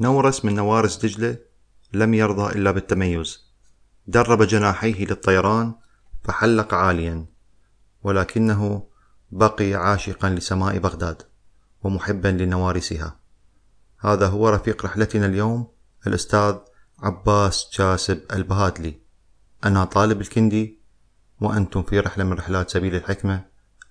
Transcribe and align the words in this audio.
نورس 0.00 0.44
من 0.44 0.54
نوارس 0.54 0.96
دجلة 0.96 1.38
لم 1.92 2.14
يرضى 2.14 2.58
إلا 2.58 2.70
بالتميز. 2.70 3.48
درب 4.06 4.42
جناحيه 4.42 5.06
للطيران 5.06 5.74
فحلق 6.24 6.74
عاليا 6.74 7.26
ولكنه 8.02 8.88
بقي 9.30 9.74
عاشقا 9.74 10.30
لسماء 10.30 10.78
بغداد 10.78 11.22
ومحبا 11.82 12.28
لنوارسها. 12.28 13.20
هذا 13.98 14.26
هو 14.26 14.48
رفيق 14.48 14.84
رحلتنا 14.84 15.26
اليوم 15.26 15.68
الأستاذ 16.06 16.56
عباس 16.98 17.70
جاسب 17.78 18.20
البهادلي. 18.32 19.00
أنا 19.64 19.84
طالب 19.84 20.20
الكندي 20.20 20.80
وأنتم 21.40 21.82
في 21.82 22.00
رحلة 22.00 22.24
من 22.24 22.32
رحلات 22.32 22.70
سبيل 22.70 22.94
الحكمة. 22.94 23.44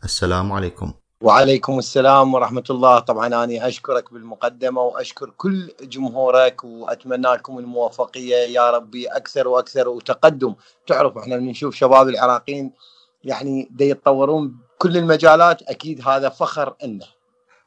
السلام 0.04 0.52
عليكم. 0.52 0.94
وعليكم 1.21 1.79
السلام 1.79 2.33
ورحمة 2.33 2.63
الله. 2.70 3.00
طبعا 3.00 3.27
أنا 3.27 3.68
أشكرك 3.68 4.13
بالمقدمة 4.13 4.81
وأشكر 4.81 5.29
كل 5.38 5.71
جمهورك 5.82 6.63
وأتمنى 6.63 7.27
لكم 7.27 7.59
الموفقية. 7.59 8.36
يا 8.36 8.71
ربي 8.71 9.07
أكثر 9.07 9.47
وأكثر 9.47 9.89
وتقدم. 9.89 10.56
تعرف 10.87 11.18
إحنا 11.18 11.37
بنشوف 11.37 11.75
شباب 11.75 12.09
العراقيين 12.09 12.71
يعني 13.23 13.68
دي 13.71 13.89
يتطورون 13.89 14.57
بكل 14.79 14.97
المجالات 14.97 15.61
أكيد 15.61 16.07
هذا 16.07 16.29
فخر 16.29 16.73
لنا 16.83 17.06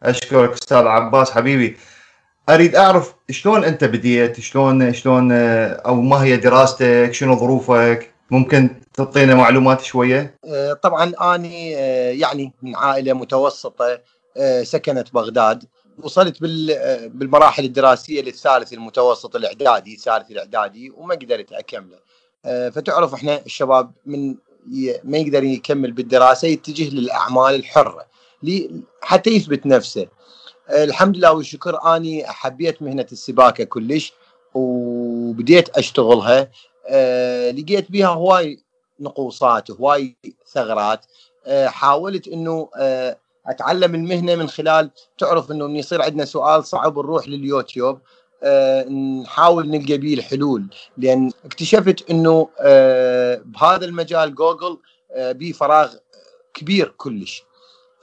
أشكرك 0.03 0.53
أستاذ 0.53 0.87
عباس. 0.87 1.31
حبيبي 1.31 1.77
أريد 2.49 2.77
أعرف 2.77 3.15
شلون 3.31 3.65
أنت 3.65 3.85
بديت؟ 3.85 4.41
شلون 4.41 4.93
شلون 4.93 5.33
أو 5.33 5.95
ما 5.95 6.23
هي 6.23 6.37
دراستك؟ 6.37 7.11
شنو 7.13 7.37
ظروفك؟ 7.37 8.15
ممكن 8.31 8.81
تعطينا 9.05 9.35
معلومات 9.35 9.81
شوية؟ 9.81 10.39
آه، 10.45 10.73
طبعا 10.73 11.13
أني 11.35 11.77
آه، 11.77 12.11
يعني 12.11 12.53
من 12.63 12.77
عائلة 12.77 13.13
متوسطة 13.13 14.01
آه، 14.37 14.63
سكنت 14.63 15.15
بغداد. 15.15 15.65
وصلت 15.99 16.43
بالمراحل 17.13 17.65
الدراسية 17.65 18.23
للثالث 18.23 18.73
المتوسط 18.73 19.37
الإعدادي 19.37 19.97
ثالث 19.97 20.31
الإعدادي 20.31 20.91
وما 20.91 21.15
قدرت 21.15 21.53
أكمله. 21.53 21.99
فتعرف 22.71 23.15
إحنا 23.15 23.41
الشباب 23.47 23.93
من 24.07 24.35
ما 25.05 25.19
يقدر 25.19 25.45
يكمل 25.45 25.93
بالدراسة 25.93 26.49
يتجه 26.49 26.95
للأعمال 26.95 27.55
الحرة 27.55 28.07
حتى 29.03 29.31
يثبت 29.31 29.67
نفسه. 29.67 30.07
الحمد 30.71 31.17
لله 31.17 31.33
والشكر 31.33 31.97
أني 31.97 32.27
حبيت 32.27 32.83
مهنة 32.83 33.07
السباكة 33.13 33.65
كلش 33.65 34.13
وبديت 34.55 35.69
أشتغلها. 35.69 36.51
لقيت 37.53 37.91
بها 37.93 38.07
هواي 38.09 38.59
نقوصات 39.01 39.71
هواي 39.71 40.17
ثغرات. 40.47 41.07
أه 41.47 41.69
حاولت 41.69 42.29
إنه 42.29 42.69
أه 42.77 43.19
أتعلم 43.47 43.95
المهنة 43.95 44.35
من 44.35 44.49
خلال 44.49 44.91
تعرف 45.19 45.51
إنه 45.51 45.79
يصير 45.79 46.03
عندنا 46.03 46.25
سؤال 46.25 46.65
صعب 46.65 46.99
نروح 46.99 47.29
لليوتيوب. 47.29 48.01
أه 48.43 48.85
نحاول 49.23 49.71
نلقى 49.71 49.99
به 49.99 50.15
الحلول. 50.15 50.67
لأن 50.97 51.31
اكتشفت 51.45 52.11
إنه 52.11 52.49
بهذا 53.45 53.85
المجال 53.85 54.35
جوجل 54.35 54.79
به 55.17 55.53
فراغ 55.53 55.95
كبير 56.55 56.89
كلش. 56.89 57.45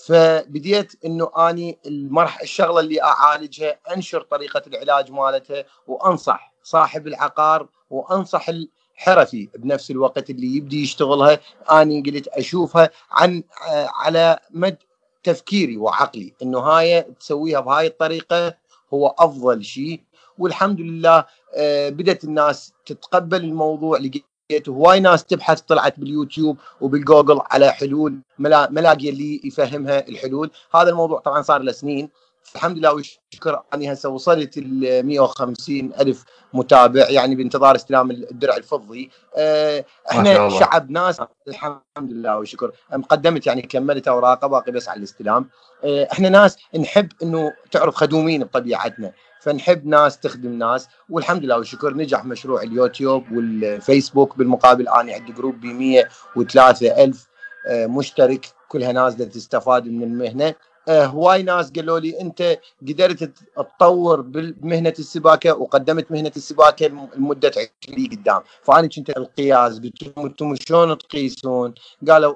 فبديت 0.06 1.06
إنه 1.06 1.32
أني 1.38 1.78
المهم 1.86 2.42
الشغلة 2.42 2.80
اللي 2.80 3.04
أعالجها 3.04 3.80
أنشر 3.96 4.22
طريقة 4.22 4.62
العلاج 4.68 5.12
مالتها 5.12 5.66
وأنصح 5.88 6.54
صاحب 6.64 7.08
العقار 7.08 7.68
وأنصح 7.90 8.50
الحرفي 8.98 9.50
بنفس 9.58 9.92
الوقت 9.92 10.30
اللي 10.30 10.56
يبدي 10.56 10.84
يشتغلها 10.84 11.40
اني 11.72 12.02
قلت 12.02 12.28
أشوفها 12.28 12.90
عن 13.12 13.44
على 13.96 14.40
مد 14.52 14.78
تفكيري 15.24 15.78
وعقلي 15.78 16.34
إنه 16.42 16.60
هاي 16.60 17.02
تسويها 17.20 17.60
بهاي 17.60 17.88
الطريقة 17.88 18.58
هو 18.94 19.16
أفضل 19.20 19.64
شيء. 19.64 20.02
والحمد 20.38 20.82
لله 20.82 21.26
بدأت 21.90 22.24
الناس 22.24 22.74
تتقبل 22.86 23.44
الموضوع 23.44 24.00
هواي 24.70 25.00
ناس 25.00 25.26
تبحث 25.26 25.62
طلعت 25.62 26.00
باليوتيوب 26.00 26.58
وبالجوجل 26.82 27.40
على 27.52 27.72
حلول 27.72 28.20
ملاقي 28.40 29.10
اللي 29.10 29.42
يفهمها 29.44 30.08
الحلول. 30.08 30.52
هذا 30.76 30.90
الموضوع 30.90 31.20
طبعا 31.20 31.42
صار 31.42 31.62
له 31.62 31.72
سنين. 31.72 32.10
الحمد 32.56 32.78
لله 32.78 32.94
والشكر 32.94 33.62
اني 33.74 33.94
هسه 33.94 34.10
وصلت 34.10 34.58
ال 34.58 35.06
150 35.06 35.94
ألف 36.00 36.24
متابع 36.54 37.10
يعني 37.10 37.36
بانتظار 37.36 37.76
استلام 37.76 38.12
الدرع 38.12 38.56
الفضي. 38.56 39.12
أه 39.36 39.86
إحنا 40.12 40.50
شعب 40.50 40.92
ناس 40.92 41.22
الحمد 41.48 41.82
لله 41.98 42.38
والشكر 42.38 42.72
قدمت 43.10 43.48
يعني 43.48 43.62
كملت 43.62 44.08
اوراقه 44.08 44.48
باقي 44.48 44.72
بس 44.72 44.90
على 44.90 44.98
الاستلام. 44.98 45.50
أه 45.84 46.08
إحنا 46.12 46.30
ناس 46.30 46.58
نحب 46.80 47.10
إنه 47.24 47.54
تعرف 47.72 47.96
خدومين 47.96 48.44
بطبيعتنا 48.44 49.12
فنحب 49.42 49.88
ناس 49.88 50.20
تخدم 50.20 50.54
ناس 50.54 50.88
والحمد 51.10 51.44
لله 51.44 51.58
والشكر 51.58 51.94
نجح 51.94 52.26
مشروع 52.26 52.62
اليوتيوب 52.62 53.32
والفيسبوك 53.32 54.38
بالمقابل 54.38 54.88
أنا 54.88 55.14
عندي 55.14 55.32
group 55.32 55.62
ب 55.62 55.66
103 55.66 57.04
ألف 57.04 57.28
مشترك 57.72 58.46
كلها 58.68 58.92
نازلة 58.92 59.26
تستفاد 59.26 59.88
من 59.88 60.04
المهنة. 60.04 60.56
هواي 60.90 61.44
ناس 61.44 61.72
قالوا 61.72 62.00
لي 62.00 62.22
أنت 62.22 62.60
قدرت 62.88 63.32
تطور 63.56 64.22
بمهنه 64.22 64.94
السباكة 65.00 65.54
وقدمت 65.54 66.12
مهنة 66.12 66.32
السباكة 66.38 66.88
لمدة 66.88 67.52
20 67.86 68.08
قدام 68.12 68.42
فأنا 68.64 68.88
كنت 68.88 69.10
القياس 69.10 69.80
قلت 69.80 70.18
أنتم 70.18 70.56
شلون 70.56 70.98
تقيسون؟ 70.98 71.74
قالوا 72.08 72.36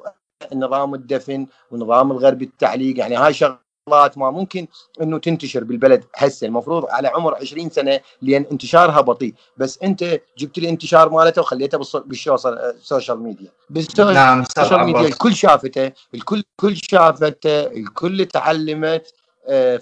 نظام 0.54 0.94
الدفن 0.96 1.48
ونظام 1.72 2.12
الغرب 2.12 2.42
التعليق 2.42 3.00
يعني 3.00 3.16
هاي 3.16 3.34
شغلة 3.34 3.71
شغلات 3.90 4.18
ما 4.18 4.32
ممكن 4.32 4.68
إنه 5.02 5.20
تنتشر 5.20 5.64
بالبلد 5.64 6.04
هسه. 6.16 6.48
المفروض 6.48 6.86
على 6.90 7.08
عمر 7.08 7.36
20 7.36 7.70
سنة 7.70 8.00
لأن 8.22 8.46
انتشارها 8.52 9.02
بطيء. 9.02 9.34
بس 9.58 9.80
أنت 9.84 10.20
جبت 10.38 10.60
لي 10.60 10.70
انتشار 10.70 11.10
مالته 11.10 11.42
وخليته 11.42 11.78
بالسوشيال 12.06 13.24
ميديا 13.24 13.52
بالسوشيال 13.70 14.14
نعم 14.14 14.44
ميديا 14.86 15.08
الكل 15.08 15.36
شافته 15.36 15.92
الكل 16.14 16.44
كل 16.56 16.76
شافته 16.76 17.62
الكل 17.62 18.26
تعلمت 18.26 19.14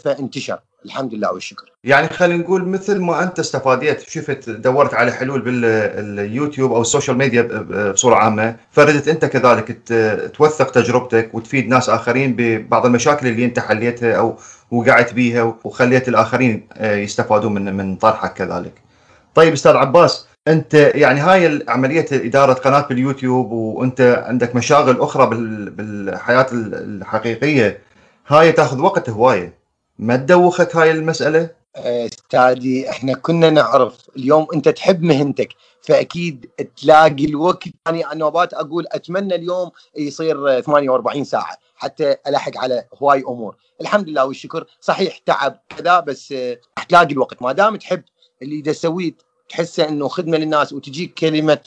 فانتشر. 0.03 0.59
الحمد 0.85 1.13
لله 1.13 1.33
والشكر 1.33 1.71
يعني 1.83 2.07
خلينا 2.07 2.43
نقول 2.43 2.65
مثل 2.67 2.99
ما 3.01 3.23
انت 3.23 3.39
استفاديت 3.39 4.01
شفت 4.09 4.49
دورت 4.49 4.93
على 4.93 5.11
حلول 5.11 5.41
باليوتيوب 5.41 6.71
أو 6.71 6.81
ال 6.81 6.87
social 6.87 7.17
media 7.17 7.41
بصورة 7.91 8.15
عامة 8.15 8.55
فردت 8.71 9.07
انت 9.07 9.25
كذلك 9.25 9.77
توثق 10.37 10.71
تجربتك 10.71 11.35
وتفيد 11.35 11.67
ناس 11.67 11.89
آخرين 11.89 12.35
ببعض 12.37 12.85
المشاكل 12.85 13.27
اللي 13.27 13.45
انت 13.45 13.59
حليتها 13.59 14.13
أو 14.17 14.37
وقعت 14.71 15.13
بيها 15.13 15.55
وخليت 15.63 16.07
الآخرين 16.07 16.67
يستفادون 16.81 17.53
من 17.53 17.73
من 17.77 17.95
طرحك 17.95 18.33
كذلك. 18.33 18.73
طيب 19.35 19.53
أستاذ 19.53 19.75
عباس 19.75 20.27
انت 20.47 20.73
يعني 20.73 21.19
هاي 21.19 21.65
عملية 21.67 22.05
إدارة 22.11 22.53
قناة 22.53 22.81
باليوتيوب 22.81 23.51
وانت 23.51 24.23
عندك 24.27 24.55
مشاغل 24.55 25.01
أخرى 25.01 25.25
بالحياة 25.69 26.47
الحقيقية 26.51 27.77
هاي 28.27 28.51
تاخذ 28.51 28.79
وقت 28.81 29.09
هواية 29.09 29.58
ما 29.99 30.15
تدوخك 30.15 30.75
هاي 30.75 30.91
المسألة؟ 30.91 31.49
استاذي 31.75 32.89
إحنا 32.89 33.13
كنا 33.13 33.49
نعرف. 33.49 34.09
اليوم 34.17 34.47
أنت 34.53 34.69
تحب 34.69 35.01
مهنتك 35.01 35.49
فأكيد 35.81 36.49
تلاقي 36.81 37.25
الوقت. 37.25 37.63
يعني 37.85 38.03
نوبات 38.13 38.53
أقول 38.53 38.85
أتمنى 38.91 39.35
اليوم 39.35 39.71
يصير 39.97 40.61
48 40.61 41.23
ساعة 41.23 41.57
حتى 41.75 42.15
الحق 42.27 42.57
على 42.57 42.85
هواي 43.01 43.23
أمور. 43.27 43.55
الحمد 43.81 44.09
لله 44.09 44.25
والشكر. 44.25 44.65
صحيح 44.81 45.17
تعب 45.17 45.59
كذا 45.77 45.99
بس 45.99 46.33
تلاقي 46.89 47.13
الوقت. 47.13 47.41
ما 47.41 47.51
دام 47.51 47.75
تحب 47.75 48.03
اللي 48.41 48.61
تسويه 48.61 49.13
تحسه 49.49 49.89
إنه 49.89 50.07
خدمة 50.07 50.37
للناس 50.37 50.73
وتجيك 50.73 51.13
كلمة 51.13 51.59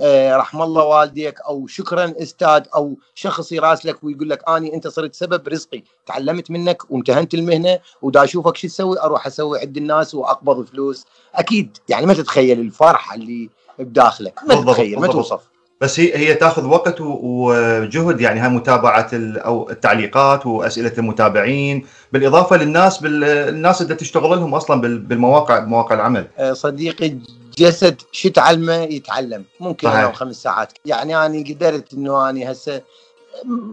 آه 0.00 0.36
رحم 0.36 0.62
الله 0.62 0.84
والديك 0.84 1.40
أو 1.40 1.66
شكرا 1.66 2.14
أستاذ 2.22 2.62
أو 2.74 2.98
شخص 3.14 3.52
يراسلك 3.52 4.04
ويقول 4.04 4.30
لك 4.30 4.48
أني 4.48 4.74
أنت 4.74 4.88
صرت 4.88 5.14
سبب 5.14 5.48
رزقي 5.48 5.82
تعلمت 6.06 6.50
منك 6.50 6.90
وامتهنت 6.90 7.34
المهنة 7.34 7.78
ودا 8.02 8.24
أشوفك 8.24 8.56
شو 8.56 8.68
تسوي 8.68 9.00
أروح 9.00 9.26
أسوي 9.26 9.60
عند 9.60 9.76
الناس 9.76 10.14
وأقبض 10.14 10.64
فلوس. 10.64 11.06
أكيد 11.34 11.76
يعني 11.88 12.06
ما 12.06 12.14
تتخيل 12.14 12.60
الفرحة 12.60 13.14
اللي 13.14 13.50
بداخلك. 13.78 14.40
ما 14.48 14.54
تتخيل 14.54 15.00
ما 15.00 15.06
توصف 15.06 15.40
بس 15.80 16.00
هي 16.00 16.16
هي 16.16 16.34
تاخذ 16.34 16.66
وقت 16.66 17.00
وجهد 17.00 18.20
يعني 18.20 18.40
هاي 18.40 18.48
متابعة 18.48 19.10
أو 19.12 19.70
التعليقات 19.70 20.46
وأسئلة 20.46 20.92
المتابعين. 20.98 21.86
بالإضافة 22.12 22.56
للناس 22.56 22.98
بالناس 22.98 23.82
اللي 23.82 23.94
تشتغل 23.94 24.30
لهم 24.30 24.54
أصلا 24.54 24.80
بالمواقع 24.80 25.58
بمواقع 25.58 25.94
العمل. 25.94 26.26
صديقي 26.52 27.16
جسد 27.60 28.02
شو 28.12 28.28
تعلمه 28.28 28.74
يتعلم. 28.74 29.44
ممكن 29.60 29.88
أنا 29.88 30.12
خمس 30.12 30.42
ساعات. 30.42 30.72
يعني 30.84 31.26
أنا 31.26 31.44
قدرت 31.48 31.94
إنه 31.94 32.30
أنا 32.30 32.52
هسه 32.52 32.82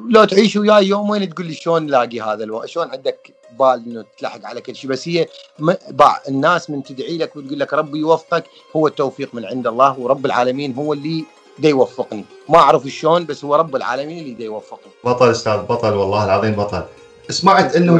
لو 0.09 0.23
تعيش 0.23 0.55
وياي 0.55 0.87
يومين 0.87 1.29
تقول 1.29 1.45
لي 1.45 1.53
شلون 1.53 1.85
نلاقي 1.85 2.21
هذا 2.21 2.43
الوقت 2.43 2.69
شلون 2.69 2.89
عندك 2.89 3.33
بال 3.59 3.83
إنه 3.87 4.05
تلحق 4.17 4.45
على 4.45 4.61
كل 4.61 4.75
شيء؟ 4.75 4.89
بس 4.89 5.07
هي 5.07 5.27
باع 5.89 6.21
الناس 6.27 6.69
من 6.69 6.83
تدعي 6.83 7.17
لك 7.17 7.35
وتقول 7.35 7.59
لك 7.59 7.73
ربي 7.73 7.99
يوفقك 7.99 8.43
هو 8.75 8.87
التوفيق 8.87 9.35
من 9.35 9.45
عند 9.45 9.67
الله 9.67 9.99
ورب 9.99 10.25
العالمين 10.25 10.73
هو 10.73 10.93
اللي 10.93 11.25
دا 11.59 11.69
يوفقني. 11.69 12.25
ما 12.49 12.57
أعرف 12.57 12.87
شلون 12.87 13.25
بس 13.25 13.45
هو 13.45 13.55
رب 13.55 13.75
العالمين 13.75 14.19
اللي 14.19 14.33
دا 14.33 14.43
يوفقني. 14.43 14.91
بطل 15.03 15.31
أستاذ 15.31 15.57
بطل 15.57 15.93
والله 15.93 16.25
العظيم 16.25 16.51
بطل. 16.51 16.83
سمعت 17.29 17.75
إنه 17.75 17.97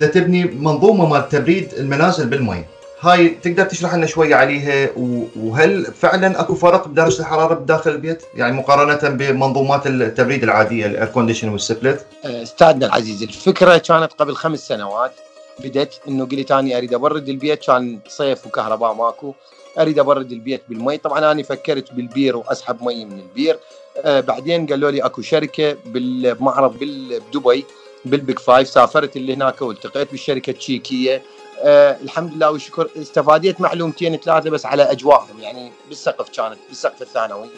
تبني 0.00 0.44
منظومة 0.44 1.06
مال 1.06 1.28
تبريد 1.28 1.74
المنازل 1.74 2.26
بالمي. 2.26 2.64
هاي 3.04 3.28
تقدر 3.28 3.64
تشرح 3.64 3.94
لنا 3.94 4.06
شوية 4.06 4.34
عليها؟ 4.34 4.90
وهل 5.36 5.84
فعلا 5.84 6.40
أكو 6.40 6.54
فرق 6.54 6.88
بدرجه 6.88 7.20
الحراره 7.20 7.54
بداخل 7.54 7.90
البيت؟ 7.90 8.22
يعني 8.34 8.56
مقارنة 8.56 9.16
بمنظومات 9.16 9.86
التبريد 9.86 10.42
العادية 10.42 10.86
ال 10.86 10.91
air 10.91 11.06
condition 11.06 11.48
وال 11.48 11.65
split 11.65 12.06
استاذنا 12.24 12.86
العزيز 12.86 13.22
الفكرة 13.22 13.78
كانت 13.78 14.12
قبل 14.12 14.34
خمس 14.34 14.68
سنوات 14.68 15.12
بدت 15.60 16.00
إنه 16.08 16.24
قلت 16.26 16.52
اني 16.52 16.78
أريد 16.78 16.94
أبرد 16.94 17.28
البيت 17.28 17.64
كان 17.64 17.98
صيف 18.08 18.46
وكهرباء 18.46 18.94
ماكو 18.94 19.34
أريد 19.78 19.98
أبرد 19.98 20.32
البيت 20.32 20.62
بالمي. 20.68 20.98
طبعا 20.98 21.32
أنا 21.32 21.42
فكرت 21.42 21.92
بالبير 21.92 22.36
وأسحب 22.36 22.82
مي 22.82 23.04
من 23.04 23.18
البير. 23.18 23.58
آه 23.98 24.20
بعدين 24.20 24.66
قالوا 24.66 24.90
لي 24.90 25.00
أكو 25.00 25.22
شركة 25.22 25.76
بمعرض 25.86 26.76
بدبي 26.78 27.64
بال 28.04 28.18
Big 28.18 28.38
Five 28.38 28.68
سافرت 28.68 29.16
اللي 29.16 29.34
هناك 29.34 29.62
والتقيت 29.62 30.10
بالشركة 30.10 30.50
التشيكية. 30.50 31.22
آه 31.62 31.96
الحمد 32.02 32.34
لله 32.34 32.50
والشكر. 32.50 32.88
استفاديت 32.96 33.60
معلومتين 33.60 34.16
ثلاثة 34.16 34.50
بس 34.50 34.66
على 34.66 34.82
أجواءهم 34.82 35.40
يعني 35.40 35.72
بالسقف 35.88 36.28
كانت 36.28 36.58
بالسقف 36.68 37.02
الثانوي. 37.02 37.48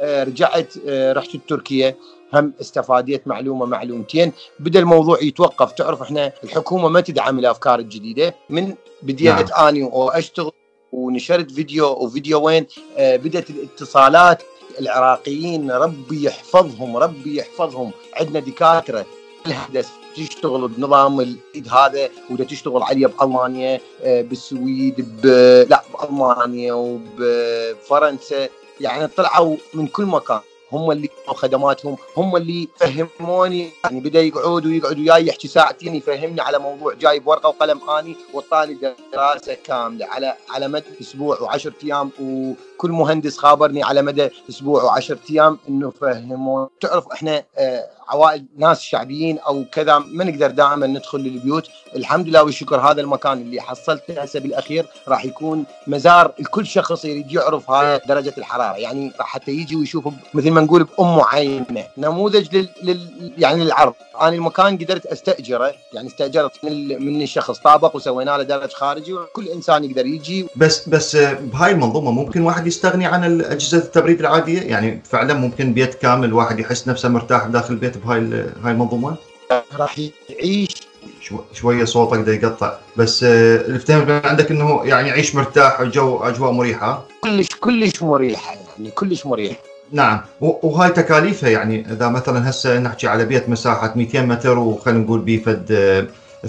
آه 0.00 0.24
رجعت 0.24 0.74
آه 0.88 1.12
رحت 1.12 1.36
تركيا 1.48 1.96
هم 2.34 2.52
استفاديت 2.60 3.28
معلومة 3.28 3.66
معلومتين. 3.66 4.32
بدأ 4.60 4.78
الموضوع 4.78 5.22
يتوقف. 5.22 5.72
تعرف 5.72 6.02
إحنا 6.02 6.32
الحكومة 6.44 6.88
ما 6.88 7.00
تدعم 7.00 7.38
الأفكار 7.38 7.78
الجديدة. 7.78 8.34
من 8.50 8.74
بديت 9.02 9.50
نعم. 9.50 9.68
أني 9.68 9.82
وأشتغل 9.82 10.52
ونشرت 10.92 11.50
فيديو 11.50 11.86
وفيديوين 11.86 12.66
آه 12.96 13.16
بدأت 13.16 13.50
الاتصالات. 13.50 14.42
العراقيين 14.80 15.70
ربي 15.70 16.24
يحفظهم 16.24 16.96
ربي 16.96 17.36
يحفظهم. 17.36 17.90
عندنا 18.14 18.40
دكاترة 18.40 19.06
الهدس 19.46 19.88
تشتغل 20.16 20.68
بنظام 20.68 21.20
الايد 21.20 21.68
هذا 21.68 22.08
ودا 22.30 22.44
تشتغل 22.44 22.82
عليه 22.82 23.06
بألمانيا 23.06 23.80
بالسويد 24.04 24.94
ب... 25.22 25.26
لا 25.70 25.82
بألمانيا 25.94 26.72
وبفرنسا 26.72 28.48
يعني 28.80 29.06
طلعوا 29.06 29.56
من 29.74 29.86
كل 29.86 30.06
مكان. 30.06 30.40
هم 30.72 30.90
اللي 30.90 31.08
خدماتهم. 31.26 31.96
هم 32.16 32.36
اللي 32.36 32.68
فهموني. 32.76 33.70
يعني 33.84 34.00
بدأ 34.00 34.20
يقعد 34.20 34.66
ويقعد 34.66 34.98
وياي 34.98 35.26
يحكي 35.26 35.48
ساعتين 35.48 35.94
يفهمني 35.94 36.40
على 36.40 36.58
موضوع 36.58 36.94
جايب 36.94 37.26
ورقة 37.26 37.48
وقلم 37.48 37.90
آني 37.90 38.16
وطاني 38.34 38.78
دراسة 39.12 39.54
كاملة 39.64 40.06
على 40.06 40.34
على 40.50 40.68
مدى 40.68 40.84
أسبوع 41.00 41.36
و10 41.36 41.70
أيام. 41.84 42.10
وكل 42.20 42.90
مهندس 42.90 43.38
خابرني 43.38 43.82
على 43.82 44.02
مدى 44.02 44.28
أسبوع 44.50 45.00
و10 45.00 45.16
أيام 45.30 45.58
إنه 45.68 45.90
فهموني. 45.90 46.68
تعرف 46.80 47.08
إحنا 47.12 47.44
آه 47.56 47.84
عوائل 48.12 48.44
ناس 48.58 48.80
شعبيين 48.80 49.38
أو 49.38 49.64
كذا 49.72 49.98
ما 49.98 50.24
نقدر 50.24 50.50
دائما 50.50 50.86
ندخل 50.86 51.18
للبيوت. 51.18 51.68
الحمد 51.96 52.28
لله 52.28 52.42
والشكر 52.42 52.80
هذا 52.80 53.00
المكان 53.00 53.40
اللي 53.40 53.60
حصلته. 53.60 54.22
هسه 54.22 54.40
بالأخير 54.40 54.86
راح 55.08 55.24
يكون 55.24 55.64
مزار 55.86 56.32
لكل 56.38 56.66
شخص 56.66 57.04
يريد 57.04 57.32
يعرف 57.32 57.70
هاي 57.70 58.00
درجة 58.08 58.34
الحرارة. 58.38 58.76
يعني 58.76 59.12
راح 59.18 59.26
حتى 59.26 59.52
يجي 59.52 59.76
ويشوف 59.76 60.08
مثل 60.34 60.50
ما 60.50 60.60
نقول 60.60 60.84
بأم 60.84 61.20
عينه. 61.20 61.84
نموذج 61.98 62.56
لل, 62.56 62.68
لل... 62.82 63.32
يعني 63.38 63.64
للعرض. 63.64 63.94
أنا 64.20 64.28
المكان 64.28 64.78
قدرت 64.78 65.06
أستأجره. 65.06 65.72
يعني 65.92 66.08
استأجرت 66.08 66.64
من 66.64 67.04
من 67.04 67.22
الشخص 67.22 67.58
طابق 67.58 67.96
وسوينا 67.96 68.30
له 68.30 68.42
درج 68.42 68.72
خارجي. 68.72 69.12
وكل 69.12 69.48
إنسان 69.48 69.84
يقدر 69.84 70.06
يجي. 70.06 70.46
بس 70.56 70.88
بس 70.88 71.16
بهاي 71.16 71.72
المنظومة 71.72 72.10
ممكن 72.10 72.42
واحد 72.42 72.66
يستغني 72.66 73.06
عن 73.06 73.40
أجهزة 73.40 73.78
التبريد 73.78 74.20
العادية؟ 74.20 74.60
يعني 74.60 75.02
فعلا 75.04 75.34
ممكن 75.34 75.72
بيت 75.72 75.94
كامل 75.94 76.32
واحد 76.32 76.58
يحس 76.58 76.88
نفسه 76.88 77.08
مرتاح 77.08 77.46
داخل 77.46 77.74
البيت 77.74 77.96
بهاي 78.04 78.46
هاي 78.64 78.72
المنظومة؟ 78.72 79.16
راح 79.78 79.98
يعيش. 80.30 80.74
شو 81.20 81.38
شوية 81.52 81.84
صوتك 81.84 82.18
دا 82.18 82.34
يقطع. 82.34 82.72
بس 82.96 83.24
اللي 83.24 83.78
فهمت 83.78 84.26
عندك 84.26 84.50
إنه 84.50 84.80
يعني 84.84 85.08
يعيش 85.08 85.34
مرتاح 85.34 85.80
وجو 85.80 86.18
أجواء 86.18 86.52
مريحة؟ 86.52 87.04
كلش 87.20 87.48
كلش 87.60 88.02
مريحة 88.02 88.54
يعني 88.54 88.90
كلش 88.90 89.26
مريح 89.26 89.56
نعم. 89.92 90.20
وهاي 90.40 90.90
تكاليفها 90.90 91.50
يعني 91.50 91.92
إذا 91.92 92.08
مثلا 92.08 92.50
هسه 92.50 92.78
نحكي 92.78 93.08
على 93.08 93.24
بيت 93.24 93.48
مساحة 93.48 93.92
200 93.96 94.22
متر 94.22 94.58
وخلينا 94.58 95.00
نقول 95.00 95.20
بيفد 95.20 95.66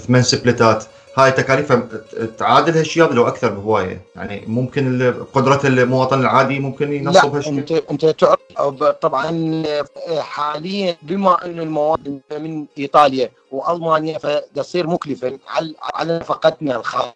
ثمان 0.06 0.22
سبلتات 0.22 0.84
هاي 1.16 1.32
تكاليفها 1.32 1.88
تعادل 2.38 2.76
هالشيء 2.76 3.12
لو 3.12 3.28
أكثر 3.28 3.50
بهواية. 3.50 4.02
يعني 4.16 4.44
ممكن 4.46 5.14
قدرة 5.34 5.60
المواطن 5.64 6.20
العادي 6.20 6.58
ممكن 6.58 6.92
ينصب 6.92 7.34
هالشيء 7.34 7.58
انت 7.58 7.72
أنت 7.72 8.06
تعرف 8.06 8.38
طبعا 9.02 9.62
حاليا 10.18 10.96
بما 11.02 11.44
انه 11.44 11.62
المواد 11.62 12.20
من 12.40 12.66
إيطاليا 12.78 13.30
وألمانيا 13.52 14.18
فتصير 14.18 14.86
مكلفه 14.86 15.38
على 15.48 15.74
على 15.94 16.18
نفقتنا 16.18 16.76
الخاصة. 16.76 17.14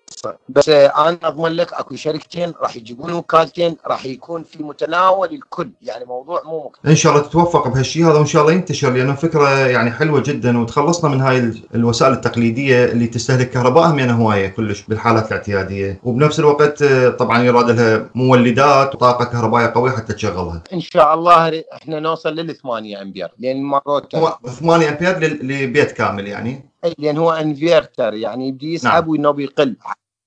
بس 0.48 0.68
أنا 0.68 1.18
أضمن 1.22 1.52
لك 1.52 1.72
أكو 1.72 1.96
شركتين 1.96 2.52
راح 2.60 2.76
يجيبون 2.76 3.12
وكالتين 3.12 3.76
راح 3.86 4.06
يكون 4.06 4.42
في 4.42 4.62
متناول 4.62 5.28
الكل. 5.32 5.70
يعني 5.82 6.04
موضوع 6.04 6.42
مو 6.44 6.58
مكلف. 6.58 6.86
إن 6.86 6.96
شاء 6.96 7.12
الله 7.12 7.26
تتوفق 7.26 7.68
بهالشيء 7.68 8.04
هذا 8.04 8.18
وإن 8.18 8.26
شاء 8.26 8.42
الله 8.42 8.52
ينتشر 8.52 8.90
لأنه 8.90 9.14
فكرة 9.14 9.58
يعني 9.58 9.90
حلوة 9.90 10.22
جدا 10.26 10.58
وتخلصنا 10.58 11.10
من 11.10 11.20
هاي 11.20 11.52
الوسائل 11.74 12.12
التقليدية 12.12 12.84
اللي 12.84 13.06
تستهلك 13.06 13.50
كهرباء. 13.50 13.87
همينه 13.92 14.14
هواية 14.14 14.48
كلش 14.48 14.82
بالحالات 14.82 15.26
الاعتيادية. 15.26 16.00
وبنفس 16.02 16.40
الوقت 16.40 16.84
طبعا 17.18 17.42
يراد 17.42 17.70
لها 17.70 18.10
مولدات 18.14 18.94
وطاقة 18.94 19.24
كهربائية 19.24 19.72
قوية 19.74 19.92
حتى 19.92 20.12
تشغلها. 20.12 20.62
إن 20.72 20.80
شاء 20.80 21.14
الله 21.14 21.64
إحنا 21.74 22.00
نوصل 22.00 22.34
لل 22.34 22.56
8 22.56 23.02
أمبير 23.02 23.28
لأن 23.38 23.56
المرات 23.56 24.12
8 24.60 24.88
أمبير 24.88 25.38
لبيت 25.42 25.92
كامل 25.92 26.26
يعني. 26.26 26.70
إي 26.84 26.94
لأن 26.98 27.16
هو 27.16 27.32
انفيرتر 27.32 28.14
يعني 28.14 28.48
يبدي 28.48 28.74
يسحب 28.74 29.02
نعم. 29.02 29.08
وانه 29.08 29.30
بيقل 29.30 29.76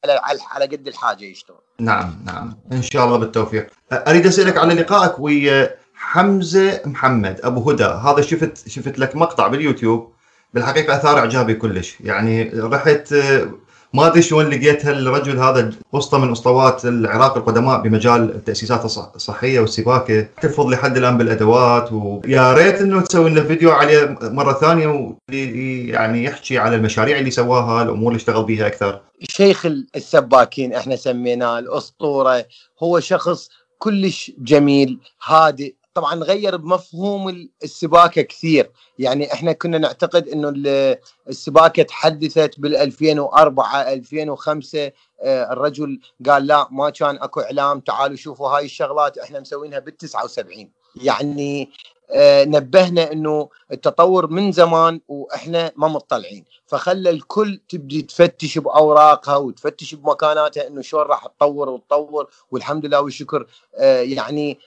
على 0.05 0.39
على 0.51 0.65
قد 0.65 0.87
الحاجة 0.87 1.25
يشتغل. 1.25 1.57
نعم 1.79 2.15
نعم. 2.25 2.57
إن 2.71 2.81
شاء 2.81 3.05
الله 3.05 3.17
بالتوفيق. 3.17 3.67
أريد 3.93 4.25
أسألك 4.25 4.57
على 4.57 4.73
لقائك 4.73 5.19
ويا 5.19 5.75
حمزة 5.95 6.81
محمد 6.85 7.39
أبو 7.43 7.71
هدى. 7.71 7.83
هذا 7.83 8.21
شفت 8.21 8.69
شفت 8.69 8.99
لك 8.99 9.15
مقطع 9.15 9.47
باليوتيوب 9.47 10.11
بالحقيقة 10.53 10.95
أثار 10.95 11.17
إعجابي 11.17 11.53
كلش. 11.53 11.97
يعني 11.99 12.51
رحت 12.53 13.13
ما 13.93 14.07
أدري 14.07 14.21
شلون 14.21 14.49
لقيت 14.49 14.85
هالرجل 14.85 15.39
هذا 15.39 15.71
اسطى 15.95 16.19
من 16.19 16.31
اسطوات 16.31 16.85
العراق 16.85 17.37
القدماء 17.37 17.81
بمجال 17.81 18.21
التأسيسات 18.35 18.85
الصحية 19.15 19.59
والسباكة. 19.59 20.21
تحفظ 20.21 20.67
لحد 20.67 20.97
الآن 20.97 21.17
بالأدوات 21.17 21.89
ويا 21.91 22.53
ريت 22.53 22.81
إنه 22.81 23.01
تسوي 23.01 23.29
لنا 23.29 23.43
فيديو 23.43 23.71
عليه 23.71 24.17
مرة 24.21 24.53
ثانية 24.53 25.15
يعني 25.91 26.23
يحكي 26.23 26.57
على 26.57 26.75
المشاريع 26.75 27.19
اللي 27.19 27.31
سواها 27.31 27.83
الأمور 27.83 28.07
اللي 28.11 28.19
اشتغل 28.19 28.43
بها 28.43 28.67
أكثر. 28.67 29.01
شيخ 29.29 29.65
السباكين 29.95 30.73
إحنا 30.73 30.95
سميناه 30.95 31.59
الأسطورة. 31.59 32.45
هو 32.83 32.99
شخص 32.99 33.49
كلش 33.77 34.31
جميل 34.39 34.99
هادئ 35.25 35.73
طبعا 35.93 36.15
غير 36.15 36.57
بمفهوم 36.57 37.49
السباكة 37.63 38.21
كثير. 38.21 38.71
يعني 38.99 39.33
إحنا 39.33 39.51
كنا 39.51 39.77
نعتقد 39.77 40.27
إنه 40.27 40.53
السباكة 41.29 41.83
تحدثت 41.83 42.59
بال 42.59 42.75
2004 42.75 43.81
2005 43.93 44.91
الرجل 45.23 45.99
قال 46.29 46.47
لا 46.47 46.67
ما 46.71 46.89
كان 46.89 47.15
أكو 47.15 47.39
إعلام 47.39 47.79
تعالوا 47.79 48.15
شوفوا 48.15 48.47
هاي 48.49 48.65
الشغلات 48.65 49.17
إحنا 49.17 49.39
مسوينها 49.39 49.79
بال 49.79 49.97
79 49.97 50.69
يعني 50.95 51.69
نبهنا 52.45 53.11
إنه 53.11 53.49
التطور 53.71 54.27
من 54.27 54.51
زمان 54.51 55.01
وإحنا 55.07 55.71
ما 55.75 55.87
مطلعين. 55.87 56.45
فخلى 56.65 57.09
الكل 57.09 57.61
تبدي 57.69 58.01
تفتش 58.01 58.57
بأوراقها 58.57 59.35
وتفتش 59.35 59.95
بمكاناتها 59.95 60.67
إنه 60.67 60.81
شلون 60.81 61.03
راح 61.03 61.27
تطور 61.27 61.69
وتطور. 61.69 62.29
والحمد 62.51 62.85
لله 62.85 63.01
والشكر 63.01 63.47
يعني 64.01 64.59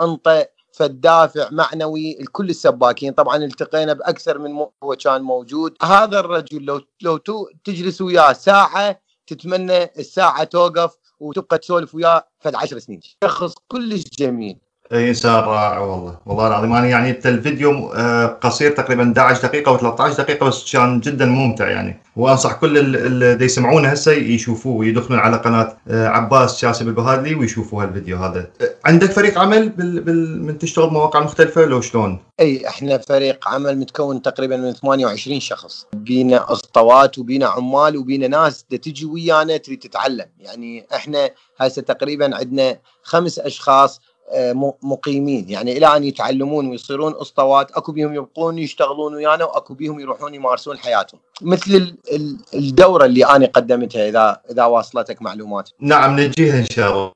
أنطى 0.00 0.44
فالدافع 0.72 1.48
معنوي 1.50 2.18
لكل 2.20 2.50
السباكين. 2.50 3.12
طبعا 3.12 3.36
التقينا 3.36 3.92
بأكثر 3.92 4.38
من 4.38 4.66
هو 4.84 4.96
كان 4.96 5.22
موجود. 5.22 5.76
هذا 5.82 6.20
الرجل 6.20 6.64
لو 6.64 6.80
لو 7.02 7.16
تجلس 7.64 8.00
وياه 8.00 8.32
ساعة 8.32 9.00
تتمنى 9.26 9.84
الساعة 9.84 10.44
توقف 10.44 10.96
وتبقى 11.20 11.58
تسولف 11.58 11.94
وياه 11.94 12.28
فد 12.40 12.54
عشر 12.54 12.78
سنين. 12.78 13.00
شخص 13.24 13.54
كلش 13.68 14.04
جميل. 14.18 14.58
إنسان 14.92 15.34
رائع 15.34 15.78
والله. 15.78 16.18
والله 16.26 16.46
العظيم. 16.46 16.72
أنا 16.72 16.86
يعني 16.86 17.10
الفيديو 17.10 17.86
قصير 18.40 18.70
تقريبا 18.70 19.12
11 19.18 19.42
دقيقة 19.42 19.78
و13 19.78 20.16
دقيقة 20.18 20.46
بس 20.46 20.72
كان 20.72 21.00
جدا 21.00 21.26
ممتع 21.26 21.70
يعني. 21.70 22.02
وأنصح 22.16 22.52
كل 22.52 22.78
اللي 22.78 23.44
يسمعونه 23.44 23.88
هسه 23.88 24.12
يشوفوه 24.12 24.76
ويدخلون 24.76 25.18
على 25.18 25.36
قناة 25.36 25.76
عباس 25.88 26.58
شاسب 26.58 26.88
البهادلي 26.88 27.34
ويشوفوا 27.34 27.82
هالفيديو 27.82 28.16
هذا. 28.16 28.50
عندك 28.84 29.10
فريق 29.10 29.38
عمل 29.38 29.68
بال... 29.68 30.00
بال... 30.00 30.42
من 30.42 30.58
تشتغل 30.58 30.90
مواقع 30.90 31.20
مختلفة 31.20 31.64
لو 31.64 31.80
شلون؟ 31.80 32.18
أي 32.40 32.68
إحنا 32.68 32.98
فريق 32.98 33.48
عمل 33.48 33.78
متكون 33.78 34.22
تقريبا 34.22 34.56
من 34.56 34.72
28 34.72 35.40
شخص. 35.40 35.86
بينا 35.92 36.52
أسطوات 36.52 37.18
وبينا 37.18 37.46
عمال 37.46 37.96
وبينا 37.96 38.28
ناس 38.28 38.64
تجي 38.64 39.04
ويانا 39.04 39.56
تريد 39.56 39.78
تتعلم. 39.78 40.26
يعني 40.38 40.86
إحنا 40.94 41.30
هسه 41.60 41.82
تقريبا 41.82 42.36
عندنا 42.36 42.78
خمس 43.02 43.38
أشخاص 43.38 44.00
مقيمين. 44.82 45.50
يعني 45.50 45.76
إلى 45.76 45.96
أن 45.96 46.04
يتعلمون 46.04 46.70
ويصيرون 46.70 47.14
أسطوات 47.20 47.70
أكو 47.70 47.92
بيهم 47.92 48.14
يبقون 48.14 48.58
يشتغلون 48.58 49.14
ويانا 49.14 49.44
وأكو 49.44 49.74
بيهم 49.74 50.00
يروحون 50.00 50.34
يمارسون 50.34 50.78
حياتهم. 50.78 51.20
مثل 51.42 51.96
الدورة 52.54 53.04
اللي 53.04 53.26
أنا 53.26 53.46
قدمتها 53.46 54.08
اذا 54.08 54.40
إذا 54.50 54.64
واصلتك 54.64 55.22
معلومات. 55.22 55.70
نعم 55.80 56.20
نجيها 56.20 56.58
إن 56.58 56.66
شاء 56.70 56.92
الله. 56.92 57.12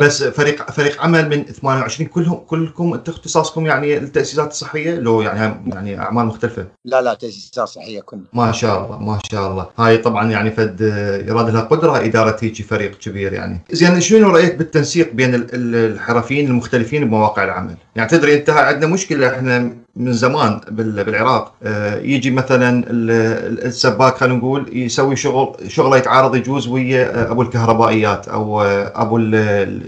بس 0.00 0.22
فريق 0.22 0.70
فريق 0.70 1.02
عمل 1.02 1.28
من 1.28 1.44
28 1.44 2.08
كلهم 2.08 2.34
كلكم 2.34 2.94
انت 2.94 3.08
اختصاصكم 3.08 3.66
يعني 3.66 3.96
التأسيسات 3.96 4.50
الصحية؟ 4.50 4.94
لو 4.94 5.22
يعني 5.22 5.54
يعني 5.66 5.98
أعمال 6.00 6.26
مختلفة. 6.26 6.66
لا 6.84 7.02
لا 7.02 7.14
تأسيسات 7.14 7.68
صحية 7.68 8.00
كنا 8.00 8.22
ما 8.32 8.52
شاء 8.52 8.84
الله 8.84 8.98
ما 8.98 9.18
شاء 9.30 9.50
الله. 9.50 9.66
هاي 9.78 9.98
طبعا 9.98 10.30
يعني 10.30 10.50
فد 10.50 10.80
يراد 11.28 11.50
لها 11.50 11.60
قدرة 11.60 12.04
إدارة 12.04 12.36
هيك 12.40 12.62
فريق 12.62 12.98
كبير 12.98 13.32
يعني. 13.32 13.60
زين 13.70 14.00
شنو 14.00 14.28
رأيك 14.28 14.54
بالتنسيق 14.54 15.12
بين 15.12 15.46
الحرفيين 15.52 16.46
المختلفين 16.46 17.04
بمواقع 17.04 17.44
العمل؟ 17.44 17.76
يعني 17.96 18.08
تدري 18.08 18.34
أنت 18.34 18.50
عندنا 18.50 18.86
مشكلة 18.86 19.28
إحنا 19.36 19.76
من 19.98 20.12
زمان 20.12 20.60
بالعراق. 20.70 21.54
آه، 21.62 21.98
يجي 21.98 22.30
مثلا 22.30 22.84
السباك 22.88 24.16
خلينا 24.16 24.36
نقول 24.36 24.76
يسوي 24.76 25.16
شغل 25.16 25.70
شغله 25.70 25.96
يتعارض 25.96 26.36
يجوز 26.36 26.68
ويا 26.68 27.30
أبو 27.30 27.42
الكهربائيات 27.42 28.28
أو 28.28 28.62
أبو 28.62 29.18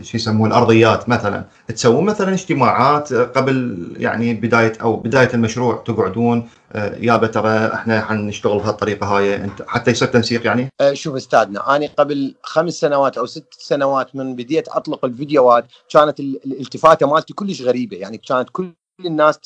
شو 0.02 0.16
يسموه 0.16 0.48
الأرضيات 0.48 1.08
مثلا. 1.08 1.44
تسوون 1.68 2.04
مثلا 2.04 2.32
اجتماعات 2.32 3.12
قبل 3.12 3.86
يعني 3.96 4.34
بداية 4.34 4.72
أو 4.82 4.96
بداية 4.96 5.34
المشروع 5.34 5.82
تقعدون. 5.86 6.48
آه، 6.72 6.96
يابا 7.00 7.26
ترى 7.26 7.74
إحنا 7.74 8.00
حنشتغل 8.00 8.58
بهالطريقة 8.58 9.06
هاي. 9.06 9.36
أنت 9.36 9.62
حتى 9.66 9.90
يصير 9.90 10.08
تنسيق 10.08 10.46
يعني؟ 10.46 10.68
آه، 10.80 10.92
شوف 10.92 11.16
أستاذنا 11.16 11.76
أنا 11.76 11.88
قبل 11.96 12.34
خمس 12.42 12.72
سنوات 12.72 13.18
أو 13.18 13.26
ست 13.26 13.54
سنوات 13.58 14.16
من 14.16 14.36
بديت 14.36 14.68
أطلق 14.68 15.04
الفيديوهات 15.04 15.64
كانت 15.90 16.20
الالتفاتة 16.20 17.06
مالتي 17.06 17.32
كلش 17.32 17.62
غريبة. 17.62 17.96
يعني 17.96 18.18
كانت 18.28 18.48
كل 18.52 18.72
الناس 19.06 19.38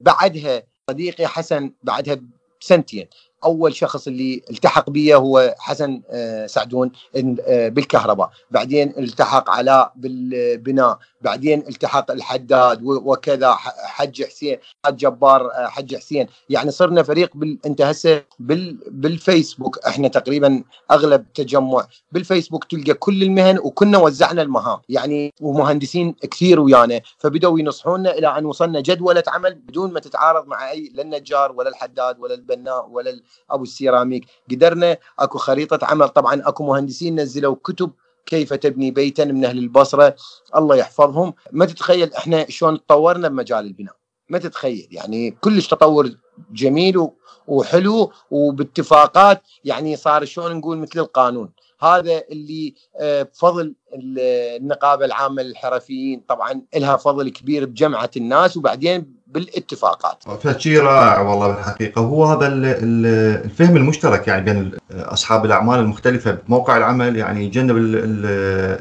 بعدها 0.00 0.62
صديقي 0.90 1.26
حسن 1.26 1.72
بعدها 1.82 2.20
بسنتين. 2.60 3.08
أول 3.46 3.74
شخص 3.74 4.06
اللي 4.06 4.42
التحق 4.50 4.90
بي 4.90 5.14
هو 5.14 5.54
حسن 5.58 6.02
آه، 6.10 6.46
سعدون 6.46 6.92
آه، 7.16 7.68
بالكهرباء. 7.68 8.30
بعدين 8.50 8.94
التحق 8.98 9.50
علاء 9.50 9.92
بالبناء. 9.96 10.98
بعدين 11.20 11.64
التحق 11.68 12.10
الحداد 12.10 12.80
وكذا 12.82 13.54
حج 13.96 14.24
حسين 14.24 14.58
حج 14.84 14.96
جبار 14.96 15.50
آه، 15.52 15.66
حج 15.66 15.96
حسين. 15.96 16.26
يعني 16.50 16.70
صرنا 16.70 17.02
فريق 17.02 17.30
بال... 17.36 17.58
أنت 17.66 17.82
هسه 17.82 18.22
بال... 18.38 18.78
بالفيسبوك. 18.90 19.78
إحنا 19.78 20.08
تقريبا 20.08 20.62
أغلب 20.90 21.32
تجمع 21.34 21.86
بالفيسبوك 22.12 22.64
تلقى 22.64 22.94
كل 22.94 23.22
المهن 23.22 23.58
وكنا 23.58 23.98
وزعنا 23.98 24.42
المهام. 24.42 24.78
يعني 24.88 25.34
ومهندسين 25.40 26.12
كثير 26.12 26.60
ويانا. 26.60 27.00
فبدوا 27.18 27.58
ينصحونا 27.58 28.10
إلى 28.18 28.38
أن 28.38 28.44
وصلنا 28.46 28.80
جدولة 28.80 29.22
عمل 29.28 29.54
بدون 29.54 29.92
ما 29.92 30.00
تتعارض 30.00 30.46
مع 30.46 30.70
أي 30.70 30.90
لا 30.94 31.02
النجار 31.02 31.52
ولا 31.52 31.68
الحداد 31.68 32.18
ولا 32.18 32.34
البناء 32.34 32.88
ولا 32.88 33.20
أبو 33.50 33.62
السيراميك. 33.62 34.26
قدرنا 34.50 34.96
أكو 35.18 35.38
خريطة 35.38 35.86
عمل. 35.86 36.08
طبعا 36.08 36.42
أكو 36.48 36.66
مهندسين 36.66 37.20
نزلوا 37.20 37.56
كتب 37.64 37.90
كيف 38.26 38.52
تبني 38.52 38.90
بيتا 38.90 39.24
من 39.24 39.44
أهل 39.44 39.58
البصرة. 39.58 40.16
الله 40.56 40.76
يحفظهم. 40.76 41.34
ما 41.52 41.66
تتخيل 41.66 42.14
إحنا 42.14 42.50
شلون 42.50 42.86
تطورنا 42.86 43.28
بمجال 43.28 43.66
البناء. 43.66 43.94
ما 44.28 44.38
تتخيل. 44.38 44.88
يعني 44.90 45.30
كلش 45.30 45.68
تطور 45.68 46.10
جميل 46.52 47.08
وحلو 47.46 48.12
وباتفاقات. 48.30 49.42
يعني 49.64 49.96
صار 49.96 50.24
شلون 50.24 50.56
نقول 50.56 50.78
مثل 50.78 50.98
القانون. 50.98 51.52
هذا 51.80 52.22
اللي 52.30 52.74
آه، 52.96 53.22
بفضل 53.22 53.74
النقابة 53.94 55.04
العامة 55.04 55.42
للحرفيين. 55.42 56.20
طبعا 56.28 56.62
لها 56.76 56.96
فضل 56.96 57.28
كبير 57.28 57.64
بجمعة 57.64 58.10
الناس. 58.16 58.56
وبعدين 58.56 59.15
بالاتفاقات. 59.26 60.24
فشي 60.40 60.78
رائع 60.78 61.20
والله 61.20 61.48
بالحقيقة 61.48 62.00
هو 62.00 62.24
هذا 62.24 62.46
الفهم 62.46 63.76
المشترك 63.76 64.28
يعني 64.28 64.44
بين 64.44 64.72
أصحاب 64.90 65.44
الأعمال 65.44 65.78
المختلفة. 65.78 66.30
بموقع 66.30 66.76
العمل 66.76 67.16
يعني 67.16 67.44
يجنب 67.44 67.76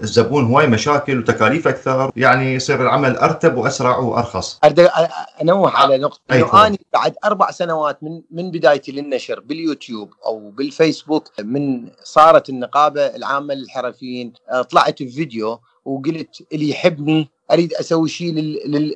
الزبون 0.03 0.45
هواي 0.45 0.67
مشاكل 0.67 1.19
وتكاليف 1.19 1.67
أكثر. 1.67 2.11
يعني 2.15 2.53
يصير 2.53 2.81
العمل 2.81 3.17
أرتب 3.17 3.57
وأسرع 3.57 3.97
وأرخص. 3.97 4.59
أنوه 5.41 5.69
على 5.71 5.97
نقطة. 5.97 6.19
إنه 6.31 6.67
أنا 6.67 6.77
بعد 6.93 7.15
أربع 7.25 7.51
سنوات 7.51 8.03
من 8.03 8.21
من 8.31 8.51
بدايتي 8.51 8.91
للنشر 8.91 9.39
باليوتيوب 9.39 10.09
أو 10.25 10.49
بالفيسبوك 10.49 11.31
من 11.39 11.89
صارت 12.03 12.49
النقابة 12.49 13.01
العامة 13.01 13.53
للحرفيين 13.53 14.33
طلعت 14.69 15.03
بفيديو 15.03 15.59
وقلت 15.85 16.47
اللي 16.53 16.69
يحبني 16.69 17.29
أريد 17.51 17.73
أسوي 17.73 18.09
شيء 18.09 18.33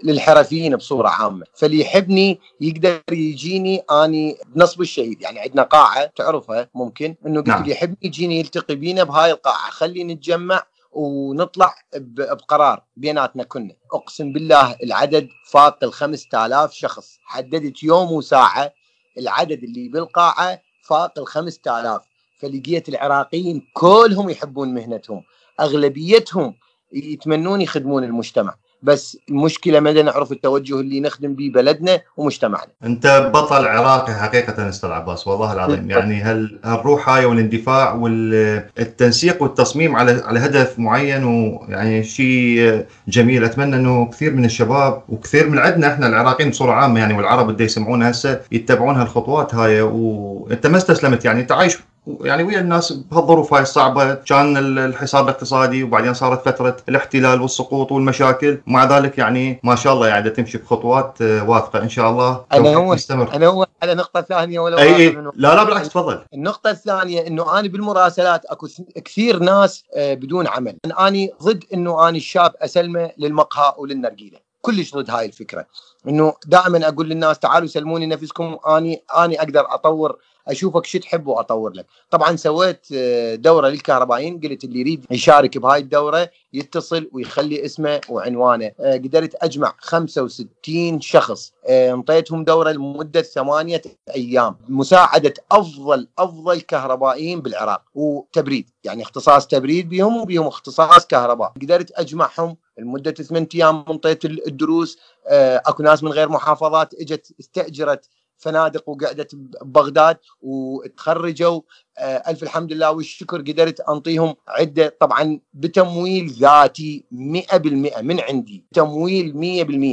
للحرفيين 0.03 0.75
بصورة 0.75 1.09
عامة. 1.09 1.45
فاللي 1.53 1.79
يحبني 1.79 2.39
يقدر 2.61 3.01
يجيني 3.11 3.83
أني 3.91 4.37
بنصب 4.55 4.81
الشهيد. 4.81 5.21
يعني 5.21 5.39
عندنا 5.39 5.63
قاعة 5.63 6.05
تعرفها 6.15 6.69
ممكن 6.75 6.98
إنه 7.01 7.39
قلت 7.39 7.47
نعم. 7.47 7.61
اللي 7.61 7.71
يحبني 7.71 7.97
يجيني 8.01 8.39
يلتقي 8.39 8.75
بينا 8.75 9.03
بهاي 9.03 9.31
القاعة. 9.31 9.71
خلي 9.71 10.03
نتجمع 10.03 10.63
ونطلع 10.91 11.75
بقرار 11.95 12.83
بيناتنا 12.95 13.43
كنا. 13.43 13.73
أقسم 13.93 14.33
بالله 14.33 14.75
العدد 14.83 15.27
فاق 15.45 15.83
ال 15.83 15.93
5000 15.93 16.73
شخص. 16.73 17.17
حددت 17.23 17.83
يوم 17.83 18.11
وساعة. 18.11 18.73
العدد 19.17 19.63
اللي 19.63 19.89
بالقاعة 19.89 20.61
فاق 20.83 21.19
ال 21.19 21.27
5000 21.27 22.01
فلقيت 22.39 22.89
العراقيين 22.89 23.67
كلهم 23.73 24.29
يحبون 24.29 24.73
مهنتهم. 24.73 25.23
أغلبيتهم 25.59 26.55
يتمنون 26.93 27.61
يخدمون 27.61 28.03
المجتمع. 28.03 28.55
بس 28.83 29.17
المشكلة 29.29 29.79
ما 29.79 30.01
نعرف 30.01 30.31
التوجه 30.31 30.79
اللي 30.79 30.99
نخدم 30.99 31.33
به 31.33 31.51
بلدنا 31.55 32.01
ومجتمعنا. 32.17 32.71
أنت 32.83 33.31
بطل 33.33 33.67
عراقي 33.67 34.13
حقيقة 34.13 34.69
أستاذ 34.69 34.89
عباس 34.89 35.27
والله 35.27 35.53
العظيم. 35.53 35.89
يعني 35.89 36.21
هال 36.21 36.59
الروح 36.65 37.09
هاي 37.09 37.25
والإندفاع 37.25 37.93
والتنسيق 37.93 39.43
والتصميم 39.43 39.95
على 39.95 40.21
على 40.25 40.39
هدف 40.39 40.79
معين 40.79 41.23
ويعني 41.23 42.03
شيء 42.03 42.85
جميل. 43.07 43.43
أتمنى 43.43 43.75
إنه 43.75 44.05
كثير 44.05 44.33
من 44.33 44.45
الشباب 44.45 45.03
وكثير 45.09 45.49
من 45.49 45.59
عندنا 45.59 45.93
إحنا 45.93 46.07
العراقيين 46.07 46.49
بصورة 46.49 46.71
عامة 46.71 46.99
يعني 46.99 47.13
والعرب 47.13 47.49
اللي 47.49 47.63
يسمعونا 47.63 48.11
هسه 48.11 48.41
يتبعون 48.51 48.95
هالخطوات 48.95 49.55
هاي. 49.55 49.81
وأنت 49.81 50.67
ما 50.67 50.77
استسلمت 50.77 51.25
يعني 51.25 51.41
أنت 51.41 51.51
عايش 51.51 51.77
يعني 52.07 52.43
ويا 52.43 52.59
الناس 52.59 52.91
بهالظروف 52.91 53.53
هاي 53.53 53.61
الصعبة 53.61 54.13
كان 54.13 54.57
الحصار 54.57 55.23
الاقتصادي 55.23 55.83
وبعدين 55.83 56.13
صارت 56.13 56.49
فترة 56.49 56.77
الاحتلال 56.89 57.41
والسقوط 57.41 57.91
والمشاكل. 57.91 58.61
ومع 58.67 58.97
ذلك 58.97 59.17
يعني 59.17 59.59
ما 59.63 59.75
شاء 59.75 59.93
الله 59.93 60.07
يعني 60.07 60.29
تمشي 60.29 60.57
بخطوات 60.57 61.21
آه، 61.21 61.49
واثقة 61.49 61.81
إن 61.81 61.89
شاء 61.89 62.09
الله. 62.09 62.45
أنا 62.53 62.75
هو 62.75 62.93
مستمر. 62.93 63.35
أنا 63.35 63.47
هو 63.47 63.67
على 63.83 63.95
نقطة 63.95 64.21
ثانية 64.21 64.59
ولا 64.59 64.81
أي 64.81 65.09
لا 65.35 65.55
لا 65.55 65.63
بالعكس 65.63 65.89
تفضل. 65.89 66.19
النقطة 66.33 66.69
الثانية 66.69 67.27
إنه 67.27 67.59
أنا 67.59 67.67
بالمراسلات 67.67 68.45
أكو 68.45 68.67
كثير 69.05 69.39
ناس 69.39 69.83
آه، 69.95 70.13
بدون 70.13 70.47
عمل. 70.47 70.77
أنا 70.99 71.27
ضد 71.43 71.63
إنه 71.73 72.09
أنا 72.09 72.17
الشاب 72.17 72.53
أسلمه 72.61 73.11
للمقهى 73.17 73.73
وللنرجيلة. 73.77 74.39
كلش 74.61 74.95
ضد 74.95 75.09
هاي 75.11 75.25
الفكرة. 75.25 75.65
إنه 76.07 76.33
دائما 76.45 76.87
أقول 76.87 77.09
للناس 77.09 77.39
تعالوا 77.39 77.67
سلموني 77.67 78.05
نفسكم 78.05 78.57
اني 78.67 79.03
اني 79.17 79.41
أقدر 79.41 79.65
أطور 79.73 80.17
أشوفك 80.49 80.85
شو 80.85 80.99
تحب 80.99 81.27
وأطور 81.27 81.73
لك. 81.73 81.85
طبعا 82.09 82.35
سويت 82.35 82.87
آه، 82.93 83.35
دورة 83.35 83.69
للكهربائيين 83.69 84.39
قلت 84.39 84.63
اللي 84.63 84.79
يريد 84.79 85.05
يشارك 85.11 85.57
بهاي 85.57 85.79
الدورة 85.79 86.29
يتصل 86.53 87.09
ويخلي 87.11 87.65
اسمه 87.65 88.01
وعنوانه. 88.09 88.71
آه، 88.79 88.93
قدرت 88.93 89.35
أجمع 89.35 89.73
65 89.79 91.01
شخص. 91.01 91.53
آه، 91.67 91.93
انطيتهم 91.93 92.43
دورة 92.43 92.71
لمدة 92.71 93.21
ثمانية 93.21 93.81
أيام. 94.15 94.55
مساعدة 94.69 95.33
أفضل 95.51 96.07
أفضل 96.19 96.61
كهربائيين 96.61 97.41
بالعراق. 97.41 97.81
وتبريد 97.95 98.69
يعني 98.83 99.03
اختصاص 99.03 99.47
تبريد 99.47 99.89
بهم 99.89 100.17
وبهم 100.21 100.47
اختصاص 100.47 101.05
كهرباء. 101.05 101.53
قدرت 101.61 101.91
أجمعهم 101.91 102.57
لمدة 102.77 103.11
ثمان 103.11 103.47
أيام 103.55 103.85
انطيت 103.89 104.25
الدروس. 104.25 104.97
أكو 105.27 105.83
ناس 105.83 106.03
من 106.03 106.11
غير 106.11 106.29
محافظات 106.29 106.93
إجت 106.93 107.33
استأجرت 107.39 108.09
فنادق 108.39 108.89
وقعدت 108.89 109.35
ببغداد 109.35 110.17
وتخرجوا 110.41 111.61
آه، 111.97 112.23
ألف 112.27 112.43
الحمد 112.43 112.73
لله 112.73 112.91
والشكر 112.91 113.37
قدرت 113.41 113.79
أنطيهم 113.79 114.35
عدة. 114.47 114.97
طبعا 114.99 115.39
بتمويل 115.53 116.29
ذاتي 116.29 117.05
100% 117.11 118.01
من 118.01 118.19
عندي. 118.19 118.65
تمويل 118.73 119.33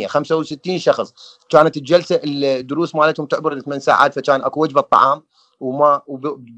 100% 0.04 0.06
65 0.06 0.78
شخص. 0.78 1.14
كانت 1.48 1.76
الجلسة 1.76 2.20
الدروس 2.24 2.94
مالتهم 2.94 3.26
تعبر 3.26 3.60
8 3.60 3.80
ساعات 3.80 4.14
فكان 4.14 4.42
أكو 4.42 4.62
وجبة 4.62 4.80
طعام 4.80 5.22
وما 5.60 6.02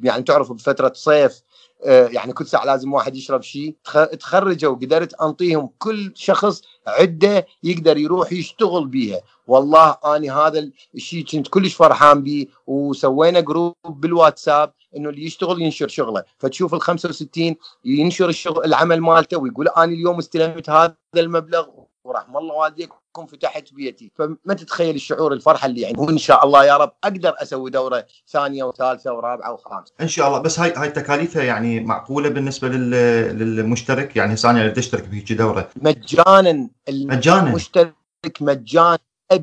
يعني 0.03 0.23
تعرف 0.23 0.53
بفترة 0.53 0.93
صيف 0.95 1.43
يعني 1.87 2.33
كل 2.33 2.47
ساعة 2.47 2.65
لازم 2.65 2.93
واحد 2.93 3.17
يشرب 3.17 3.43
شيء. 3.43 3.77
تخرجوا 4.21 4.75
قدرت 4.75 5.15
أنطيهم 5.15 5.71
كل 5.79 6.13
شخص 6.15 6.63
عدة 6.87 7.47
يقدر 7.63 7.97
يروح 7.97 8.33
يشتغل 8.33 8.87
بيها. 8.87 9.21
والله 9.47 9.97
أني 10.05 10.31
هذا 10.31 10.71
الشيء 10.95 11.25
كنت 11.25 11.49
كلش 11.49 11.75
فرحان 11.75 12.23
به 12.23 12.47
وسوينا 12.67 13.41
جروب 13.41 13.75
بالواتساب 13.87 14.73
إنه 14.97 15.09
اللي 15.09 15.25
يشتغل 15.25 15.63
ينشر 15.63 15.89
شغله. 15.89 16.25
فتشوف 16.39 16.75
ال 16.75 16.81
65 16.81 17.57
ينشر 17.85 18.29
الشغل 18.29 18.65
العمل 18.65 19.01
مالته 19.01 19.37
ويقول 19.39 19.69
أنا 19.69 19.85
اليوم 19.85 20.19
استلمت 20.19 20.71
هذا 20.71 20.97
المبلغ 21.17 21.67
ورحم 22.09 22.37
الله 22.37 22.55
والديكم 22.55 23.27
فتحت 23.27 23.73
بيتي. 23.73 24.13
فما 24.15 24.55
تتخيل 24.55 24.95
الشعور 24.95 25.33
الفرحة 25.33 25.67
اللي 25.67 25.87
عندي 25.87 26.01
وان 26.01 26.19
شاء 26.19 26.47
الله 26.47 26.65
يا 26.65 26.77
رب 26.77 26.93
أقدر 27.05 27.35
أسوي 27.39 27.71
دورة 27.71 28.07
ثانية 28.29 28.65
وثالثة 28.65 29.13
ورابعة 29.13 29.53
وخامسة. 29.53 29.93
إن 30.01 30.09
شاء 30.09 30.29
الله. 30.29 30.39
بس 30.39 30.61
هاي 30.61 30.73
هاي 30.77 30.89
تكاليفها 30.91 31.43
يعني 31.43 31.81
معقولة 31.81 32.29
بالنسبة 32.29 32.69
لل... 32.69 32.91
للمشترك؟ 33.39 34.17
يعني 34.17 34.35
هسه 34.35 34.51
أنا 34.51 34.69
تشترك 34.69 35.09
بهيك 35.09 35.33
دورة. 35.33 35.69
مجانا 35.77 36.69
مجانا؟ 36.89 37.49
المشترك 37.49 37.95
مجانا. 38.41 38.99
100% 39.33 39.37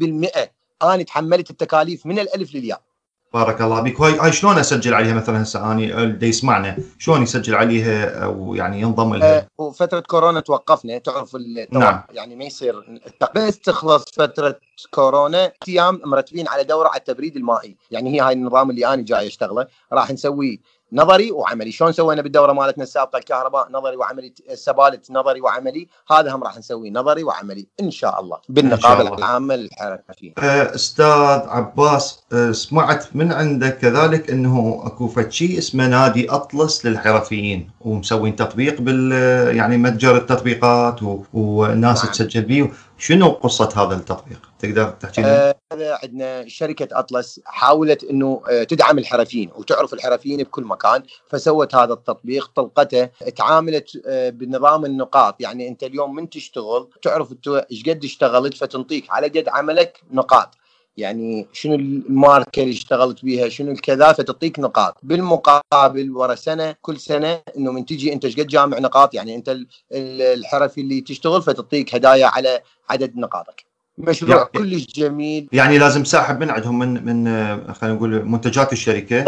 أنا 0.84 1.04
تحملت 1.04 1.50
التكاليف 1.50 2.06
من 2.06 2.20
الألف 2.20 2.56
للياء. 2.56 2.82
بارك 3.36 3.62
الله. 3.62 3.82
بك 3.82 4.02
هاي 4.02 4.20
هاي 4.20 4.32
شلون 4.32 4.58
أسجل 4.58 4.94
عليها 4.94 5.14
مثلا 5.14 5.44
هسه؟ 5.44 5.72
اني 5.72 5.94
اللي 5.94 6.28
يسمعنا. 6.28 6.78
شلون 7.00 7.22
يسجل 7.22 7.56
عليها 7.56 8.24
أو 8.24 8.56
يعني 8.56 8.82
ينضم 8.82 9.16
لها؟ 9.16 9.38
آه، 9.38 9.48
وفتره 9.58 10.00
كورونا 10.00 10.40
توقفنا 10.40 10.98
تعرف 10.98 11.38
نعم. 11.72 12.02
يعني 12.12 12.36
ما 12.36 12.46
يصير 12.46 13.02
بس 13.36 13.60
تخلص 13.60 14.06
فترة 14.14 14.60
كورونا 14.92 15.52
أيام 15.68 16.02
مرتبين 16.06 16.48
على 16.48 16.64
دورة 16.64 16.88
على 16.88 16.98
التبريد 16.98 17.36
المائي. 17.36 17.76
يعني 17.92 18.16
هي 18.16 18.20
هاي 18.20 18.34
النظام 18.34 18.70
اللي 18.70 18.88
أنا 18.94 19.02
جاي 19.02 19.28
أشتغله. 19.28 19.68
راح 19.94 20.12
نسوي 20.12 20.60
نظري 20.96 21.32
وعملي. 21.32 21.72
شلون 21.72 21.92
سوينا 21.92 22.22
بالدورة 22.22 22.54
مالتنا 22.54 22.84
السابقة 22.84 23.18
الكهرباء؟ 23.18 23.68
نظري 23.72 23.96
وعملي 23.96 24.34
السبالت 24.50 25.12
نظري 25.12 25.42
وعملي. 25.42 25.88
هذا 26.12 26.36
هم 26.36 26.44
راح 26.44 26.58
نسوي 26.58 26.90
نظري 26.90 27.24
وعملي 27.24 27.68
إن 27.82 27.92
شاء 27.92 28.22
الله. 28.22 28.38
بالنقابة 28.50 29.16
العامة 29.18 29.56
للحركه 29.56 30.34
أه، 30.38 30.76
أستاذ 30.76 31.50
عباس 31.50 32.20
أه، 32.34 32.52
سمعت 32.52 33.06
من 33.16 33.32
عندك 33.32 33.78
كذلك 33.78 34.30
إنه 34.30 34.82
أكو 34.86 35.10
شيء 35.30 35.58
اسمه 35.58 35.88
نادي 35.88 36.30
أطلس 36.32 36.86
للحرفيين 36.86 37.70
ومسوين 37.82 38.36
تطبيق 38.36 38.82
بال 38.82 39.12
يعني 39.56 39.78
متجر 39.78 40.18
التطبيقات 40.18 41.00
والناس 41.34 42.04
نعم. 42.04 42.14
تسجل 42.14 42.42
به 42.42 42.72
شنو 42.98 43.30
قصة 43.30 43.70
هذا 43.76 43.96
التطبيق؟ 43.96 44.50
تقدر 44.60 44.90
تحكي 44.90 45.22
لنا؟ 45.22 45.50
آه 45.50 45.56
عندنا 46.04 46.48
شركة 46.48 47.00
أطلس 47.00 47.40
حاولت 47.46 48.04
إنه 48.04 48.42
آه 48.50 48.64
تدعم 48.64 48.98
الحرفيين 48.98 49.50
وتعرف 49.56 49.94
الحرفيين 49.94 50.44
بكل 50.44 50.64
مكان 50.64 51.04
فسوت 51.30 51.76
هذا 51.76 51.94
التطبيق 51.94 52.52
طلقته 52.56 53.06
تعاملت 53.36 54.02
آه 54.06 54.30
بنظام 54.30 54.86
النقاط 54.86 55.42
يعني 55.42 55.68
أنت 55.68 55.84
اليوم 55.84 56.16
من 56.16 56.30
تشتغل 56.30 56.90
تعرف 57.02 57.34
إيش 57.72 57.84
قد 57.90 58.04
اشتغلت 58.04 58.54
فتنطيك 58.54 59.06
على 59.10 59.28
قد 59.28 59.50
عملك 59.50 60.02
نقاط 60.12 60.58
يعني 60.98 61.48
شنو 61.54 61.76
الماركة 61.76 62.62
اللي 62.62 62.74
اشتغلت 62.74 63.26
بها 63.26 63.50
شنو 63.50 63.72
الكذا 63.72 64.14
فتعطيك 64.14 64.60
نقاط. 64.60 64.98
بالمقابل 65.04 66.12
ورا 66.12 66.36
سنة 66.36 66.76
كل 66.82 67.00
سنة 67.00 67.42
إنه 67.58 67.72
من 67.72 67.86
تجي 67.86 68.14
أنت 68.14 68.26
إيش 68.26 68.40
قد 68.40 68.48
جامع 68.48 68.80
نقاط 68.80 69.14
يعني 69.14 69.36
أنت 69.36 69.58
الحرفي 69.92 70.82
اللي 70.82 71.02
تشتغل 71.02 71.42
فتعطيك 71.42 71.96
هدايا 71.96 72.28
على 72.28 72.62
عدد 72.90 73.18
نقاطك. 73.18 73.66
مشروع 73.98 74.36
يعني 74.36 74.50
كلش 74.70 74.86
جميل. 74.86 75.50
يعني 75.52 75.78
لازم 75.78 76.04
ساحب 76.04 76.40
من 76.40 76.50
عندهم 76.50 76.80
من 76.80 77.06
من 77.06 77.74
خلينا 77.74 77.96
نقول 77.96 78.26
منتجات 78.26 78.74
الشركة؟ 78.74 79.26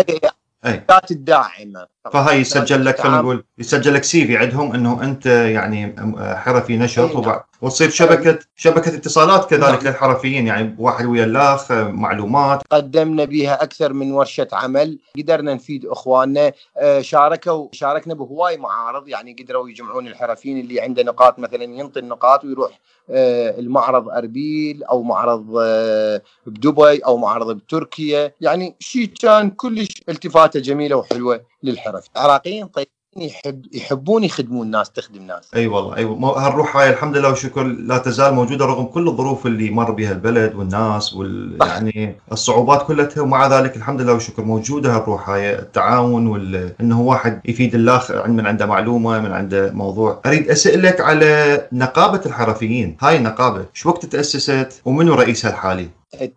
أي 0.65 0.86
الداعمة. 1.12 1.88
فهي 2.14 2.40
يسجل 2.40 2.86
لك 2.86 3.02
خلينا 3.02 3.22
نقول 3.22 3.44
يسجل 3.58 3.94
لك 3.94 4.04
سي 4.04 4.28
في 4.28 4.38
عندهم 4.38 4.74
إنه 4.74 5.04
أنت 5.04 5.26
يعني 5.26 5.96
حرفي 6.36 6.78
نشط 6.78 7.00
نعم. 7.00 7.18
وبعد 7.18 7.42
وتصير 7.62 7.90
شبكة 7.90 8.40
شبكة 8.56 8.96
اتصالات 8.96 9.50
كذلك 9.50 9.84
نعم. 9.84 9.88
للحرفيين 9.94 10.48
يعني 10.48 10.76
واحد 10.80 11.06
ويا 11.06 11.26
الاخ 11.26 11.72
معلومات 11.72 12.62
قدمنا 12.72 13.26
بها 13.26 13.64
أكثر 13.64 13.94
من 13.94 14.12
ورشة 14.12 14.48
عمل 14.54 15.00
قدرنا 15.18 15.54
نفيد 15.54 15.86
إخواننا 15.86 16.52
آه، 16.78 17.02
شاركوا 17.02 17.68
شاركنا 17.72 18.14
بهواي 18.14 18.58
معارض 18.58 19.08
يعني 19.08 19.36
قدروا 19.40 19.70
يجمعون 19.70 20.08
الحرفيين 20.08 20.60
اللي 20.60 20.82
عنده 20.82 21.04
نقاط 21.04 21.40
مثلا 21.40 21.64
ينطي 21.64 22.00
النقاط 22.00 22.46
ويروح 22.46 22.80
آه، 23.10 23.60
المعرض 23.60 24.10
أربيل 24.10 24.84
أو 24.84 25.04
معرض 25.04 25.56
آه، 25.60 26.22
بدبي 26.46 26.98
أو 26.98 27.18
معرض 27.18 27.58
بتركيا 27.58 28.32
يعني 28.42 28.76
شيء 28.80 29.10
كان 29.22 29.50
كلش 29.50 30.02
التفاته 30.10 30.60
جميلة 30.60 30.96
وحلوة 30.96 31.42
للحرف. 31.64 32.06
العراقيين 32.16 32.68
طيب 32.68 32.88
يحب 33.18 33.66
يحبون 33.74 34.24
يخدمون 34.24 34.66
الناس 34.66 34.92
تخدم 34.92 35.22
ناس 35.22 35.54
أي 35.54 35.60
أيوة 35.60 35.76
والله 35.76 35.96
أي 35.96 36.00
أيوة. 36.00 36.48
هالروح 36.48 36.78
هاي 36.78 36.90
الحمد 36.90 37.18
لله 37.18 37.30
والشكر 37.30 37.64
لا 37.64 37.98
تزال 37.98 38.34
موجودة 38.34 38.66
رغم 38.66 38.86
كل 38.86 39.08
الظروف 39.08 39.46
اللي 39.46 39.70
مر 39.70 39.91
بها 39.91 40.12
البلد 40.12 40.56
والناس 40.56 41.13
وال 41.13 41.58
يعني 41.62 42.15
الصعوبات 42.32 42.88
كلها 42.88 43.10
ومع 43.17 43.60
ذلك 43.60 43.78
الحمد 43.78 44.02
لله 44.02 44.13
والشكر 44.13 44.43
موجودة 44.43 44.96
هالروح 44.96 45.30
هاي. 45.30 45.60
التعاون 45.60 46.28
وال 46.28 46.74
إنه 46.82 47.02
واحد 47.02 47.41
يفيد 47.46 47.76
الآخر 47.76 48.28
من 48.28 48.48
عنده 48.48 48.65
معلومة 48.65 49.20
من 49.20 49.32
عنده 49.32 49.72
موضوع. 49.72 50.22
أريد 50.26 50.50
اسالك 50.50 51.02
على 51.02 51.67
نقابة 51.72 52.22
الحرفيين. 52.26 52.98
هاي 53.02 53.17
النقابة 53.17 53.65
شو 53.74 53.89
وقت 53.89 54.06
تأسست 54.06 54.82
ومنو 54.86 55.13
رئيسها 55.13 55.52
الحالي؟ 55.52 55.89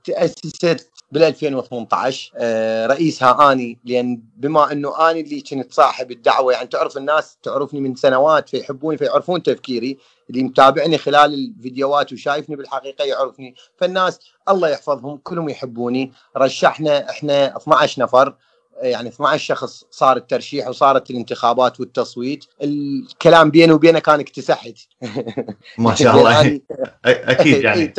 تأسست 0.04 0.89
بال 1.12 1.22
2018 1.22 2.32
آه، 2.36 2.86
رئيسها 2.86 3.52
آني. 3.52 3.78
لأن 3.84 4.22
بما 4.36 4.72
أنه 4.72 5.10
آني 5.10 5.20
اللي 5.20 5.40
كنت 5.40 5.72
صاحب 5.72 6.10
الدعوة 6.10 6.52
يعني 6.52 6.66
تعرف 6.68 6.96
الناس 6.96 7.38
تعرفني 7.42 7.80
من 7.80 7.94
سنوات 7.94 8.48
فيحبوني 8.48 8.98
فيعرفون 8.98 9.42
تفكيري 9.42 9.98
اللي 10.30 10.42
متابعني 10.42 10.98
خلال 10.98 11.34
الفيديوهات 11.34 12.12
وشايفني 12.12 12.56
بالحقيقة 12.56 13.04
يعرفني. 13.04 13.54
فالناس 13.76 14.20
الله 14.48 14.68
يحفظهم 14.68 15.16
كلهم 15.16 15.48
يحبوني. 15.48 16.12
رشحنا 16.36 17.10
إحنا 17.10 17.56
12 17.56 18.02
نفر. 18.02 18.34
يعني 18.82 19.08
12 19.08 19.44
شخص 19.44 19.84
صار 19.90 20.16
الترشيح 20.16 20.68
وصارت 20.68 21.10
الانتخابات 21.10 21.80
والتصويت 21.80 22.44
الكلام 22.62 23.50
بيني 23.50 23.72
وبينه 23.72 23.98
كان 23.98 24.20
اكتسحت. 24.20 24.74
ما 25.78 25.94
شاء 26.00 26.16
الله. 26.16 26.32
يعني 26.32 26.62
أكيد 27.04 27.62
يعني. 27.64 27.92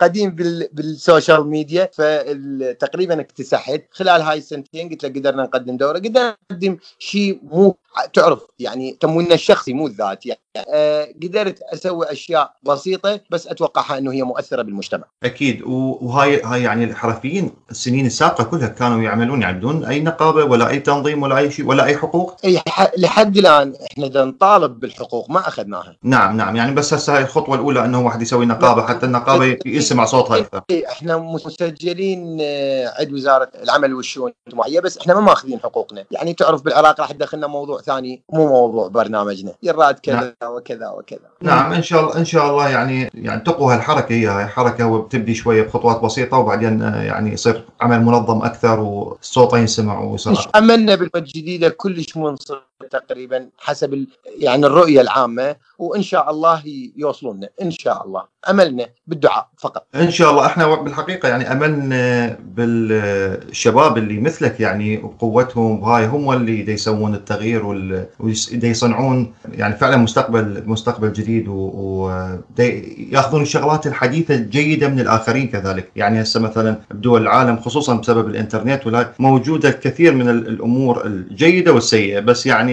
قديم 0.00 0.30
بالسوشيال 0.72 1.46
ميديا 1.46 1.90
فتقريبا 1.92 3.20
اكتسحت. 3.20 3.82
خلال 3.90 4.22
هاي 4.22 4.38
السنتين 4.38 4.88
قلت 4.88 5.02
له 5.04 5.08
قدرنا 5.08 5.42
نقدم 5.42 5.76
دوره. 5.76 5.98
قدرنا 5.98 6.36
نقدم 6.50 6.76
شيء 6.98 7.40
مو 7.42 7.76
تعرف 8.14 8.38
يعني 8.58 8.96
تمويلنا 9.00 9.34
الشخصي 9.34 9.72
مو 9.72 9.86
الذاتي 9.86 10.28
يعني 10.28 10.40
آه 10.56 11.08
قدرت 11.22 11.60
أسوي 11.62 12.12
أشياء 12.12 12.54
بسيطة 12.62 13.20
بس 13.30 13.46
أتوقعها 13.46 13.98
إنه 13.98 14.12
هي 14.12 14.22
مؤثرة 14.22 14.62
بالمجتمع. 14.62 15.04
أكيد 15.24 15.62
وهاي 15.62 16.42
هاي 16.42 16.62
يعني 16.62 16.84
الحرفيين 16.84 17.50
السنين 17.70 18.06
السابقه 18.06 18.44
كلها 18.44 18.68
كانوا 18.68 19.02
يعملون 19.02 19.42
يعني 19.42 19.58
بدون 19.58 19.84
أي 19.84 20.00
نقابة 20.00 20.44
ولا 20.44 20.68
أي 20.68 20.78
تنظيم 20.78 21.22
ولا 21.22 21.38
أي 21.38 21.50
شيء 21.50 21.66
ولا 21.66 21.84
أي 21.84 21.96
حقوق؟ 21.96 22.36
إي 22.44 22.60
لحد 22.98 23.36
الآن 23.36 23.74
إحنا 23.92 24.24
نطالب 24.24 24.80
بالحقوق 24.80 25.30
ما 25.30 25.48
أخذناها. 25.48 25.96
نعم 26.02 26.36
نعم 26.36 26.56
يعني 26.56 26.74
بس 26.74 26.94
هسه 26.94 27.16
هاي 27.16 27.22
الخطوة 27.22 27.54
الأولى 27.54 27.84
إنه 27.84 28.00
واحد 28.00 28.22
يسوي 28.22 28.46
نقابة 28.46 28.86
حتى 28.86 29.06
النقابة 29.06 29.58
يسمع 29.66 30.04
صوتها 30.04 30.38
أكثر. 30.38 30.62
إحنا 30.90 31.16
مسجلين 31.16 32.38
آه، 32.40 32.94
عند 32.98 33.12
وزارة 33.12 33.50
العمل 33.62 33.94
والشؤون 33.94 34.32
الاجتماعية 34.46 34.80
بس 34.80 34.98
إحنا 34.98 35.14
ما 35.14 35.20
ماخذين 35.20 35.60
حقوقنا، 35.60 36.04
يعني 36.10 36.34
تعرف 36.34 36.62
بالعراق 36.62 37.00
راح 37.00 37.12
تدخلنا 37.12 37.46
موضوع 37.46 37.79
ثاني 37.80 38.22
مو 38.32 38.48
موضوع 38.48 38.88
برنامجنا، 38.88 39.52
يراد 39.62 39.98
كذا 39.98 40.34
نعم. 40.42 40.52
وكذا 40.52 40.88
وكذا. 40.88 41.28
نعم 41.42 41.72
إن 41.72 41.82
شاء 41.82 42.00
الله 42.00 42.16
إن 42.16 42.24
شاء 42.24 42.50
الله 42.50 42.68
يعني 42.68 43.10
يعني 43.14 43.40
تقوى 43.40 43.74
هالحركة 43.74 44.12
هي 44.12 44.26
هاي 44.26 44.46
حركة 44.46 44.86
وبتبدي 44.86 45.34
شوية 45.34 45.62
بخطوات 45.62 46.00
بسيطة 46.00 46.38
وبعدين 46.38 46.82
آه، 46.82 47.02
يعني 47.02 47.32
يصير 47.32 47.64
عمل 47.80 48.02
منظم 48.02 48.42
أكثر 48.42 48.80
والصوت 48.80 49.54
ينسمع 49.54 50.00
ويصير 50.00 50.36
عملنا 50.54 50.94
بالجديده 50.94 51.68
كلش 51.68 52.16
منصف 52.16 52.69
تقريبا 52.90 53.48
حسب 53.58 54.06
يعني 54.38 54.66
الرؤية 54.66 55.00
العامة 55.00 55.56
وإن 55.78 56.02
شاء 56.02 56.30
الله 56.30 56.62
يوصلون 56.96 57.40
إن 57.62 57.70
شاء 57.70 58.06
الله. 58.06 58.24
أملنا 58.50 58.86
بالدعاء 59.06 59.48
فقط. 59.58 59.86
إن 59.94 60.10
شاء 60.10 60.30
الله. 60.30 60.46
إحنا 60.46 60.74
بالحقيقة 60.74 61.28
يعني 61.28 61.52
أملنا 61.52 62.36
بالشباب 62.40 63.98
اللي 63.98 64.20
مثلك 64.20 64.60
يعني 64.60 64.98
وقوتهم 64.98 65.82
وهاي 65.82 66.06
هم 66.06 66.32
اللي 66.32 66.72
يسوون 66.72 67.14
التغيير 67.14 67.66
واللي 67.66 68.06
يصنعون 68.52 69.34
يعني 69.52 69.76
فعلا 69.76 69.96
مستقبل 69.96 70.62
مستقبل 70.66 71.12
جديد 71.12 71.48
وياخذون 71.48 73.42
الشغلات 73.42 73.86
الحديثة 73.86 74.34
الجيدة 74.34 74.88
من 74.88 75.00
الآخرين 75.00 75.48
كذلك. 75.48 75.90
يعني 75.96 76.22
هسه 76.22 76.40
مثلا 76.40 76.76
بدول 76.90 77.22
العالم 77.22 77.56
خصوصا 77.56 77.94
بسبب 77.94 78.28
الإنترنت 78.28 78.86
ولا 78.86 79.12
موجودة 79.18 79.68
الكثير 79.68 80.14
من 80.14 80.28
الأمور 80.28 81.06
الجيدة 81.06 81.72
والسيئة. 81.72 82.20
بس 82.20 82.46
يعني 82.46 82.69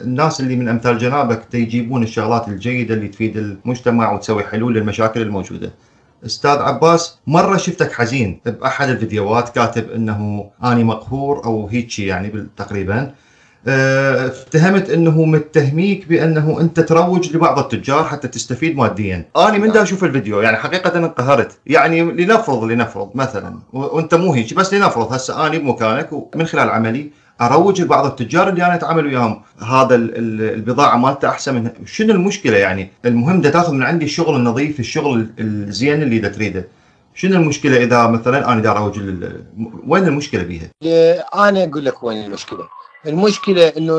الناس 0.00 0.40
اللي 0.40 0.56
من 0.56 0.68
أمثال 0.68 0.98
جنابك 0.98 1.54
يجيبون 1.54 2.02
الشغلات 2.02 2.48
الجيدة 2.48 2.94
اللي 2.94 3.08
تفيد 3.08 3.36
المجتمع 3.36 4.12
وتسوي 4.12 4.44
حلول 4.44 4.74
للمشاكل 4.74 5.22
الموجودة. 5.22 5.72
أستاذ 6.26 6.58
عباس 6.58 7.18
مرة 7.26 7.56
شفتك 7.56 7.92
حزين 7.92 8.40
بأحد 8.46 8.88
الفيديوهات 8.88 9.48
كاتب 9.48 9.90
إنه 9.90 10.50
اني 10.64 10.84
مقهور 10.84 11.44
أو 11.44 11.66
هيك 11.66 11.98
يعني 11.98 12.46
تقريبا. 12.56 13.14
آه، 13.66 14.26
اتهمت 14.26 14.90
إنه 14.90 15.24
متهميك 15.24 16.08
بإنه 16.08 16.60
أنت 16.60 16.80
تروج 16.80 17.36
لبعض 17.36 17.58
التجار 17.58 18.04
حتى 18.04 18.28
تستفيد 18.28 18.76
ماديا. 18.76 19.28
أنا 19.36 19.58
من 19.58 19.72
دا 19.72 19.82
أشوف 19.82 20.04
الفيديو 20.04 20.40
يعني 20.40 20.56
حقيقة 20.56 20.98
انقهرت. 20.98 21.58
يعني 21.66 22.02
لنفرض 22.02 22.64
لنفرض 22.64 23.10
مثلا 23.14 23.58
وأنت 23.72 24.14
مو 24.14 24.32
هيك 24.32 24.54
بس 24.54 24.74
لنفرض 24.74 25.12
هسه 25.12 25.46
أنا 25.46 25.58
بمكانك 25.58 26.08
ومن 26.12 26.46
خلال 26.46 26.70
عملي 26.70 27.10
اروج 27.40 27.82
لبعض 27.82 28.06
التجار 28.06 28.48
اللي 28.48 28.66
أنا 28.66 28.74
اتعامل 28.74 29.06
وياهم. 29.06 29.42
هذا 29.62 29.94
البضاعة 29.94 30.96
مالته 30.96 31.28
احسن 31.28 31.54
من 31.54 31.70
شنو 31.86 32.12
المشكلة 32.14 32.56
يعني؟ 32.56 32.92
المهم 33.04 33.40
ده 33.40 33.50
تاخذ 33.50 33.72
من 33.72 33.82
عندي 33.82 34.04
الشغل 34.04 34.36
النظيف 34.36 34.80
الشغل 34.80 35.28
الزين 35.38 36.02
اللي 36.02 36.18
دا 36.18 36.28
تريده. 36.28 36.68
شنو 37.14 37.36
المشكلة 37.36 37.76
إذا 37.76 38.06
مثلا 38.06 38.52
أنا 38.52 38.60
دا 38.60 38.70
أروج 38.70 38.98
وين 39.86 40.04
المشكلة 40.04 40.42
بيها؟ 40.42 40.70
أنا 41.34 41.64
أقول 41.64 41.84
لك 41.84 42.02
وين 42.02 42.24
المشكلة. 42.24 42.68
المشكلة 43.06 43.68
إنه 43.68 43.98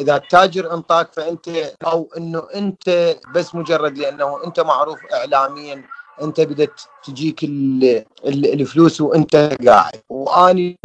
إذا 0.00 0.16
التاجر 0.16 0.74
انطاك 0.74 1.12
فأنت 1.12 1.48
أو 1.86 2.08
إنه 2.16 2.42
أنت 2.54 3.16
بس 3.34 3.54
مجرد 3.54 3.98
لأنه 3.98 4.46
أنت 4.46 4.60
معروف 4.60 4.98
اعلاميا 5.14 5.82
انت 6.22 6.40
بدت 6.40 6.88
تجيك 7.04 7.44
الفلوس 8.24 9.00
وانت 9.00 9.56
قاعد. 9.66 10.00
واني 10.08 10.78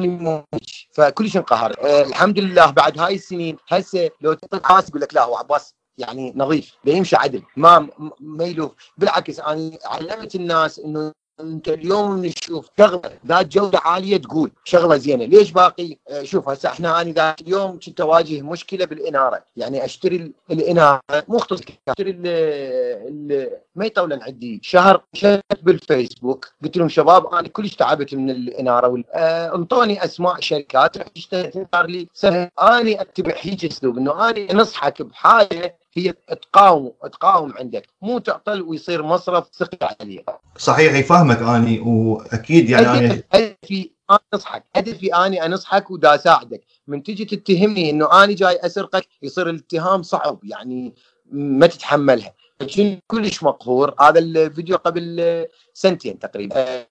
فكل 0.91 1.30
شيء 1.30 1.41
انقهر 1.41 1.74
أه 1.80 2.02
الحمد 2.02 2.39
لله 2.39 2.72
بعد 2.72 3.00
هاي 3.00 3.15
السنين 3.15 3.58
هسه 3.70 4.10
لو 4.22 4.34
تعطيك 4.34 4.72
عباس 4.72 4.89
يقول 4.89 5.02
لك 5.02 5.13
لا 5.13 5.24
هو 5.24 5.36
عباس 5.36 5.74
يعني 5.98 6.34
نظيف. 6.36 6.76
بيمشي 6.84 7.15
عدل. 7.15 7.44
ما 7.58 7.88
ما 8.20 8.72
بالعكس 8.98 9.39
أنا 9.39 9.72
علمت 9.86 10.36
الناس 10.36 10.80
إنه 10.80 11.12
انت 11.41 11.69
اليوم 11.69 12.25
نشوف. 12.25 12.69
شغلة 12.80 13.01
ذات 13.27 13.47
جودة 13.47 13.80
عالية 13.80 14.17
تقول 14.17 14.51
شغلة 14.63 14.97
زينة. 14.97 15.25
ليش 15.25 15.51
باقي؟ 15.51 15.97
آه، 16.10 16.23
شوف 16.23 16.49
هسه 16.49 16.69
إحنا 16.69 17.01
أنا 17.01 17.12
ذاك 17.12 17.41
اليوم 17.41 17.80
كنت 17.86 18.01
أواجه 18.01 18.41
مشكلة 18.41 18.86
بالإنارة. 18.86 19.43
يعني 19.58 19.86
أشتري 19.86 20.32
الإنارة 20.51 21.01
مختص 21.27 21.62
أشتري 21.88 22.13
ما 23.75 23.86
يطولن 23.86 24.21
عندي. 24.21 24.60
شهر 24.63 25.04
شفت 25.13 25.63
بالفيسبوك. 25.63 26.47
قلت 26.63 26.77
لهم 26.77 26.89
شباب 26.89 27.34
أنا 27.34 27.47
كلش 27.47 27.75
تعبت 27.75 28.13
من 28.15 28.30
الإنارة 28.30 29.04
آه، 29.13 29.56
انطوني 29.56 30.04
أسماء 30.04 30.39
شركات. 30.39 30.97
اشتريت 31.17 31.56
لي 31.75 32.08
سهل 32.13 32.49
اني 32.62 33.01
أتبع 33.01 33.34
هيك 33.38 33.65
اسلوب 33.65 33.97
إنه 33.97 34.30
اني 34.30 34.51
أنصحك 34.51 35.01
بحاجة 35.01 35.81
هي 35.93 36.13
تقاوم 36.41 36.91
تقاوم 37.12 37.54
عندك. 37.60 37.88
مو 38.01 38.19
تعطل 38.19 38.62
ويصير 38.62 39.04
مصرف 39.04 39.49
ثقل 39.54 39.77
عليه 40.01 40.25
صحيح 40.58 40.93
يفهمك 40.93 41.41
أني 41.41 41.80
وأكيد 41.80 42.69
يعني 42.69 42.88
أنا 42.88 43.23
هدفي 43.34 43.91
أنا 44.10 44.19
أنصحك. 44.34 44.63
هدفي 44.75 45.15
أني 45.15 45.45
أنصحك 45.45 45.91
ودا 45.91 46.15
اساعدك 46.15 46.62
من 46.88 47.04
تجي 47.04 47.25
تتهمني 47.25 47.89
إنه 47.89 48.23
أني 48.23 48.34
جاي 48.34 48.60
أسرقك 48.65 49.08
يصير 49.21 49.49
الاتهام 49.49 50.04
صعب. 50.04 50.39
يعني 50.43 50.95
ما 51.32 51.67
تتحملها. 51.67 52.34
كلش 53.08 53.43
مقهور؟ 53.43 53.95
هذا 53.99 54.19
الفيديو 54.19 54.77
قبل 54.77 55.45
سنتين 55.73 56.19
تقريبا. 56.19 56.86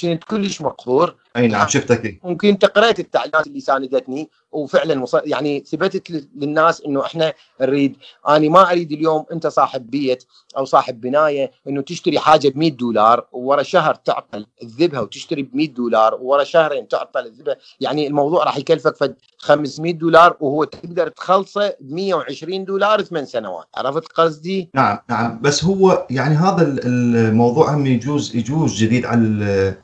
كنت 0.00 0.24
كلش 0.24 0.60
مقهور؟ 0.60 1.16
أي 1.36 1.48
نعم 1.48 1.68
شفتك 1.68 2.20
ممكن 2.24 2.48
أنت 2.48 2.64
قريت 2.64 3.00
التعليمات 3.00 3.46
اللي 3.46 3.60
ساندتني 3.60 4.28
وفعلا 4.52 5.02
وصل 5.02 5.22
يعني 5.24 5.64
ثبتت 5.66 6.10
للناس 6.36 6.82
إنه 6.86 7.04
إحنا 7.04 7.32
نريد 7.60 7.96
أنا 8.28 8.48
ما 8.48 8.70
أريد 8.70 8.92
اليوم 8.92 9.24
أنت 9.32 9.46
صاحب 9.46 9.90
بيت 9.90 10.24
أو 10.56 10.64
صاحب 10.64 11.00
بناية 11.00 11.50
إنه 11.68 11.82
تشتري 11.82 12.18
حاجة 12.18 12.48
ب 12.48 12.56
100 12.56 12.70
دولار 12.70 13.26
وورا 13.32 13.62
شهر 13.62 13.94
تعطل 13.94 14.46
تذبها 14.60 15.00
وتشتري 15.00 15.42
ب 15.42 15.56
100 15.56 15.68
دولار 15.68 16.14
وورا 16.14 16.44
شهرين 16.44 16.88
تعطل 16.88 17.30
تذبها 17.30 17.56
يعني 17.80 18.06
الموضوع 18.06 18.44
راح 18.44 18.58
يكلفك 18.58 18.96
فد 18.96 19.14
500 19.38 19.92
دولار 19.92 20.36
وهو 20.40 20.64
تقدر 20.64 21.08
تخلصه 21.08 21.74
ب 21.80 21.92
120 21.92 22.64
دولار 22.64 23.02
ثمان 23.02 23.26
سنوات. 23.26 23.66
عرفت 23.74 24.12
قصدي؟ 24.12 24.70
نعم 24.74 24.98
نعم. 25.08 25.38
بس 25.42 25.64
هو 25.64 26.06
يعني 26.10 26.34
هذا 26.34 26.62
الموضوع 26.84 27.74
هم 27.74 27.86
يجوز 27.86 28.36
يجوز 28.36 28.82
جديد 28.82 29.06
على 29.06 29.20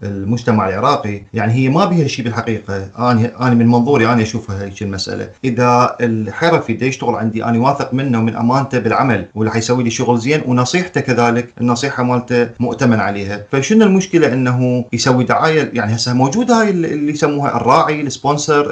المجتمع 0.03 0.69
العراقي. 0.69 1.25
يعني 1.41 1.53
هي 1.53 1.69
ما 1.69 1.85
بها 1.85 2.09
شيء 2.09 2.25
بالحقيقة. 2.25 2.87
أنا 2.99 3.31
أنا 3.41 3.55
من 3.55 3.67
منظوري 3.67 4.07
أنا 4.07 4.23
أشوفها 4.23 4.65
هيك 4.65 4.83
المسألة. 4.83 5.29
إذا 5.45 5.97
الحرفي 6.01 6.73
دا 6.73 6.87
يشتغل 6.87 7.15
عندي 7.15 7.45
أنا 7.45 7.59
واثق 7.59 7.95
منه 7.95 8.19
ومن 8.19 8.37
أمانته 8.37 8.79
بالعمل 8.79 9.27
وراح 9.35 9.57
يسوي 9.57 9.85
لي 9.85 9.91
شغل 9.91 10.19
زين 10.19 10.43
ونصيحته 10.47 11.01
كذلك 11.01 11.49
النصيحة 11.61 12.03
مالته 12.03 12.49
مؤتمن 12.61 13.01
عليها. 13.01 13.43
فشنو 13.53 13.85
المشكلة 13.85 14.33
إنه 14.33 14.85
يسوي 14.93 15.25
دعاية؟ 15.25 15.71
يعني 15.75 15.95
هسه 15.97 16.13
موجودة 16.15 16.61
هاي 16.61 16.71
اللي 16.71 17.13
يسموها 17.13 17.57
الراعي 17.57 18.01
ال 18.01 18.09
sponsor 18.10 18.71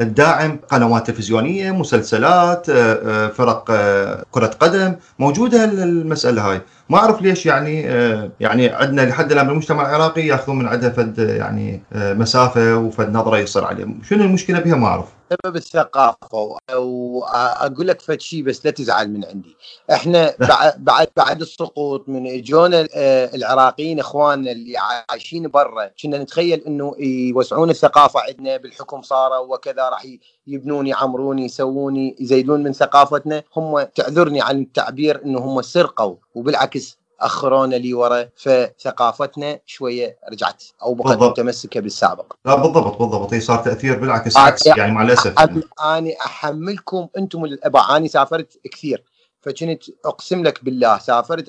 الداعم 0.00 0.58
قنوات 0.68 1.06
تلفزيونية 1.06 1.70
مسلسلات 1.70 2.70
آه، 2.70 2.74
آه، 2.74 3.28
فرق 3.28 3.64
آه، 3.70 4.24
كرة 4.30 4.50
قدم. 4.60 4.94
موجودة 5.18 5.64
المسألة 5.64 6.50
هاي. 6.50 6.60
ما 6.88 6.98
أعرف 6.98 7.22
ليش 7.22 7.46
يعني 7.46 7.90
آه، 7.90 8.32
يعني 8.40 8.68
عندنا 8.68 9.02
لحد 9.02 9.32
الآن 9.32 9.46
بالمجتمع 9.46 9.82
العراقي 9.82 10.26
يأخذون 10.26 10.58
من 10.58 10.66
عندها 10.68 10.90
فد 10.90 11.18
يعني 11.18 11.82
آه، 11.92 12.12
مسافة 12.14 12.76
وفد 12.76 13.12
نظرة 13.12 13.38
يصير 13.38 13.64
عليهم، 13.64 14.02
شنو 14.02 14.24
المشكلة 14.24 14.60
بها 14.60 14.74
ما 14.76 14.86
أعرف. 14.86 15.15
سبب 15.30 15.56
الثقافة 15.56 16.58
واقول 16.74 17.88
لك 17.88 18.00
فد 18.00 18.20
شيء 18.20 18.42
بس 18.42 18.66
لا 18.66 18.70
تزعل 18.70 19.10
من 19.10 19.24
عندي. 19.24 19.56
إحنا 19.92 20.34
بعد 20.40 20.84
بعد 20.84 21.08
بعد 21.16 21.40
السقوط 21.40 22.08
من 22.08 22.26
اجونا 22.26 22.88
آه، 22.94 23.34
العراقيين 23.34 24.00
إخواننا 24.00 24.50
اللي 24.50 24.74
عايشين 25.10 25.48
برا 25.48 25.90
كنا 26.02 26.18
نتخيل 26.18 26.60
إنه 26.66 26.94
يوسعون 26.98 27.70
الثقافة 27.70 28.20
عندنا 28.20 28.56
بالحكم 28.56 29.02
صاروا 29.02 29.54
وكذا 29.54 29.88
راح 29.88 30.06
يبنون 30.46 30.86
يعمرون 30.86 31.38
يسوون 31.38 31.96
يزيدون 32.20 32.62
من 32.62 32.72
ثقافتنا. 32.72 33.42
هم 33.56 33.82
تعذرني 33.82 34.40
عن 34.40 34.60
التعبير 34.60 35.24
إنه 35.24 35.38
هم 35.38 35.62
سرقوا 35.62 36.16
وبالعكس 36.34 36.98
اخرونا 37.20 37.76
لي 37.76 37.94
ورا 37.94 38.28
فثقافتنا 38.36 39.60
شوية 39.66 40.18
رجعت 40.32 40.64
أو 40.82 40.94
بقت 40.94 41.18
متمسكة 41.18 41.80
بالسابق. 41.80 42.32
لا 42.44 42.54
بالضبط 42.54 42.98
بالضبط. 42.98 43.34
هي 43.34 43.40
صار 43.40 43.58
تأثير 43.58 43.98
بالعكس 43.98 44.36
عكس 44.36 44.66
يعني 44.66 44.92
مع 44.92 45.02
الأسف 45.02 45.38
أنا 45.80 46.10
أحملكم 46.24 47.08
أنتم 47.18 47.44
الأباء. 47.44 47.96
أنا 47.96 48.08
سافرت 48.08 48.58
كثير 48.72 49.04
فكنت 49.40 49.82
أقسم 50.04 50.42
لك 50.42 50.64
بالله 50.64 50.98
سافرت 50.98 51.46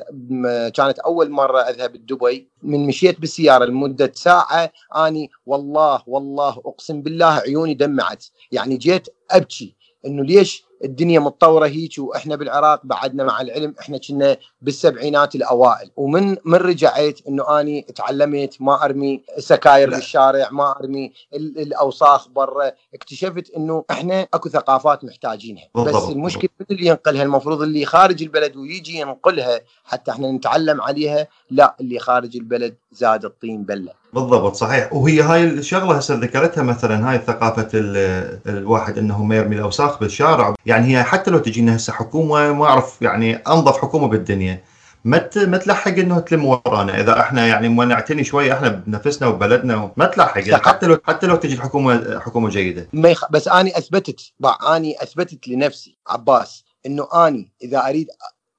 كانت 0.75 0.99
أول 0.99 1.29
مرة 1.29 1.61
أذهب 1.61 2.05
دبي. 2.05 2.49
من 2.63 2.87
مشيت 2.87 3.19
بالسيارة 3.19 3.65
لمدة 3.65 4.11
ساعة 4.15 4.71
اني 4.95 5.31
والله 5.45 6.01
والله 6.07 6.61
أقسم 6.65 7.01
بالله 7.01 7.33
عيوني 7.33 7.73
دمعت. 7.73 8.25
يعني 8.51 8.77
جيت 8.77 9.07
أبكي 9.31 9.75
إنه 10.05 10.23
ليش 10.23 10.66
الدنيا 10.83 11.19
متطورة 11.19 11.67
هيك 11.67 11.93
وإحنا 11.97 12.35
بالعراق 12.35 12.81
بعدنا 12.83 13.23
مع 13.23 13.41
العلم 13.41 13.75
إحنا 13.79 13.97
كنا 13.97 14.37
بالسبعينات 14.61 15.35
الأوائل. 15.35 15.91
ومن 15.95 16.37
من 16.45 16.55
رجعت 16.55 17.19
إنه 17.27 17.59
أني 17.59 17.81
تعلمت 17.81 18.57
ما 18.59 18.83
أرمي 18.85 19.21
سكاير 19.37 19.89
بالشارع 19.89 20.49
ما 20.51 20.75
أرمي 20.79 21.13
الأوساخ 21.33 22.27
برا. 22.29 22.71
اكتشفت 22.93 23.49
إنه 23.49 23.85
إحنا 23.91 24.27
أكو 24.33 24.49
ثقافات 24.49 25.03
محتاجينها. 25.05 25.63
بس 25.75 26.09
المشكلة 26.09 26.49
من 26.59 26.65
اللي 26.71 26.87
ينقلها 26.87 27.23
المفروض 27.23 27.61
اللي 27.61 27.85
خارج 27.85 28.23
البلد 28.23 28.55
ويجي 28.55 28.99
ينقلها 28.99 29.61
حتى 29.83 30.11
إحنا 30.11 30.31
نتعلم 30.31 30.81
عليها 30.81 31.27
لا 31.49 31.75
اللي 31.81 31.99
خارج 31.99 32.37
البلد 32.37 32.75
زاد 32.91 33.25
الطين 33.25 33.63
بلة. 33.63 33.91
بالضبط 34.13 34.55
صحيح. 34.55 34.93
وهي 34.93 35.21
هاي 35.21 35.43
الشغلة 35.43 35.97
هسه 35.97 36.15
ذكرتها 36.15 36.63
مثلا 36.63 37.11
هاي 37.11 37.17
ثقافة 37.27 37.67
الواحد 38.47 38.97
إنه 38.97 39.23
ما 39.23 39.35
يرمي 39.35 39.55
الأوساخ 39.55 39.99
بالشارع. 39.99 40.55
يعني 40.65 40.97
هي 40.97 41.03
حتى 41.03 41.31
لو 41.31 41.37
تجينا 41.37 41.75
هسه 41.75 41.93
حكومة 41.93 42.53
ما 42.53 42.65
أعرف 42.65 43.01
يعني 43.01 43.35
أنظف 43.35 43.77
حكومة 43.77 44.07
بالدنيا. 44.07 44.63
ما 45.05 45.29
ما 45.35 45.57
تلحق 45.57 45.91
إنه 45.91 46.19
تلم 46.19 46.45
ورانا. 46.45 47.01
إذا 47.01 47.19
إحنا 47.19 47.47
يعني 47.47 47.69
ما 47.69 47.85
نعتني 47.85 48.23
شوي 48.23 48.53
إحنا 48.53 48.69
بنفسنا 48.69 49.27
وبلدنا 49.27 49.91
ما 49.97 50.05
تلحق. 50.05 50.47
يعني 50.47 50.63
حتى 50.63 50.85
لو 50.85 50.97
حتى 51.03 51.27
لو 51.27 51.35
تجي 51.35 51.55
الحكومة 51.55 52.19
حكومة 52.19 52.49
جيدة. 52.49 52.87
ما 52.93 53.09
يخ... 53.09 53.31
بس 53.31 53.47
اني 53.47 53.77
أثبتت 53.77 54.21
اني 54.75 55.03
أثبتت 55.03 55.47
لنفسي 55.47 55.97
عباس 56.07 56.63
إنه 56.85 57.07
اني 57.27 57.51
إذا 57.63 57.89
أريد 57.89 58.07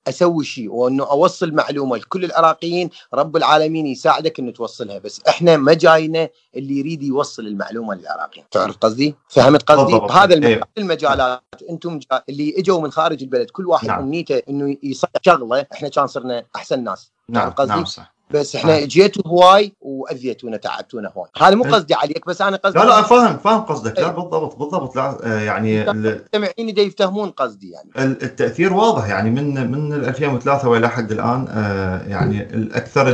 أسوي 0.09 0.45
شيء 0.45 0.73
وأنه 0.73 1.05
أوصل 1.05 1.53
معلومة 1.53 1.97
لكل 1.97 2.25
العراقيين 2.25 2.91
رب 3.15 3.37
العالمين 3.37 3.87
يساعدك 3.87 4.39
إنه 4.39 4.53
توصلها. 4.53 4.99
بس 4.99 5.21
إحنا 5.29 5.57
ما 5.57 5.75
جاينا 5.75 6.29
اللي 6.57 6.79
يريد 6.79 7.03
يوصل 7.03 7.47
المعلومة 7.47 7.95
للعراقيين. 7.95 8.47
تعرف 8.51 8.77
قصدي؟ 8.77 9.15
فهمت 9.29 9.63
قصدي؟ 9.63 9.99
بهذا 9.99 10.47
إيه. 10.47 10.61
المجالات 10.79 11.43
أنتم 11.71 12.01
اللي 12.29 12.55
إجوا 12.59 12.81
من 12.81 12.91
خارج 12.91 13.23
البلد 13.23 13.51
كل 13.51 13.67
واحد 13.67 13.89
نعم. 13.89 14.03
أمنيته 14.03 14.43
إنه 14.49 14.77
يصير 14.83 15.11
شغلة 15.23 15.67
إحنا 15.73 15.89
كان 15.89 16.07
صرنا 16.07 16.45
أحسن 16.57 16.85
ناس. 16.85 17.13
نعم 17.29 17.51
قصدي؟ 17.51 17.71
نعم 17.71 17.85
صح. 17.85 18.18
بس 18.31 18.57
إحنا 18.57 18.81
جيتوا 18.81 19.23
هواي 19.27 19.73
واذيتونا 19.81 20.57
تعبتونا 20.57 21.13
هواي 21.17 21.31
هذا 21.41 21.55
مو 21.55 21.65
قصدي 21.65 21.95
عليك 21.95 22.27
بس 22.27 22.43
أنا 22.43 22.57
قصدي 22.57 22.79
لا 22.79 22.85
لا 22.85 23.03
فاهم 23.03 23.39
فاهم 23.39 23.61
قصدك. 23.61 23.99
لا 23.99 24.07
إيه. 24.07 24.13
بالضبط 24.13 24.57
بالضبط. 24.57 24.97
لا 24.97 25.19
آه، 25.25 25.41
يعني 25.41 25.91
المستمعين 25.91 26.75
دا 26.75 26.83
يفتهمون 26.83 27.31
قصدي 27.31 27.71
يعني. 27.71 28.13
التأثير 28.13 28.73
واضح. 28.73 29.09
يعني 29.09 29.31
من 29.31 29.71
من 29.71 29.93
2003 29.93 30.69
وإلى 30.69 30.89
حد 30.89 31.13
الآن 31.13 31.47
آه، 31.51 32.03
يعني 32.09 32.43
الأكثر 32.43 33.09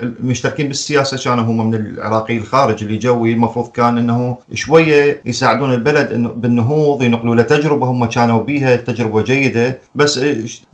المشتركين 0.00 0.68
بالسياسة 0.68 1.24
كانوا 1.24 1.44
هم 1.44 1.70
من 1.70 1.74
العراقيين 1.74 2.40
الخارج 2.40 2.84
اللي 2.84 2.96
جوي 2.98 3.32
المفروض 3.32 3.68
كان 3.68 3.98
إنه 3.98 4.36
شوية 4.54 5.22
يساعدون 5.24 5.74
البلد 5.74 6.12
انه 6.12 6.28
بالنهوض 6.28 7.02
ينقلوا 7.02 7.34
له 7.34 7.42
تجربة 7.42 7.86
هم 7.86 8.04
كانوا 8.04 8.42
بيها 8.42 8.76
تجربة 8.76 9.22
جيدة. 9.22 9.78
بس 9.94 10.20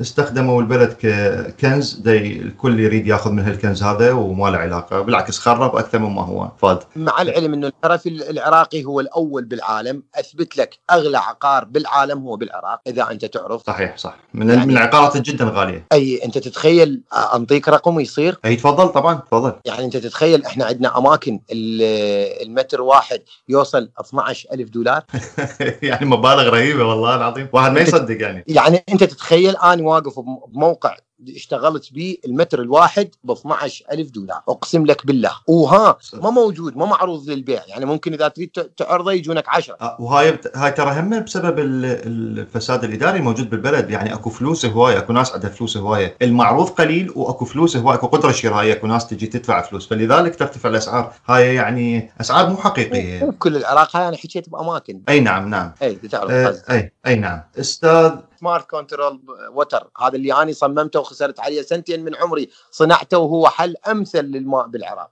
استخدموا 0.01 0.63
البلد 0.63 0.97
ككنز 1.01 2.03
الكل 2.07 2.81
يريد 2.81 3.07
ياخذ 3.07 3.31
من 3.31 3.43
هالكنز 3.43 3.84
هذا 3.85 4.12
وما 4.12 4.51
له 4.51 4.59
علاقة. 4.59 5.01
بالعكس 5.01 5.38
خرب 5.38 5.77
أكثر 5.77 5.99
مما 5.99 6.23
هو. 6.23 6.51
فاد 6.59 6.79
مع 6.97 7.23
العلم 7.23 7.55
إنه 7.55 7.66
الحرفي 7.66 8.09
العراقي 8.09 8.85
هو 8.85 9.01
الأول 9.01 9.44
بالعالم. 9.44 10.03
أثبت 10.14 10.57
لك 10.57 10.79
أغلى 10.90 11.18
عقار 11.18 11.64
بالعالم 11.64 12.18
هو 12.23 12.37
بالعراق 12.37 12.81
إذا 12.87 13.11
أنت 13.11 13.25
تعرف. 13.25 13.62
صحيح 13.66 13.97
صح. 13.97 14.16
من 14.35 14.49
يعني 14.49 14.66
من 14.66 14.70
العقارات 14.70 15.16
جدا 15.16 15.44
غالية. 15.44 15.87
أي 15.92 16.25
أنت 16.25 16.38
تتخيل 16.38 17.03
أنطيك 17.35 17.68
رقم 17.68 18.01
يصير 18.01 18.38
أي 18.44 18.57
تفضل 18.57 18.88
طبعا 18.88 19.14
تفضل. 19.14 19.53
يعني 19.64 19.85
أنت 19.85 19.97
تتخيل 19.97 20.44
إحنا 20.44 20.64
عندنا 20.64 20.99
أماكن 20.99 21.40
المتر 21.51 22.81
واحد 22.81 23.23
يوصل 23.49 23.90
12000 24.01 24.68
دولار؟ 24.68 25.05
يعني 25.83 26.07
مبالغ 26.07 26.49
رهيبة 26.49 26.85
والله 26.85 27.14
العظيم. 27.14 27.49
واحد 27.53 27.73
ما 27.73 27.81
يصدق 27.81 28.23
يعني. 28.23 28.44
يعني 28.49 28.85
أنت 28.88 29.05
تتخيل 29.05 29.57
أنا 29.57 29.83
واقف 29.83 30.20
بموقع 30.49 30.97
اشتغلت 31.29 31.93
به 31.93 32.17
المتر 32.27 32.61
الواحد 32.63 33.09
ب 33.25 33.31
12000 33.31 34.11
دولار. 34.11 34.43
أقسم 34.49 34.87
لك 34.87 35.07
بالله. 35.07 35.33
وها 35.47 35.99
ما 36.15 36.31
موجود 36.31 36.77
ما 36.77 36.87
معروض 36.87 37.31
للبيع. 37.31 37.63
يعني 37.67 37.85
ممكن 37.85 38.13
إذا 38.13 38.29
تريد 38.29 38.51
تعرضه 38.51 39.13
يجونك 39.13 39.45
10 39.49 39.77
آه، 39.81 39.97
وهاي 40.01 40.39
هاي 40.55 40.71
ترى 40.71 41.01
هم 41.01 41.21
بسبب 41.21 41.59
الفساد 41.59 42.85
الإداري 42.85 43.19
الموجود 43.19 43.51
بالبلد. 43.51 43.91
يعني 43.91 44.15
أكو 44.15 44.31
فلوس 44.31 44.67
هواية 44.67 44.99
أكو 44.99 45.13
ناس 45.13 45.33
عندها 45.33 45.51
فلوس 45.51 45.77
هواية. 45.77 46.17
المعروض 46.23 46.69
قليل 46.69 47.13
وأكو 47.17 47.45
فلوس 47.45 47.77
هواية 47.77 47.97
أكو 47.97 48.07
قدرة 48.07 48.33
شرائية 48.33 48.73
أكو 48.73 48.87
ناس 48.87 49.07
تجي 49.07 49.27
تدفع 49.27 49.63
فلوس. 49.63 49.89
فلذلك 49.89 50.37
ترتفع 50.37 50.69
الأسعار. 50.69 51.13
هاي 51.27 51.55
يعني 51.55 52.11
أسعار 52.21 52.51
مو 52.51 52.57
حقيقية. 52.57 53.31
كل 53.39 53.57
العراق 53.57 53.97
هاي 53.97 54.09
أنا 54.09 54.17
حكيت 54.17 54.49
بأماكن. 54.49 55.03
أي 55.09 55.21
نعم 55.21 55.49
نعم. 55.49 55.73
أي 55.83 55.95
تعرف 55.95 56.31
آه 56.31 56.55
أي 56.71 56.93
أي 57.07 57.15
نعم. 57.15 57.41
أستاذ 57.59 58.13
smart 58.45 58.71
control 58.71 59.21
water 59.51 59.90
هذا 59.99 60.17
اللي 60.17 60.33
أنا 60.33 60.53
صممته 60.53 61.01
وخسرت 61.01 61.41
عليه 61.41 61.63
سنتين 61.63 62.05
من 62.05 62.15
عمري. 62.17 62.51
صنعته 62.71 63.19
وهو 63.19 63.49
حل 63.49 63.75
أمثل 63.89 64.25
للماء 64.25 64.67
بالعراق. 64.67 65.11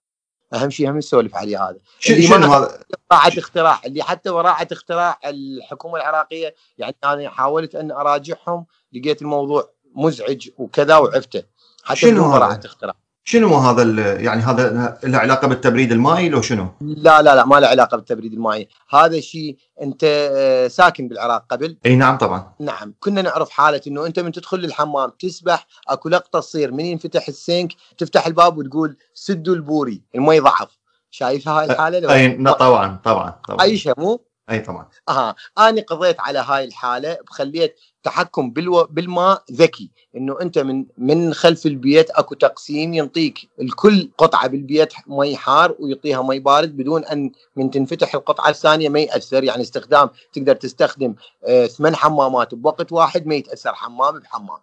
أهم 0.55 0.71
شيء 0.71 0.90
هم 0.90 0.97
نسولف 0.97 1.37
عليه 1.37 1.68
هذا. 1.68 1.79
شنو 1.99 2.53
هذا؟ 2.53 2.85
براعة 3.11 3.33
اختراع. 3.38 3.81
اللي 3.87 4.03
حتى 4.03 4.31
براعة 4.31 4.68
اختراع 4.73 5.18
الحكومة 5.25 5.97
العراقية 5.97 6.55
يعني 6.79 6.97
أنا 7.05 7.31
حاولت 7.31 7.75
أن 7.75 7.90
أراجعهم 7.90 8.66
لقيت 8.92 9.23
الموضوع 9.23 9.71
مزعج 9.95 10.49
وكذا 10.59 10.97
وعفته. 10.97 11.42
حتى 11.85 12.01
شنو 12.01 12.33
براعة 12.33 12.61
اختراع. 12.64 12.95
شنو 13.24 13.56
هذا 13.56 14.14
يعني 14.20 14.42
هذا 14.42 14.98
له 15.04 15.18
علاقة 15.18 15.48
بالتبريد 15.48 15.92
المائي 15.92 16.28
لو 16.28 16.42
شنو؟ 16.42 16.68
لا 16.80 17.22
لا 17.22 17.35
لا 17.35 17.44
ما 17.46 17.61
له 17.61 17.66
علاقة 17.66 17.96
بالتبريد 17.96 18.32
المائي، 18.32 18.68
هذا 18.90 19.20
شيء 19.20 19.56
أنت 19.82 20.00
آه، 20.04 20.68
ساكن 20.68 21.08
بالعراق 21.08 21.44
قبل؟ 21.50 21.76
إي 21.87 21.96
نعم 21.96 22.18
طبعا 22.18 22.52
نعم، 22.61 22.94
كنا 23.00 23.22
نعرف 23.22 23.50
حالة 23.50 23.80
إنه 23.87 24.06
أنت 24.06 24.18
من 24.20 24.32
تدخل 24.32 24.58
للحمام 24.58 25.11
تسبح 25.18 25.66
أكو 25.88 26.08
لقطة 26.08 26.40
تصير 26.40 26.72
من 26.72 26.85
ينفتح 26.85 27.28
السينك 27.28 27.72
تفتح 27.98 28.26
الباب 28.26 28.58
وتقول 28.58 28.96
سدوا 29.14 29.54
البوري، 29.54 30.02
المي 30.14 30.40
ضعف، 30.40 30.78
شايفها 31.11 31.61
هاي 31.61 31.64
الحالة؟ 31.64 32.14
إي 32.14 32.44
طبعا 32.44 32.98
طبعا 33.04 33.40
طبعا 33.48 33.61
عايشه 33.61 33.94
مو؟ 33.98 34.32
أي 34.50 34.61
طبعا. 34.61 34.88
أها 35.09 35.35
أنا 35.59 35.83
قضيت 35.83 36.20
على 36.20 36.38
هاي 36.38 36.64
الحالة 36.64 37.18
بخليت 37.26 37.81
تحكم 38.02 38.50
بالو... 38.50 38.85
بالماء 38.85 39.42
ذكي. 39.52 39.90
إنه 40.16 40.40
أنت 40.40 40.59
من 40.59 40.87
من 40.98 41.35
خلف 41.35 41.66
البيت 41.66 42.11
أكو 42.11 42.35
تقسيم 42.35 42.94
ينطيك 42.94 43.48
الكل 43.61 44.11
قطعة 44.18 44.46
بالبيت 44.46 44.92
مي 45.07 45.37
حار 45.37 45.76
ويعطيها 45.78 46.22
مي 46.22 46.38
بارد 46.38 46.76
بدون 46.76 47.05
أن 47.05 47.33
من 47.57 47.70
تنفتح 47.70 48.14
القطعة 48.14 48.48
الثانية 48.48 48.88
ما 48.88 49.00
ياثر 49.00 49.44
يعني 49.44 49.62
استخدام 49.62 50.11
تقدر 50.33 50.55
تستخدم 50.55 51.14
آه 51.44 51.66
ثمان 51.66 51.96
حمامات 51.96 52.55
بوقت 52.55 52.92
واحد 52.92 53.26
ما 53.26 53.35
يتأثر 53.35 53.74
حمام 53.74 54.18
بحمام. 54.18 54.59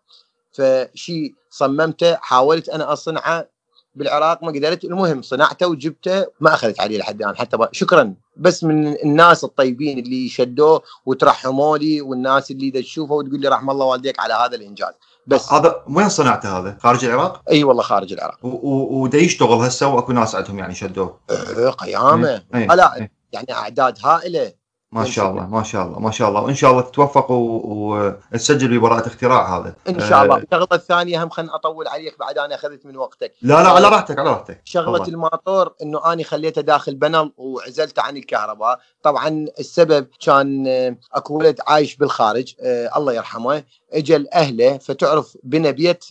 فشي 0.52 1.36
صممته 1.50 2.16
حاولت 2.16 2.70
أنا 2.70 2.94
أصنعه 2.94 3.48
بالعراق 3.96 4.44
ما 4.44 4.52
قدرت 4.52 4.84
المهم 4.84 5.22
صنعته 5.22 5.68
وجبته 5.68 6.26
ما 6.40 6.54
أخذت 6.54 6.80
عليه 6.80 6.98
لحد 6.98 7.22
الآن 7.22 7.38
حتى 7.38 7.58
شكرا 7.72 8.14
بس 8.38 8.64
من 8.64 8.88
الناس 8.88 9.44
الطيبين 9.44 10.00
اللي 10.00 10.30
شدوه 10.30 10.82
وترحموا 11.06 11.78
لي 11.78 12.02
والناس 12.02 12.52
اللي 12.52 12.72
تشوفه 12.72 13.14
وتقول 13.14 13.42
لي 13.42 13.48
رحم 13.48 13.70
الله 13.70 13.86
والديك 13.86 14.20
على 14.20 14.34
هذا 14.34 14.56
الإنجاز 14.56 14.94
بس 15.28 15.54
هذا 15.54 15.84
وين 15.90 16.10
صنعته 16.10 16.60
هذا؟ 16.60 16.78
خارج 16.82 17.06
العراق؟ 17.06 17.42
أي 17.52 17.64
والله 17.64 17.84
خارج 17.84 18.14
العراق 18.14 18.38
ودا 18.44 19.18
يشتغل 19.18 19.58
هسه 19.58 19.88
وأكو 19.88 20.12
ناس 20.12 20.36
عندهم 20.36 20.60
يعني 20.60 20.76
شدوه؟ 20.76 21.20
إيه 21.30 21.70
قيامة 21.70 22.44
إيه. 22.56 22.68
لا 22.68 23.10
يعني 23.34 23.54
أعداد 23.54 23.98
هائلة 24.04 24.59
ما 24.92 25.06
شاء 25.06 25.32
الله 25.32 25.48
ما 25.48 25.64
شاء 25.64 25.86
الله 25.86 26.00
ما 26.00 26.12
شاء 26.12 26.30
الله. 26.30 26.42
وإن 26.42 26.56
شاء 26.56 26.72
الله 26.72 26.82
تتوفق 26.82 27.32
وتسجل 27.32 28.78
ببراءة 28.78 29.08
اختراع 29.08 29.58
هذا. 29.58 29.76
إن 29.90 30.00
شاء 30.00 30.24
الله. 30.24 30.38
الشغلة 30.38 30.68
آه 30.72 30.76
الثانية 30.76 31.24
هم 31.24 31.30
خلينا 31.30 31.56
أطول 31.56 31.88
عليك 31.88 32.20
بعد 32.20 32.38
أنا 32.38 32.56
أخذت 32.56 32.86
من 32.86 32.98
وقتك. 32.98 33.34
لا 33.42 33.64
لا 33.64 33.70
على 33.70 33.88
راحتك 33.88 34.20
على 34.20 34.30
راحتك. 34.30 34.62
شغلة 34.64 35.08
الماطور 35.08 35.74
إنه 35.82 36.14
اني 36.14 36.24
خليته 36.24 36.62
داخل 36.62 36.96
بنل 36.96 37.32
وعزلته 37.38 38.02
عن 38.02 38.18
الكهرباء. 38.18 38.80
طبعا 39.04 39.48
السبب 39.60 40.08
كان 40.26 40.68
آه، 40.68 40.98
أكو 41.14 41.38
ولد 41.38 41.60
عايش 41.68 41.96
بالخارج 41.96 42.56
آه 42.62 42.98
الله 42.98 43.14
يرحمه 43.14 43.64
اجى 43.94 44.26
اهله 44.34 44.78
فتعرف 44.78 45.38
بنى 45.44 45.72
بيت 45.72 46.06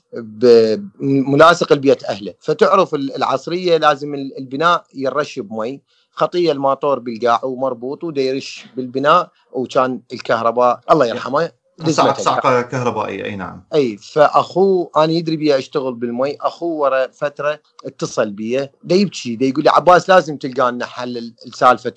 ملاصق 1.01 1.73
البيت 1.73 2.05
أهله. 2.05 2.35
فتعرف 2.41 2.95
العصرية 2.95 3.77
لازم 3.77 4.15
البناء 4.15 4.85
يرش 4.95 5.39
بمي. 5.39 5.81
خطية 6.19 6.53
الماطور 6.53 6.99
بالقاع 6.99 7.45
ومربوط 7.45 8.05
وديرش 8.05 8.67
بالبناء 8.77 9.31
وكان 9.53 10.01
الكهرباء 10.13 10.81
الله 10.91 11.07
يرحمه 11.07 11.51
صعقه 11.87 12.63
كهربائيه 12.63 13.25
أي 13.25 13.37
نعم. 13.37 13.65
أي 13.75 13.97
فاخوه 13.97 14.91
أنا 14.97 15.13
يدري 15.13 15.37
بي 15.37 15.59
اشتغل 15.59 15.95
بالمي 15.95 16.37
اخوه 16.41 16.73
ورا 16.73 17.07
فترة 17.07 17.61
اتصل 17.87 18.31
بي 18.31 18.69
دا 18.85 18.95
يبكي 18.95 19.37
دا 19.37 19.47
يقول 19.47 19.65
لي 19.65 19.71
عباس 19.71 20.09
لازم 20.09 20.37
تلقى 20.37 20.73
لنا 20.73 20.87
حل 20.87 21.35
لسالفه 21.47 21.95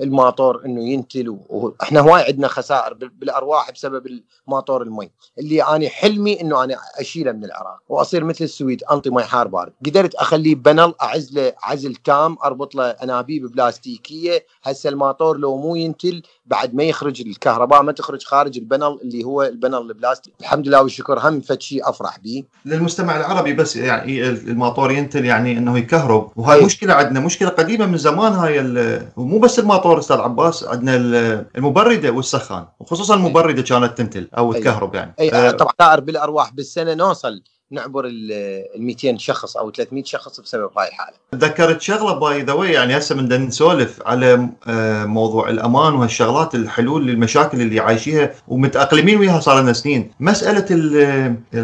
الماطور 0.00 0.64
إنه 0.64 0.88
ينتل 0.88 1.38
وإحنا 1.48 2.00
هواي 2.00 2.22
عندنا 2.22 2.48
خسائر 2.48 2.94
بالأرواح 2.94 3.70
بسبب 3.70 4.20
الماطور 4.46 4.82
المي. 4.82 5.10
اللي 5.38 5.62
أنا 5.62 5.88
حلمي 5.88 6.40
إنه 6.40 6.64
أنا 6.64 6.76
أشيله 6.98 7.32
من 7.32 7.44
العراق 7.44 7.78
وأصير 7.88 8.24
مثل 8.24 8.44
السويد 8.44 8.82
أنطي 8.92 9.10
مي 9.10 9.22
حار 9.22 9.48
بارد. 9.48 9.72
قدرت 9.86 10.14
أخليه 10.14 10.54
panel 10.54 10.94
اعزله 11.02 11.52
عزل 11.62 11.94
تام 11.94 12.36
أربط 12.44 12.74
له 12.74 12.90
أنابيب 12.90 13.52
بلاستيكية. 13.52 14.46
هسه 14.62 14.88
الماطور 14.90 15.36
لو 15.36 15.56
مو 15.56 15.76
ينتل 15.76 16.22
بعد 16.46 16.74
ما 16.74 16.82
يخرج 16.82 17.20
الكهرباء 17.20 17.82
ما 17.82 17.92
تخرج 17.92 18.24
خارج 18.24 18.58
ال 18.58 18.65
panel 18.65 18.98
اللي 19.02 19.24
هو 19.24 19.42
ال 19.42 19.47
panel 19.47 19.74
البلاستيك. 19.74 20.34
الحمد 20.40 20.68
لله 20.68 20.82
والشكر 20.82 21.18
هم 21.18 21.40
فد 21.40 21.60
شيء 21.60 21.88
أفرح 21.88 22.18
به 22.18 22.44
للمستمع 22.64 23.16
العربي 23.16 23.52
بس 23.52 23.76
يعني 23.76 24.28
الماطور 24.28 24.90
ينتل 24.90 25.24
يعني 25.24 25.58
إنه 25.58 25.78
يكهرب. 25.78 26.32
وهاي 26.36 26.58
أيه. 26.58 26.64
مشكلة 26.64 26.94
عندنا 26.94 27.20
مشكلة 27.20 27.48
قديمة 27.48 27.86
من 27.86 27.96
زمان 27.96 28.32
هاي 28.32 28.60
ومو 29.16 29.38
بس 29.38 29.58
الماطور 29.70 29.98
أستاذ 29.98 30.16
عباس 30.16 30.64
عندنا 30.64 30.96
المبردة 31.56 32.10
والسخان 32.10 32.66
وخصوصا 32.80 33.14
المبردة 33.14 33.62
كانت 33.62 33.98
تنتل 33.98 34.28
أو. 34.38 34.52
تكهرب 34.52 34.94
يعني 34.94 35.14
أي 35.20 35.32
أه 35.32 35.50
طبعا 35.50 35.96
بالأرواح 35.96 36.52
بالسنة 36.52 36.94
نوصل 36.94 37.42
نعبر 37.72 38.04
ال 38.06 38.64
200 38.76 39.16
شخص 39.18 39.56
أو 39.56 39.70
300 39.70 40.04
شخص 40.04 40.40
بسبب 40.40 40.70
هاي 40.78 40.88
الحالة. 40.88 41.16
تذكرت 41.32 41.80
شغلة 41.80 42.12
by 42.12 42.42
the 42.42 42.64
يعني 42.64 42.98
هسه 42.98 43.14
من 43.14 43.46
نسولف 43.46 44.02
على 44.06 44.48
آه، 44.66 45.04
موضوع 45.04 45.48
الأمان 45.48 45.94
وهالشغلات 45.94 46.54
الحلول 46.54 47.06
للمشاكل 47.06 47.60
اللي 47.60 47.80
عايشيها 47.80 48.34
ومتأقلمين 48.48 49.18
وياها 49.18 49.40
صار 49.40 49.60
لنا 49.62 49.72
سنين، 49.72 50.10
مسألة 50.20 50.66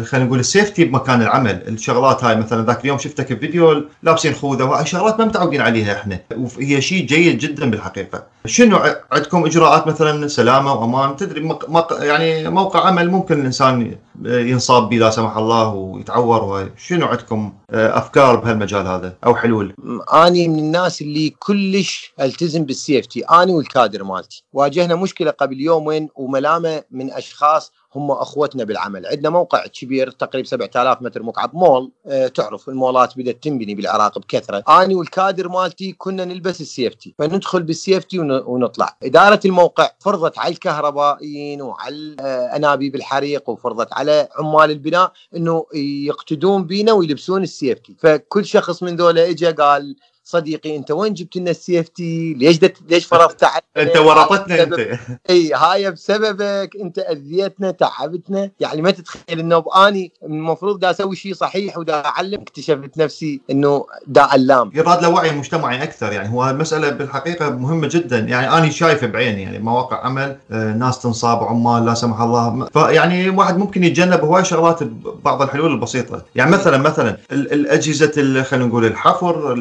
خلينا 0.03 0.25
نقول 0.25 0.39
السيفتي 0.39 0.85
بمكان 0.85 1.21
العمل، 1.21 1.63
الشغلات 1.67 2.23
هاي 2.23 2.35
مثلا 2.35 2.65
ذاك 2.65 2.81
اليوم 2.81 2.97
شفتك 2.97 3.33
بفيديو 3.33 3.83
لابسين 4.03 4.33
خوذة 4.33 4.63
وهاي 4.63 4.85
شغلات 4.85 5.19
ما 5.19 5.25
متعودين 5.25 5.61
عليها 5.61 5.93
إحنا، 5.93 6.19
وهي 6.35 6.81
شيء 6.81 7.05
جيد 7.05 7.37
جدا 7.37 7.69
بالحقيقة. 7.69 8.23
شنو 8.47 8.77
عندكم 9.11 9.45
إجراءات 9.45 9.87
مثلا 9.87 10.27
سلامة 10.27 10.73
وأمان؟ 10.73 11.15
تدري 11.15 11.41
مق... 11.41 11.97
يعني 12.01 12.49
موقع 12.49 12.87
عمل 12.87 13.09
ممكن 13.09 13.39
الإنسان 13.39 13.97
ينصاب 14.25 14.89
به 14.89 14.97
لا 14.97 15.09
سمح 15.09 15.37
الله 15.37 15.73
ويتعور 15.73 16.43
وهاي. 16.43 16.71
شنو 16.77 17.05
عندكم 17.05 17.53
آه، 17.71 17.97
أفكار 17.97 18.35
بهالمجال 18.35 18.87
هذا 18.87 19.13
أو 19.25 19.35
حلول؟ 19.35 19.75
أني 20.13 20.47
من 20.47 20.59
الناس 20.59 21.01
اللي 21.01 21.29
كلش 21.39 22.13
ألتزم 22.21 22.65
بالسيفتي 22.65 23.21
أني 23.21 23.53
والكادر 23.53 24.03
مالتي. 24.03 24.43
واجهنا 24.53 24.95
مشكلة 24.95 25.31
قبل 25.31 25.61
يومين 25.61 26.09
وملامة 26.15 26.83
من 26.91 27.11
أشخاص 27.11 27.71
هم 27.97 28.11
أخوتنا 28.11 28.63
بالعمل. 28.63 29.05
عندنا 29.05 29.29
موقع 29.29 29.67
كبير 29.67 30.11
تقريبا 30.11 30.47
7000 30.47 31.01
متر 31.01 31.23
مكعب 31.23 31.55
مول. 31.55 31.91
أه 32.05 32.27
تعرف 32.27 32.69
المولات 32.69 33.17
بدأت 33.17 33.43
تنبني 33.43 33.75
بالعراق 33.75 34.19
بكثره 34.19 34.63
اني 34.69 34.95
والكادر 34.95 35.49
مالتي 35.49 35.91
كنا 35.91 36.25
نلبس 36.25 36.61
ال 36.61 36.68
safety. 36.68 37.15
فندخل 37.19 37.63
بال 37.63 37.77
safety 37.77 38.19
ونطلع. 38.19 38.97
إدارة 39.03 39.39
الموقع 39.45 39.91
فرضت 39.99 40.37
على 40.39 40.53
الكهربائيين 40.53 41.61
وعلى 41.61 42.15
آه، 42.19 42.55
أنابيب 42.55 42.95
الحريق 42.95 43.49
وفرضت 43.49 43.93
على 43.93 44.29
عمال 44.39 44.71
البناء 44.71 45.11
إنه 45.35 45.65
يقتدون 46.05 46.63
بينا 46.65 46.91
ويلبسون 46.91 47.43
ال 47.43 47.50
safety. 47.50 47.95
فكل 47.99 48.45
شخص 48.45 48.83
من 48.83 48.95
ذولا 48.95 49.29
اجى 49.29 49.51
قال 49.51 49.95
صديقي 50.27 50.75
انت 50.75 50.91
وين 50.91 51.13
جبت 51.13 51.35
لنا 51.35 51.51
ال 51.51 51.79
safety؟ 51.79 52.33
ليش 52.33 52.57
دت... 52.57 52.77
ليش 52.89 53.05
فرضت 53.05 53.43
انت 53.77 53.97
ورطتنا 53.97 54.63
انت. 54.63 54.99
إي 55.29 55.53
هاي 55.53 55.91
بسببك 55.91 56.77
انت 56.81 56.99
اذيتنا 56.99 57.71
تعبتنا. 57.71 58.51
يعني 58.59 58.81
ما 58.81 58.91
تتخيل 58.91 59.39
انه 59.39 59.59
باني 59.59 60.11
المفروض 60.23 60.79
دا 60.79 60.89
أسوي 60.91 61.15
شيء 61.15 61.33
صحيح 61.33 61.77
ودا 61.77 62.05
اعلم 62.05 62.41
اكتشفت 62.41 62.97
نفسي 62.97 63.41
انه 63.51 63.85
دا 64.07 64.21
علام. 64.21 64.71
يراد 64.73 65.01
له 65.01 65.09
وعي 65.09 65.31
مجتمعي 65.31 65.83
أكثر 65.83 66.11
يعني 66.11 66.33
هو 66.33 66.49
المسألة 66.49 66.89
بالحقيقة 66.89 67.49
مهمة 67.49 67.87
جدا. 67.87 68.19
يعني 68.19 68.49
أنا 68.49 68.69
شايفه 68.69 69.07
بعيني 69.07 69.41
يعني 69.41 69.59
مواقع 69.59 70.05
عمل 70.05 70.37
آه، 70.51 70.73
ناس 70.73 71.01
تنصاب 71.01 71.43
عمال 71.43 71.85
لا 71.85 71.93
سمح 71.93 72.21
الله. 72.21 72.65
فيعني 72.73 73.29
واحد 73.29 73.57
ممكن 73.57 73.83
يتجنب 73.83 74.19
هواي 74.19 74.45
شغلات 74.45 74.83
بعض 75.23 75.41
الحلول 75.41 75.71
البسيطة. 75.71 76.25
يعني 76.35 76.51
مثلا 76.51 76.77
مثلا 76.77 77.17
الأجهزة 77.31 78.43
خلينا 78.43 78.65
نقول 78.65 78.85
الحفر 78.85 79.53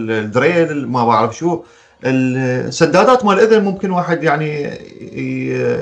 ال 0.62 0.67
drill 0.67 0.88
ما 0.88 1.04
بعرف 1.04 1.36
شو 1.36 1.60
السدادات 2.04 3.24
مال 3.24 3.34
الاذن 3.40 3.64
ممكن 3.64 3.90
واحد 3.90 4.24
يعني 4.24 4.78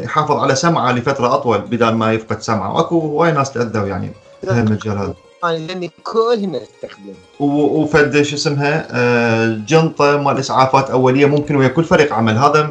يحافظ 0.05 0.37
على 0.37 0.55
سمعه 0.55 0.93
لفترة 0.93 1.35
أطول 1.35 1.59
بدل 1.59 1.93
ما 1.93 2.13
يفقد 2.13 2.41
سمعه. 2.43 2.75
واكو 2.75 2.99
هواي 2.99 3.33
ناس 3.33 3.53
تأذوا 3.53 3.87
يعني 3.87 4.11
في 4.45 4.51
المجال 4.51 4.99
هذا. 4.99 5.15
لأني 5.45 5.91
كلنا 6.03 6.59
استخدم 6.63 7.15
وفد 7.41 8.23
شو 8.23 8.37
اسمها 8.37 8.87
آه، 8.91 9.61
جنطة 9.69 10.17
مال 10.17 10.39
إسعافات 10.39 10.91
أولية 10.91 11.27
ممكن 11.27 11.57
ويا 11.57 11.69
كل 11.69 11.85
فريق 11.85 12.13
عمل. 12.13 12.39
هذا 12.39 12.63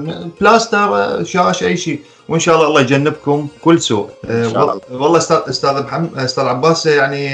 بلاستر 0.41 0.77
آه، 0.95 1.23
شاش 1.23 1.63
أي 1.63 1.77
شيء. 1.77 1.99
وإن 2.29 2.39
شاء 2.39 2.55
الله 2.55 2.67
الله 2.67 2.81
يجنبكم 2.81 3.47
كل 3.63 3.81
سوء. 3.81 4.09
الله. 4.25 4.81
والله 4.91 5.17
أستاذ 5.17 5.37
أستاذ 5.49 5.83
محمد 5.83 6.17
أستاذ 6.17 6.43
عباس 6.43 6.85
يعني 6.85 7.29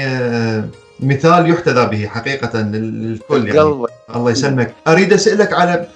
مثال 1.02 1.50
يحتذى 1.50 1.86
به 1.86 2.06
حقيقة 2.06 2.60
للكل 2.60 3.48
يعني. 3.48 3.86
الله 4.16 4.30
يسلمك. 4.30 4.74
أريد 4.88 5.12
أسألك 5.12 5.52
على 5.52 5.86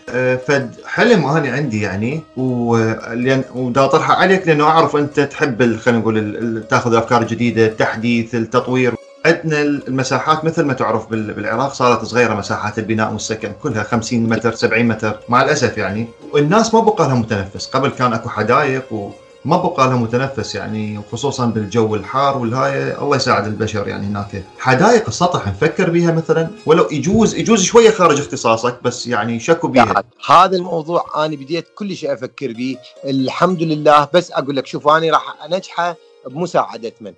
فد 0.46 0.74
حلم 0.86 1.24
أنا 1.26 1.52
عندي 1.52 1.82
يعني 1.82 2.20
ودا 2.36 3.84
أطرحه 3.84 4.14
عليك 4.14 4.48
لأنه 4.48 4.64
أعرف 4.64 4.96
أنت 4.96 5.20
تحب 5.20 5.76
خلينا 5.76 6.00
نقول 6.00 6.64
تأخذ 6.70 6.94
أفكار 6.94 7.24
جديدة 7.24 7.66
التحديث 7.66 8.34
التطوير. 8.34 8.94
عندنا 9.26 9.62
المساحات 9.62 10.44
مثل 10.44 10.64
ما 10.64 10.72
تعرف 10.72 11.10
بالعراق 11.10 11.72
صارت 11.72 12.04
صغيرة 12.04 12.34
مساحات 12.34 12.78
البناء 12.78 13.12
والسكن 13.12 13.52
كلها 13.62 13.82
50 13.82 14.28
متر 14.28 14.54
70 14.54 14.84
متر 14.88 15.18
مع 15.28 15.42
الأسف 15.42 15.78
يعني. 15.78 16.06
والناس 16.32 16.74
ما 16.74 16.80
بقى 16.80 17.08
لها 17.08 17.14
متنفس. 17.14 17.66
قبل 17.66 17.88
كان 17.88 18.12
أكو 18.12 18.28
حدائق 18.28 18.92
و 18.92 19.10
ما 19.44 19.56
بقى 19.56 19.88
لها 19.88 19.96
متنفس 19.96 20.54
يعني 20.54 21.00
خصوصا 21.12 21.46
بالجو 21.46 21.94
الحار 21.94 22.38
والهاي. 22.38 22.98
الله 22.98 23.16
يساعد 23.16 23.46
البشر 23.46 23.88
يعني 23.88 24.06
هناك. 24.06 24.44
حدائق 24.58 25.06
السطح 25.06 25.48
نفكر 25.48 25.90
بها 25.90 26.12
مثلا؟ 26.12 26.50
ولو 26.66 26.88
يجوز 26.90 27.34
يجوز 27.34 27.62
شوية 27.62 27.90
خارج 27.90 28.20
اختصاصك 28.20 28.82
بس 28.82 29.06
يعني 29.06 29.40
شكو 29.40 29.68
بها 29.68 30.04
هذا 30.26 30.56
الموضوع 30.56 31.24
أنا 31.26 31.36
بديت 31.36 31.66
كل 31.74 31.96
شيء 31.96 32.12
أفكر 32.12 32.52
به 32.52 32.76
الحمد 33.04 33.62
لله. 33.62 34.08
بس 34.14 34.32
أقول 34.32 34.56
لك 34.56 34.66
شوف 34.66 34.88
أنا 34.88 35.12
راح 35.12 35.44
أنجحه 35.44 35.96
بمساعدة 36.26 36.92
من. 37.00 37.12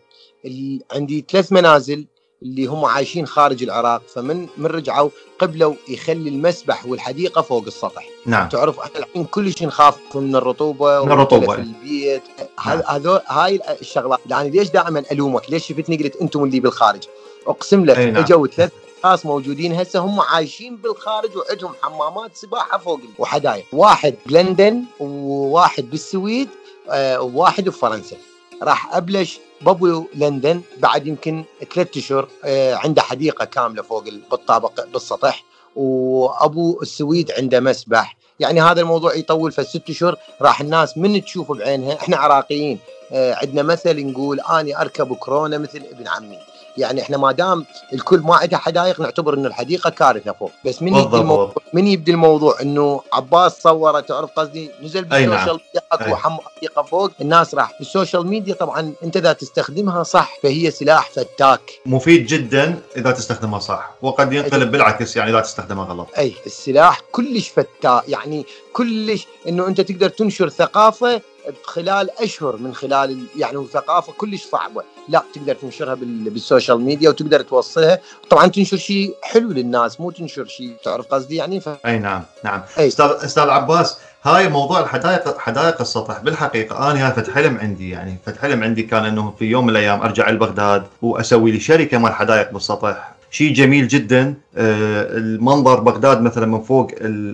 عندي 0.92 1.24
ثلاث 1.30 1.52
منازل. 1.52 2.06
اللي 2.42 2.66
هم 2.66 2.84
عايشين 2.84 3.26
خارج 3.26 3.62
العراق 3.62 4.02
فمن 4.14 4.46
من 4.56 4.66
رجعوا 4.66 5.10
قبلوا 5.38 5.74
يخلي 5.88 6.28
المسبح 6.28 6.86
والحديقة 6.86 7.42
فوق 7.42 7.64
السطح. 7.66 8.08
نعم. 8.26 8.48
تعرف 8.48 8.80
إحنا 8.80 8.98
الحين 8.98 9.24
كلش 9.24 9.62
نخاف 9.62 10.16
من 10.16 10.36
الرطوبة 10.36 11.04
من 11.04 11.12
الرطوبة 11.12 11.54
في 11.54 11.60
البيت. 11.60 12.22
نعم. 12.66 12.82
هذول 12.86 13.20
هاي 13.26 13.60
الشغلات. 13.80 14.20
يعني 14.26 14.50
ليش 14.50 14.70
دائما 14.70 15.04
ألومك؟ 15.12 15.50
ليش 15.50 15.66
شفتني 15.66 15.96
قلت 15.96 16.16
أنتم 16.16 16.44
اللي 16.44 16.60
بالخارج؟ 16.60 17.02
أقسم 17.46 17.84
لك 17.84 17.98
نعم. 17.98 18.16
أجوا 18.16 18.46
ثلاث 18.46 18.72
اشخاص 18.98 19.26
موجودين 19.26 19.72
هسه 19.72 19.98
هم 20.00 20.20
عايشين 20.20 20.76
بالخارج 20.76 21.30
وعندهم 21.36 21.72
حمامات 21.82 22.36
سباحة 22.36 22.78
فوق 22.78 23.00
وحدايق. 23.18 23.64
واحد 23.72 24.14
بلندن 24.26 24.82
وواحد 25.00 25.90
بالسويد 25.90 26.48
آه، 26.90 27.20
وواحد 27.20 27.64
بفرنسا. 27.64 28.16
راح 28.62 28.96
أبلش 28.96 29.40
بابو 29.60 30.04
لندن 30.14 30.60
بعد 30.78 31.06
يمكن 31.06 31.44
ثلاثة 31.74 32.00
أشهر 32.00 32.28
آه، 32.44 32.74
عنده 32.74 33.02
حديقة 33.02 33.44
كاملة 33.44 33.82
فوق 33.82 34.04
بالطابق 34.30 34.86
بالسطح 34.86 35.44
وأبو 35.76 36.82
السويد 36.82 37.32
عنده 37.32 37.60
مسبح. 37.60 38.16
يعني 38.40 38.60
هذا 38.60 38.80
الموضوع 38.80 39.14
يطول 39.14 39.52
في 39.52 39.64
ست 39.64 39.90
أشهر 39.90 40.16
راح 40.42 40.60
الناس 40.60 40.98
من 40.98 41.24
تشوف 41.24 41.52
بعينها. 41.52 41.94
إحنا 41.94 42.16
عراقيين 42.16 42.78
آه، 43.12 43.34
عندنا 43.34 43.62
مثل 43.62 44.06
نقول 44.06 44.40
أني 44.40 44.80
أركب 44.80 45.14
كورونا 45.14 45.58
مثل 45.58 45.82
ابن 45.92 46.08
عمي. 46.08 46.38
يعني 46.78 47.02
إحنا 47.02 47.16
ما 47.16 47.32
دام 47.32 47.66
الكل 47.92 48.20
ما 48.20 48.36
عنده 48.36 48.58
حدائق 48.58 49.00
نعتبر 49.00 49.34
انه 49.34 49.48
الحديقة 49.48 49.90
كارثة 49.90 50.32
فوق. 50.32 50.50
بس 50.64 50.82
من 50.82 50.94
يبدي 50.94 51.16
الموضوع 51.16 51.54
من 51.72 51.86
يبدي 51.86 52.10
الموضوع 52.10 52.60
إنه 52.62 53.00
عباس 53.12 53.62
صورة 53.62 54.00
تعرف 54.00 54.30
قصدي؟ 54.30 54.70
نزل 54.82 55.04
بال 55.04 55.18
social 55.18 55.60
media 55.74 55.82
اكو 55.92 56.16
حديقة 56.16 56.82
فوق. 56.82 57.10
الناس 57.20 57.54
راح 57.54 57.72
بال 57.78 57.90
social 57.90 58.26
media 58.26 58.54
طبعا 58.54 58.92
أنت 59.04 59.16
إذا 59.16 59.32
تستخدمها 59.32 60.02
صح 60.02 60.32
فهي 60.42 60.70
سلاح 60.70 61.10
فتاك. 61.10 61.60
مفيد 61.86 62.26
جدا 62.26 62.80
إذا 62.96 63.10
تستخدمها 63.10 63.58
صح 63.58 63.90
وقد 64.02 64.32
ينقلب 64.32 64.70
بالعكس 64.70 65.16
يعني 65.16 65.30
إذا 65.30 65.40
تستخدمها 65.40 65.84
غلط. 65.84 66.08
أي 66.18 66.34
السلاح 66.46 67.00
كلش 67.12 67.48
فتاك. 67.48 68.08
يعني 68.08 68.46
كلش 68.72 69.26
إنه 69.48 69.66
أنت 69.66 69.80
تقدر 69.80 70.08
تنشر 70.08 70.48
ثقافة 70.48 71.20
خلال 71.64 72.10
أشهر 72.18 72.56
من 72.56 72.74
خلال 72.74 73.24
يعني 73.36 73.66
ثقافة 73.72 74.12
كلش 74.12 74.44
صعبة. 74.44 74.82
لا 75.08 75.22
تقدر 75.34 75.54
تنشرها 75.54 75.94
بال 76.00 76.20
social 76.20 76.80
media 76.80 77.10
وتقدر 77.10 77.42
توصلها. 77.42 78.00
طبعا 78.30 78.46
تنشر 78.46 78.76
شيء 78.76 79.14
حلو 79.22 79.52
للناس 79.52 80.00
مو 80.00 80.10
تنشر 80.10 80.46
شيء 80.46 80.76
تعرف 80.84 81.06
قصدي 81.06 81.36
يعني؟ 81.36 81.60
ف... 81.60 81.68
أي 81.86 81.98
نعم 81.98 82.22
نعم. 82.44 82.62
أي. 82.78 82.88
أستاذ 82.88 83.06
أستاذ 83.06 83.48
عباس 83.48 83.96
هاي 84.22 84.48
موضوع 84.48 84.80
الحدائق 84.80 85.38
حدائق 85.38 85.80
السطح 85.80 86.18
بالحقيقة 86.18 86.90
أنا 86.90 87.06
هاي 87.06 87.12
فتح 87.12 87.34
حلم 87.34 87.58
عندي 87.58 87.90
يعني. 87.90 88.18
فتح 88.26 88.42
حلم 88.42 88.62
عندي 88.64 88.82
كان 88.82 89.04
إنه 89.04 89.34
في 89.38 89.44
يوم 89.44 89.64
من 89.64 89.70
الأيام 89.70 90.02
أرجع 90.02 90.30
لبغداد 90.30 90.86
وأسوي 91.02 91.50
لي 91.50 91.60
شركة 91.60 91.98
مال 91.98 92.12
حدائق 92.12 92.52
بالسطح. 92.52 93.15
شيء 93.30 93.52
جميل 93.52 93.88
جدا. 93.88 94.34
آه، 94.56 95.16
المنظر 95.16 95.80
بغداد 95.80 96.20
مثلا 96.20 96.46
من 96.46 96.60
فوق 96.60 96.90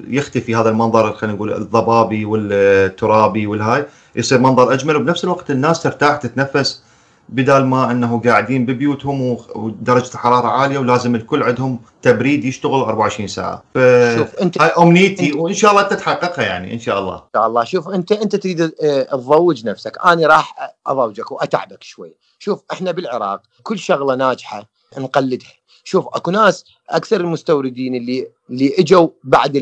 يختفي 0.08 0.54
هذا 0.54 0.68
المنظر 0.68 1.12
خلينا 1.12 1.36
نقول 1.36 1.52
الضبابي 1.52 2.24
والترابي 2.24 3.46
والهاي 3.46 3.86
يصير 4.16 4.38
منظر 4.38 4.72
أجمل. 4.72 4.96
وبنفس 4.96 5.24
الوقت 5.24 5.50
الناس 5.50 5.82
ترتاح 5.82 6.16
تتنفس 6.16 6.82
بدال 7.28 7.66
ما 7.66 7.90
إنه 7.90 8.20
قاعدين 8.24 8.66
ببيوتهم 8.66 9.36
ودرجة 9.54 10.14
الحرارة 10.14 10.48
عالية 10.48 10.78
ولازم 10.78 11.14
الكل 11.14 11.42
عندهم 11.42 11.80
تبريد 12.02 12.44
يشتغل 12.44 12.80
24 12.80 13.28
ساعة. 13.28 13.62
ف 13.74 13.78
شوف 14.18 14.34
انت 14.34 14.62
هاي 14.62 14.70
أمنيتي 14.78 15.26
انت 15.26 15.36
وإن 15.36 15.54
شاء 15.54 15.70
الله 15.70 15.82
أنت 15.82 15.92
تحققها 15.92 16.44
يعني 16.44 16.74
إن 16.74 16.78
شاء 16.78 16.98
الله. 16.98 17.14
إن 17.14 17.22
شاء 17.34 17.46
الله. 17.46 17.64
شوف 17.64 17.88
انت 17.88 18.12
أنت 18.12 18.36
تريد 18.36 18.60
آه، 18.60 19.02
تضوج 19.02 19.66
نفسك. 19.66 19.98
أنا 20.04 20.26
راح 20.26 20.74
أضوجك 20.86 21.32
وأتعبك 21.32 21.82
شوي. 21.82 22.16
شوف 22.38 22.62
إحنا 22.72 22.90
بالعراق 22.92 23.42
كل 23.62 23.78
شغلة 23.78 24.14
ناجحة 24.14 24.68
نقلدها. 24.98 25.61
شوف 25.84 26.06
اكو 26.06 26.30
ناس 26.30 26.64
أكثر 26.90 27.20
المستوردين 27.20 27.94
اللي 27.94 28.28
اللي 28.50 28.74
اجوا 28.78 29.08
بعد 29.24 29.52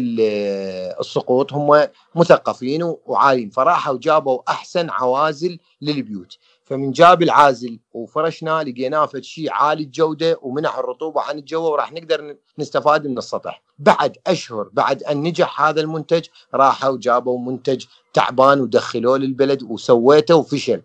السقوط 1.00 1.52
هم 1.52 1.86
مثقفين 2.14 2.94
وعالين 3.06 3.50
فراحوا 3.50 3.98
جابوا 3.98 4.40
أحسن 4.48 4.90
عوازل 4.90 5.58
للبيوت 5.82 6.38
فمن 6.64 6.92
جاب 6.92 7.22
العازل 7.22 7.78
وفرشناه 7.92 8.62
لقيناه 8.62 9.06
في 9.06 9.22
شيء 9.22 9.52
عالي 9.52 9.82
الجودة 9.82 10.38
ومنع 10.42 10.78
الرطوبة 10.78 11.20
عن 11.20 11.38
الجو 11.38 11.62
وراح 11.62 11.92
نقدر 11.92 12.36
نستفاد 12.58 13.06
من 13.06 13.18
السطح. 13.18 13.62
بعد 13.78 14.16
أشهر 14.26 14.68
بعد 14.72 15.02
أن 15.02 15.22
نجح 15.22 15.62
هذا 15.62 15.80
المنتج 15.80 16.26
راحوا 16.54 16.96
جابوا 17.00 17.38
منتج 17.38 17.84
تعبان 18.12 18.60
ودخلوه 18.60 19.18
للبلد 19.18 19.62
وسويته 19.62 20.36
وفشل. 20.36 20.82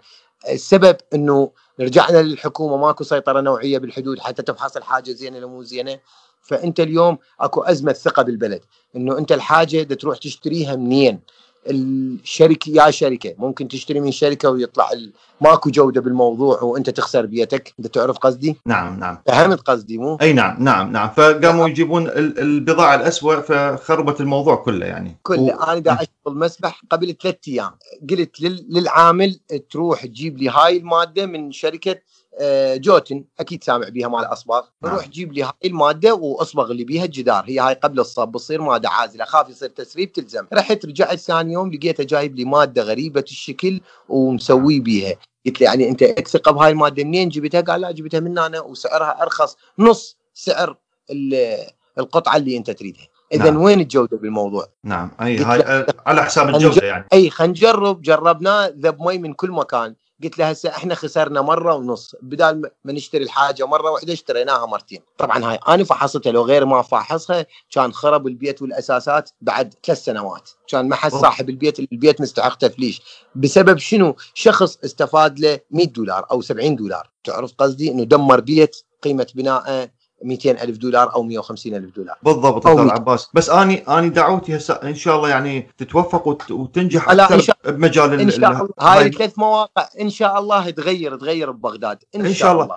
السبب 0.50 0.98
إنه 1.14 1.52
رجعنا 1.80 2.22
للحكومة 2.22 2.78
ماكو 2.78 3.04
سيطرة 3.04 3.42
نوعية 3.42 3.78
بالحدود 3.78 4.20
حتى 4.20 4.42
تفحص 4.42 4.78
الحاجة 4.78 5.12
زينة 5.12 5.40
لو 5.40 5.50
مو 5.50 5.64
زينة. 5.64 6.00
فأنت 6.42 6.80
اليوم 6.80 7.18
أكو 7.40 7.62
أزمة 7.62 7.94
ثقة 7.94 8.24
بالبلد 8.24 8.62
إنه 8.96 9.18
أنت 9.18 9.32
الحاجة 9.32 9.84
تروح 9.84 10.18
تشتريها 10.18 10.76
منين؟ 10.76 11.20
الشركة 11.68 12.70
يا 12.70 12.92
شركة. 12.92 13.34
ممكن 13.38 13.68
تشتري 13.68 14.00
من 14.00 14.12
شركة 14.12 14.50
ويطلع 14.50 14.90
ماكو 15.42 15.70
جودة 15.70 16.02
بالموضوع 16.02 16.62
وانت 16.62 16.90
تخسر 16.90 17.26
بيتك. 17.26 17.74
انت 17.80 17.88
تعرف 17.88 18.18
قصدي؟ 18.18 18.56
نعم 18.66 19.00
نعم. 19.00 19.18
فهمت 19.28 19.60
قصدي 19.60 19.98
مو؟ 19.98 20.18
أي 20.22 20.34
نعم 20.34 20.64
نعم 20.64 20.92
نعم. 20.92 21.10
فقاموا 21.10 21.42
نعم. 21.42 21.68
يجيبون 21.68 22.08
البضاعة 22.18 22.96
الاسوء 22.96 23.40
فخربت 23.40 24.22
الموضوع 24.22 24.56
كله 24.56 24.86
يعني. 24.86 25.18
كله. 25.24 25.42
و... 25.42 25.50
أنا 25.50 25.80
دا 25.80 25.94
أشتغل 25.94 26.38
مسبح 26.40 26.82
قبل 26.90 27.16
ثلاث 27.24 27.36
أيام. 27.48 27.72
قلت 28.10 28.42
للعامل 28.42 29.40
تروح 29.72 30.06
تجيب 30.06 30.38
لي 30.38 30.50
هاي 30.50 30.78
المادة 30.78 31.26
من 31.26 31.52
شركة 31.52 31.96
جوتن 32.76 33.24
أكيد 33.40 33.64
سامع 33.64 33.90
بيها 33.90 34.08
مال 34.08 34.26
أصباغ. 34.26 34.64
نعم. 34.84 34.96
روح 34.96 35.08
جيب 35.08 35.34
لي 35.34 35.44
هاي 35.44 35.52
المادة 35.66 36.14
وأصبغ 36.14 36.72
لي 36.72 36.84
بيها 36.84 37.06
الجدار. 37.06 37.44
هي 37.48 37.60
هاي 37.60 37.74
قبل 37.74 38.00
الصب 38.00 38.28
بتصير 38.28 38.62
مادة 38.62 38.90
عازلة. 38.90 39.24
اخاف 39.24 39.50
يصير 39.50 39.70
تسريب 39.70 40.12
تلزم. 40.12 40.46
رحت 40.54 40.86
رجعت 40.86 41.20
ثاني 41.20 41.54
يوم 41.54 41.74
لقيته 41.74 42.04
جايب 42.04 42.36
لي 42.36 42.46
مادة 42.46 42.84
غريبة 42.84 43.22
الشكل 43.22 43.82
ومسوي 44.10 44.80
بيها. 44.80 45.16
قلت 45.46 45.62
له 45.62 45.68
يعني 45.68 45.90
أنت 45.90 46.04
ثقه 46.28 46.52
بهاي 46.52 46.72
المادة 46.72 47.04
منين؟ 47.04 47.30
جبتها؟ 47.30 47.62
قال 47.62 47.82
لا 47.82 47.92
جبتها 47.92 48.20
من 48.20 48.38
أنا 48.38 48.62
وسعرها 48.62 49.22
أرخص. 49.22 49.58
نص 49.80 50.18
سعر 50.34 50.78
القطعة 51.98 52.36
اللي 52.38 52.58
أنت 52.58 52.72
تريدها. 52.72 53.08
اذا 53.34 53.44
نعم. 53.44 53.62
وين 53.62 53.80
الجودة 53.80 54.18
بالموضوع؟ 54.18 54.68
نعم. 54.84 55.12
أي 55.22 55.38
هاي 55.38 55.60
آه، 55.60 55.86
على 56.06 56.24
حساب 56.24 56.50
الجودة 56.50 56.88
يعني. 56.88 57.06
أي 57.14 57.30
خلينا 57.30 57.52
نجرب. 57.52 58.02
جربناه 58.02 58.68
ذب 58.68 59.02
مي 59.02 59.18
من 59.18 59.34
كل 59.34 59.52
مكان. 59.52 59.96
قلت 60.24 60.38
له 60.38 60.50
هسه 60.50 60.70
إحنا 60.70 60.96
خسرنا 60.96 61.42
مرة 61.42 61.74
ونص 61.76 62.16
بدال 62.22 62.62
ما- 62.84 62.94
نشتري 62.94 63.24
الحاجة 63.24 63.66
مرة 63.68 63.92
واحدة 63.92 64.14
اشتريناها 64.14 64.66
مرتين. 64.66 65.02
طبعا 65.18 65.46
هاي 65.52 65.60
أنا 65.68 65.84
فحصتها 65.84 66.32
لو 66.32 66.44
غير 66.44 66.66
ما 66.66 66.82
فاحصها 66.82 67.46
كان 67.72 67.94
خرب 67.94 68.28
البيت 68.28 68.62
والأساسات 68.62 69.30
بعد 69.42 69.74
ثلاث 69.86 70.04
سنوات. 70.04 70.50
كان 70.68 70.90
ما 70.90 70.96
حد. 70.96 71.12
صاحب 71.12 71.50
البيت 71.50 71.80
البيت 71.80 72.22
مستحق 72.22 72.56
تفليش. 72.58 73.02
بسبب 73.36 73.78
شنو؟ 73.78 74.16
شخص 74.34 74.78
استفاد 74.86 75.40
له 75.40 75.60
100 75.72 75.86
دولار 75.88 76.26
أو 76.32 76.42
70 76.42 76.76
دولار. 76.76 77.10
تعرف 77.24 77.54
قصدي؟ 77.58 77.92
إنه 77.92 78.04
دمر 78.04 78.40
بيت 78.40 78.76
قيمة 79.04 79.28
بناءه 79.36 79.90
200 80.24 80.52
ألف 80.52 80.78
دولار 80.78 81.16
أو 81.16 81.24
150 81.24 81.76
ألف 81.76 81.96
دولار. 81.96 82.16
بالضبط 82.24 82.68
أو. 82.68 82.80
عباس. 82.90 83.30
بس 83.34 83.50
أني 83.50 83.78
أني 83.78 84.10
دعوتي 84.10 84.58
هسه 84.58 84.74
إن 84.74 84.96
شاء 84.96 85.16
الله 85.16 85.30
يعني 85.30 85.68
تتوفق 85.78 86.28
وت- 86.28 86.52
وتنجح 86.52 87.10
لا، 87.12 87.34
إن 87.36 87.42
شاء- 87.42 87.58
بمجال 87.66 88.14
ال- 88.14 88.20
إن 88.22 88.30
شاء 88.30 88.40
ال- 88.52 88.56
الله. 88.56 88.70
هاي 88.80 89.06
الثلاث 89.08 89.40
مواقع 89.40 89.88
إن 90.02 90.10
شاء 90.10 90.40
الله 90.40 90.70
تغير 90.70 91.16
تغير 91.16 91.52
ببغداد. 91.52 91.98
إن, 92.16 92.26
إن 92.26 92.34
شاء 92.34 92.52
الله. 92.52 92.70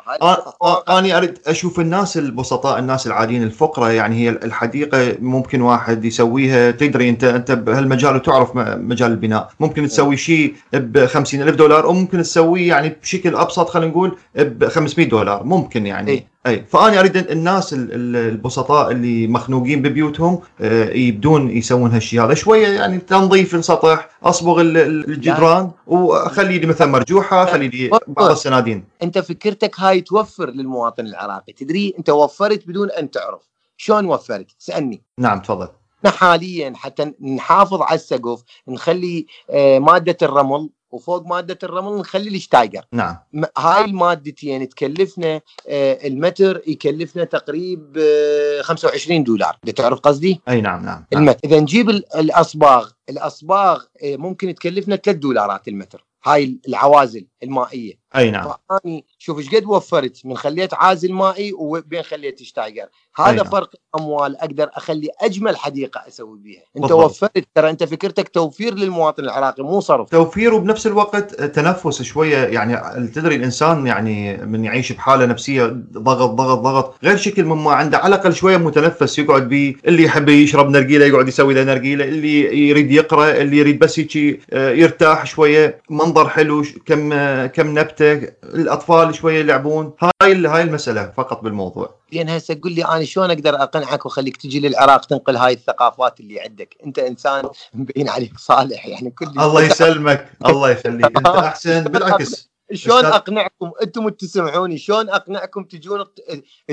آه، 0.62 0.84
أنا 0.98 1.16
أريد 1.18 1.38
أشوف 1.46 1.80
الناس 1.80 2.16
البسطاء 2.16 2.78
الناس 2.78 3.06
العاديين 3.06 3.42
الفقراء 3.42 3.90
يعني 3.92 4.16
هي 4.16 4.28
الحديقة 4.28 5.16
ممكن 5.20 5.60
واحد 5.60 6.04
يسويها. 6.04 6.70
تدري 6.70 7.08
أنت 7.08 7.24
أنت 7.24 7.52
بهالمجال 7.52 8.16
وتعرف 8.16 8.50
مجال 8.56 9.10
البناء. 9.10 9.50
ممكن 9.60 9.88
تسوي 9.88 10.16
شيء 10.16 10.54
ب 10.72 11.06
50 11.06 11.42
ألف 11.42 11.56
دولار 11.56 11.84
أو 11.84 11.92
ممكن 11.92 12.22
تسويه 12.22 12.68
يعني 12.68 12.88
بشكل 13.02 13.36
أبسط 13.36 13.68
خلينا 13.68 13.90
نقول 13.90 14.16
ب 14.36 14.64
500 14.68 15.08
دولار. 15.08 15.44
ممكن 15.44 15.86
يعني. 15.86 16.10
إيه. 16.10 16.37
أي. 16.48 16.64
فأنا 16.68 17.00
أريد 17.00 17.16
الناس 17.16 17.72
ال- 17.72 17.92
ال- 17.92 18.16
البسطاء 18.16 18.90
اللي 18.90 19.26
مخنوقين 19.26 19.82
ببيوتهم 19.82 20.40
آه، 20.60 20.90
يبدون 20.90 21.50
يسوون 21.50 21.90
هالشيء 21.90 22.24
هذا. 22.24 22.34
شوية 22.34 22.68
يعني 22.68 22.98
تنظيف 22.98 23.54
السطح 23.54 24.08
أصبغ 24.22 24.60
ال- 24.60 24.76
ال- 24.76 25.08
الجدران 25.10 25.70
وأخلي 25.86 26.58
لي 26.58 26.66
مثلا 26.66 26.86
مرجوحة 26.86 27.44
خلي 27.46 27.68
لي 27.68 27.90
بعض 28.06 28.30
السنادين. 28.30 28.84
أنت 29.02 29.18
فكرتك 29.18 29.80
هاي 29.80 30.00
توفر 30.00 30.50
للمواطن 30.50 31.06
العراقي. 31.06 31.52
تدري 31.52 31.94
أنت 31.98 32.10
وفرت 32.10 32.68
بدون 32.68 32.90
أن 32.90 33.10
تعرف. 33.10 33.42
شلون 33.76 34.04
وفرت؟ 34.06 34.46
سألني. 34.58 35.02
نعم 35.18 35.40
تفضل. 35.40 35.68
إحنا 35.98 36.10
حاليا 36.10 36.72
حتى 36.76 37.12
نحافظ 37.22 37.82
على 37.82 37.94
السقف 37.94 38.42
نخلي 38.68 39.26
آه، 39.50 39.78
مادة 39.78 40.16
الرمل 40.22 40.68
وفوق 40.90 41.26
مادة 41.26 41.58
الرمل 41.62 41.98
نخلي 41.98 42.36
الشتايجر. 42.36 42.84
نعم. 42.92 43.16
هاي 43.58 43.84
المادتين 43.84 44.68
تكلفنا 44.68 45.40
آه، 45.68 46.06
المتر 46.06 46.62
يكلفنا 46.66 47.24
تقريب 47.24 47.96
آه، 48.00 48.62
25 48.62 49.24
دولار. 49.24 49.58
انت 49.68 49.76
تعرف 49.78 49.98
قصدي؟ 50.00 50.40
أي 50.48 50.60
نعم 50.60 50.84
نعم, 50.84 51.04
نعم. 51.12 51.22
المتر. 51.22 51.40
إذا 51.44 51.60
نجيب 51.60 51.90
ال- 51.90 52.16
الأصباغ. 52.16 52.90
الأصباغ 53.08 53.82
آه، 54.04 54.16
ممكن 54.16 54.54
تكلفنا 54.54 54.96
3 54.96 55.12
دولارات 55.18 55.68
المتر. 55.68 56.04
هاي 56.24 56.58
العوازل 56.68 57.26
المائية. 57.42 57.94
أي 58.16 58.30
نعم. 58.30 58.50
فاني 58.70 59.04
شوف 59.18 59.38
إيش 59.38 59.54
قد 59.54 59.64
وفرت 59.64 60.20
من 60.24 60.36
خليت 60.36 60.74
عازل 60.74 61.12
مائي 61.12 61.52
وبين 61.52 62.02
خليت 62.02 62.42
شتايجر 62.42 62.86
هذا 63.16 63.32
نعم. 63.32 63.44
فرق 63.44 63.70
أموال 63.98 64.36
أقدر 64.36 64.70
أخلي 64.74 65.08
أجمل 65.20 65.56
حديقة 65.56 66.08
أسوي 66.08 66.38
بيها. 66.38 66.62
أنت 66.76 66.82
بالضبط. 66.82 67.04
وفرت 67.04 67.44
ترى 67.54 67.70
أنت 67.70 67.84
فكرتك 67.84 68.28
توفير 68.28 68.74
للمواطن 68.74 69.24
العراقي 69.24 69.62
مو 69.62 69.80
صرف. 69.80 70.08
توفير 70.08 70.54
وبنفس 70.54 70.86
الوقت 70.86 71.34
تنفس 71.34 72.02
شوية 72.02 72.38
يعني 72.38 73.06
تدري 73.06 73.36
الإنسان 73.36 73.86
يعني 73.86 74.36
من 74.36 74.64
يعيش 74.64 74.92
بحالة 74.92 75.26
نفسية 75.26 75.66
ضغط 75.92 76.30
ضغط 76.30 76.58
ضغط. 76.58 76.94
غير 77.04 77.16
شكل 77.16 77.44
مما 77.44 77.72
عنده 77.72 77.98
على 77.98 78.14
الأقل 78.14 78.34
شوية 78.34 78.56
متنفس 78.56 79.18
يقعد 79.18 79.48
بيه 79.48 79.74
اللي 79.86 80.02
يحب 80.02 80.28
يشرب 80.28 80.70
نرجيلة 80.70 81.06
يقعد 81.06 81.28
يسوي 81.28 81.54
له 81.54 81.64
نرجيلة 81.64 82.04
اللي 82.04 82.68
يريد 82.68 82.92
يقرأ 82.92 83.30
اللي 83.30 83.56
يريد 83.56 83.78
بس 83.78 83.98
هيك 83.98 84.16
يرتاح 84.52 85.26
شوية. 85.26 85.80
منظر 85.90 86.28
حلو 86.28 86.64
كم 86.86 87.12
آه، 87.12 87.46
كم 87.46 87.78
نبتة 87.78 87.97
الأطفال 88.44 89.14
شوية 89.14 89.38
يلعبون. 89.38 89.92
هاي 90.00 90.46
هاي 90.46 90.62
المسألة 90.62 91.12
فقط 91.16 91.42
بالموضوع. 91.42 91.94
زين 92.12 92.28
هسه 92.28 92.54
قل 92.54 92.72
لي 92.72 92.84
أنا 92.84 93.04
شلون 93.04 93.30
أقدر 93.30 93.62
أقنعك 93.62 94.06
وأخليك 94.06 94.36
تجي 94.36 94.60
للعراق 94.60 95.04
تنقل 95.04 95.36
هاي 95.36 95.52
الثقافات 95.52 96.20
اللي 96.20 96.40
عندك؟ 96.40 96.76
أنت 96.86 96.98
إنسان 96.98 97.48
مبين 97.74 98.08
عليك 98.08 98.38
صالح 98.38 98.86
يعني 98.86 99.10
كل 99.10 99.26
الله 99.26 99.62
يسلمك 99.70 100.32
الله 100.46 100.70
يخليك. 100.70 101.16
أنت 101.16 101.26
أحسن 101.26 101.84
بالعكس. 101.84 102.50
شلون 102.72 103.04
أقنعكم؟ 103.04 103.70
أنتم 103.82 104.08
تسمعوني. 104.08 104.78
شلون 104.78 105.08
أقنعكم 105.10 105.64
تجون 105.64 106.04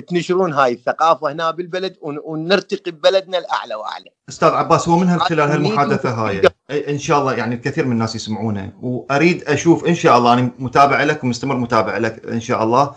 تنشرون 0.07 0.53
هاي 0.53 0.73
الثقافة 0.73 1.31
هنا 1.31 1.51
بالبلد 1.51 1.95
ون- 2.01 2.19
ونرتقي 2.23 2.91
ببلدنا 2.91 3.37
الأعلى 3.37 3.75
وأعلى. 3.75 4.05
أستاذ 4.29 4.49
عباس 4.49 4.89
هو 4.89 4.97
من 4.97 5.19
خلال 5.19 5.51
هالمحادثة 5.51 6.09
هاي؟ 6.09 6.41
إن 6.89 6.99
شاء 6.99 7.19
الله 7.19 7.33
يعني 7.33 7.55
الكثير 7.55 7.85
من 7.85 7.91
الناس 7.91 8.15
يسمعونه. 8.15 8.73
وأريد 8.81 9.43
أشوف 9.43 9.85
إن 9.85 9.95
شاء 9.95 10.17
الله 10.17 10.33
أنا 10.33 10.51
متابع 10.59 11.03
لك 11.03 11.23
ومستمر 11.23 11.55
متابع 11.55 11.97
لك 11.97 12.25
إن 12.25 12.41
شاء 12.41 12.63
الله. 12.63 12.91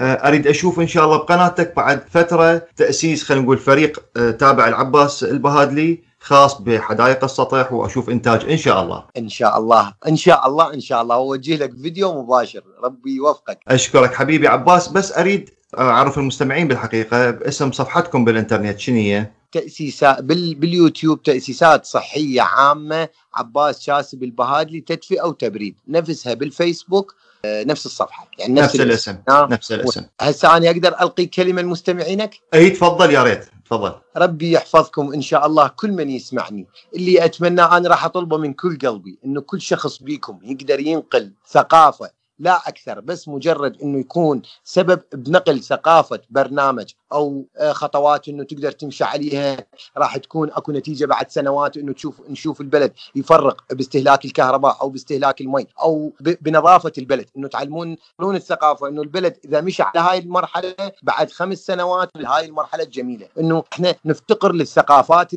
آه، 0.00 0.28
أريد 0.28 0.46
أشوف 0.46 0.80
إن 0.80 0.86
شاء 0.86 1.04
الله 1.04 1.16
بقناتك 1.16 1.76
بعد 1.76 2.04
فترة 2.10 2.62
تأسيس 2.76 3.24
خلينا 3.24 3.44
نقول 3.44 3.58
فريق 3.58 4.02
آه، 4.16 4.30
تابع 4.30 4.68
العباس 4.68 5.24
البهادلي. 5.24 6.13
خاص 6.24 6.60
بحدائق 6.60 7.24
السطح 7.24 7.72
وأشوف 7.72 8.10
إنتاج 8.10 8.50
إن 8.50 8.56
شاء 8.56 8.82
الله. 8.82 9.04
إن 9.16 9.28
شاء 9.28 9.58
الله. 9.58 9.94
إن 10.08 10.16
شاء 10.16 10.46
الله 10.46 10.74
إن 10.74 10.80
شاء 10.80 11.02
الله. 11.02 11.16
واوجه 11.18 11.56
لك 11.56 11.72
فيديو 11.82 12.22
مباشر. 12.22 12.62
ربي 12.84 13.16
يوفقك. 13.16 13.58
أشكرك 13.68 14.14
حبيبي 14.14 14.48
عباس. 14.48 14.88
بس 14.88 15.18
أريد 15.18 15.50
أعرف 15.78 16.18
المستمعين 16.18 16.68
بالحقيقة 16.68 17.30
باسم 17.30 17.72
صفحتكم 17.72 18.24
بالإنترنت 18.24 18.78
شنو 18.78 18.96
هي؟ 18.96 19.26
تاسيسات 19.52 20.22
بال 20.22 20.54
باليوتيوب 20.54 21.22
تأسيسات 21.22 21.84
صحية 21.84 22.42
عامة. 22.42 23.08
عباس 23.34 23.80
شاسب 23.80 24.22
البهادلي 24.22 24.80
تدفئة 24.80 25.26
وتبريد. 25.26 25.76
نفسها 25.88 26.34
بالفيسبوك 26.34 27.14
نفس 27.44 27.86
الصفحة. 27.86 28.28
يعني 28.38 28.54
نفس 28.54 28.80
الاسم. 28.80 29.16
آه. 29.28 29.48
نفس 29.50 29.72
الاسم. 29.72 30.02
هسه 30.20 30.56
أنا 30.56 30.70
أقدر 30.70 30.88
ألقي 31.00 31.26
كلمة 31.26 31.62
لمستمعينك؟ 31.62 32.40
إي 32.54 32.70
تفضل 32.70 33.10
يا 33.10 33.22
ريت 33.22 33.44
تفضل. 33.64 33.94
ربي 34.16 34.52
يحفظكم 34.52 35.12
إن 35.12 35.22
شاء 35.22 35.46
الله 35.46 35.68
كل 35.68 35.92
من 35.92 36.10
يسمعني. 36.10 36.66
اللي 36.94 37.24
أتمنى 37.24 37.62
أنا 37.62 37.88
راح 37.88 38.04
أطلبه 38.04 38.36
من 38.36 38.52
كل 38.52 38.78
قلبي 38.78 39.18
إنه 39.24 39.40
كل 39.40 39.60
شخص 39.60 40.02
بيكم 40.02 40.38
يقدر 40.42 40.80
ينقل 40.80 41.32
ثقافة 41.48 42.10
لا 42.38 42.68
أكثر 42.68 43.00
بس 43.00 43.28
مجرد 43.28 43.82
إنه 43.82 43.98
يكون 43.98 44.42
سبب 44.64 45.00
بنقل 45.12 45.62
ثقافة 45.62 46.20
برنامج 46.30 46.92
أو 47.12 47.46
آه، 47.56 47.72
خطوات 47.72 48.28
إنه 48.28 48.44
تقدر 48.44 48.72
تمشي 48.72 49.04
عليها 49.04 49.56
راح 49.96 50.16
تكون 50.16 50.50
أكو 50.50 50.72
نتيجة 50.72 51.06
بعد 51.06 51.30
سنوات 51.30 51.76
إنه 51.76 51.92
تشوف 51.92 52.20
نشوف 52.28 52.60
البلد 52.60 52.92
يفرق 53.14 53.64
باستهلاك 53.72 54.24
الكهرباء 54.24 54.78
أو 54.80 54.88
باستهلاك 54.88 55.40
المي 55.40 55.66
أو 55.82 56.12
بنظافة 56.20 56.92
البلد. 56.98 57.26
إنه 57.36 57.48
تعلمون 57.48 57.96
الثقافة 58.22 58.88
إنه 58.88 59.02
البلد 59.02 59.36
إذا 59.44 59.60
مشى 59.60 59.82
على 59.82 60.00
هاي 60.00 60.18
المرحلة 60.18 60.74
بعد 61.02 61.30
خمس 61.30 61.58
سنوات 61.58 62.10
هاي 62.16 62.46
المرحلة 62.46 62.82
الجميلة. 62.84 63.28
إنه 63.38 63.64
إحنا 63.72 63.94
نفتقر 64.04 64.52
للثقافات 64.52 65.30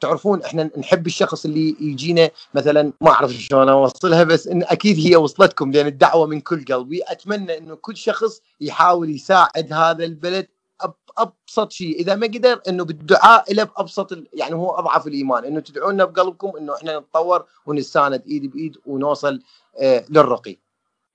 تعرفون 0.00 0.42
إحنا 0.42 0.70
نحب 0.78 1.06
الشخص 1.06 1.44
اللي 1.44 1.76
يجينا 1.80 2.30
مثلا 2.54 2.92
ما 3.00 3.10
أعرف 3.10 3.30
شلون 3.30 3.68
أوصلها 3.68 4.24
بس 4.24 4.46
إن 4.46 4.62
أكيد 4.62 5.06
هي 5.06 5.16
وصلتكم 5.16 5.70
لأن 5.70 5.87
الدعوة 5.88 6.26
من 6.26 6.40
كل 6.40 6.64
قلبي. 6.64 7.02
أتمنى 7.06 7.58
إنه 7.58 7.74
كل 7.74 7.96
شخص 7.96 8.40
يحاول 8.60 9.10
يساعد 9.10 9.72
هذا 9.72 10.04
البلد 10.04 10.48
أبسط 11.18 11.72
شيء. 11.72 12.00
إذا 12.00 12.14
ما 12.14 12.26
قدر 12.26 12.60
إنه 12.68 12.84
بالدعاء 12.84 13.54
له 13.54 13.64
بأبسط 13.64 14.12
ال- 14.12 14.28
يعني 14.32 14.54
هو 14.54 14.70
أضعف 14.70 15.06
الإيمان. 15.06 15.44
إنه 15.44 15.60
تدعونا 15.60 16.04
بقلبكم 16.04 16.52
إنه 16.56 16.74
إحنا 16.74 16.98
نتطور 16.98 17.44
ونتساند 17.66 18.22
إيد 18.26 18.50
بإيد 18.50 18.76
ونوصل 18.86 19.42
آه 19.78 20.04
للرقي. 20.10 20.56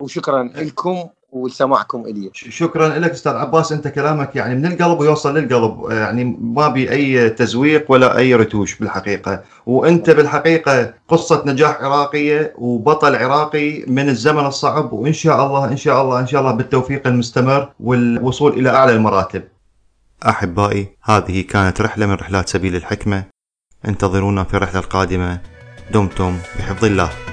وشكرا 0.01 0.43
لكم 0.43 1.09
ولسماعكم 1.33 2.05
الي 2.05 2.29
شكرا 2.33 2.87
لك 2.87 3.11
أستاذ 3.11 3.31
عباس 3.31 3.71
أنت 3.71 3.87
كلامك 3.87 4.35
يعني 4.35 4.55
من 4.55 4.65
القلب 4.65 4.99
ويوصل 4.99 5.37
للقلب 5.37 5.83
آه، 5.85 5.93
يعني 5.93 6.37
ما 6.41 6.67
بي 6.67 6.91
أي 6.91 7.29
تزويق 7.29 7.91
ولا 7.91 8.17
أي 8.17 8.35
رتوش 8.35 8.75
بالحقيقة. 8.75 9.43
وأنت 9.65 10.09
بالحقيقة 10.09 10.93
قصة 11.07 11.43
نجاح 11.45 11.81
عراقيه 11.81 12.53
وبطل 12.57 13.15
عراقي 13.15 13.83
من 13.87 14.09
الزمن 14.09 14.45
الصعب 14.45 14.93
وإن 14.93 15.13
شاء 15.13 15.45
الله 15.45 15.65
إن 15.65 15.77
شاء 15.77 16.01
الله 16.01 16.19
إن 16.19 16.27
شاء 16.27 16.41
الله 16.41 16.51
بالتوفيق 16.51 17.07
المستمر 17.07 17.69
والوصول 17.79 18.51
إلى 18.53 18.69
أعلى 18.69 18.91
المراتب. 18.91 19.43
أحبائي 20.27 20.97
هذه 21.03 21.41
كانت 21.41 21.81
رحلة 21.81 22.05
من 22.05 22.13
رحلات 22.13 22.49
سبيل 22.49 22.75
الحكمة. 22.75 23.23
انتظرونا 23.87 24.43
في 24.43 24.53
الرحلة 24.53 24.79
القادمة. 24.79 25.39
دمتم 25.93 26.37
بحفظ 26.59 26.85
الله. 26.85 27.32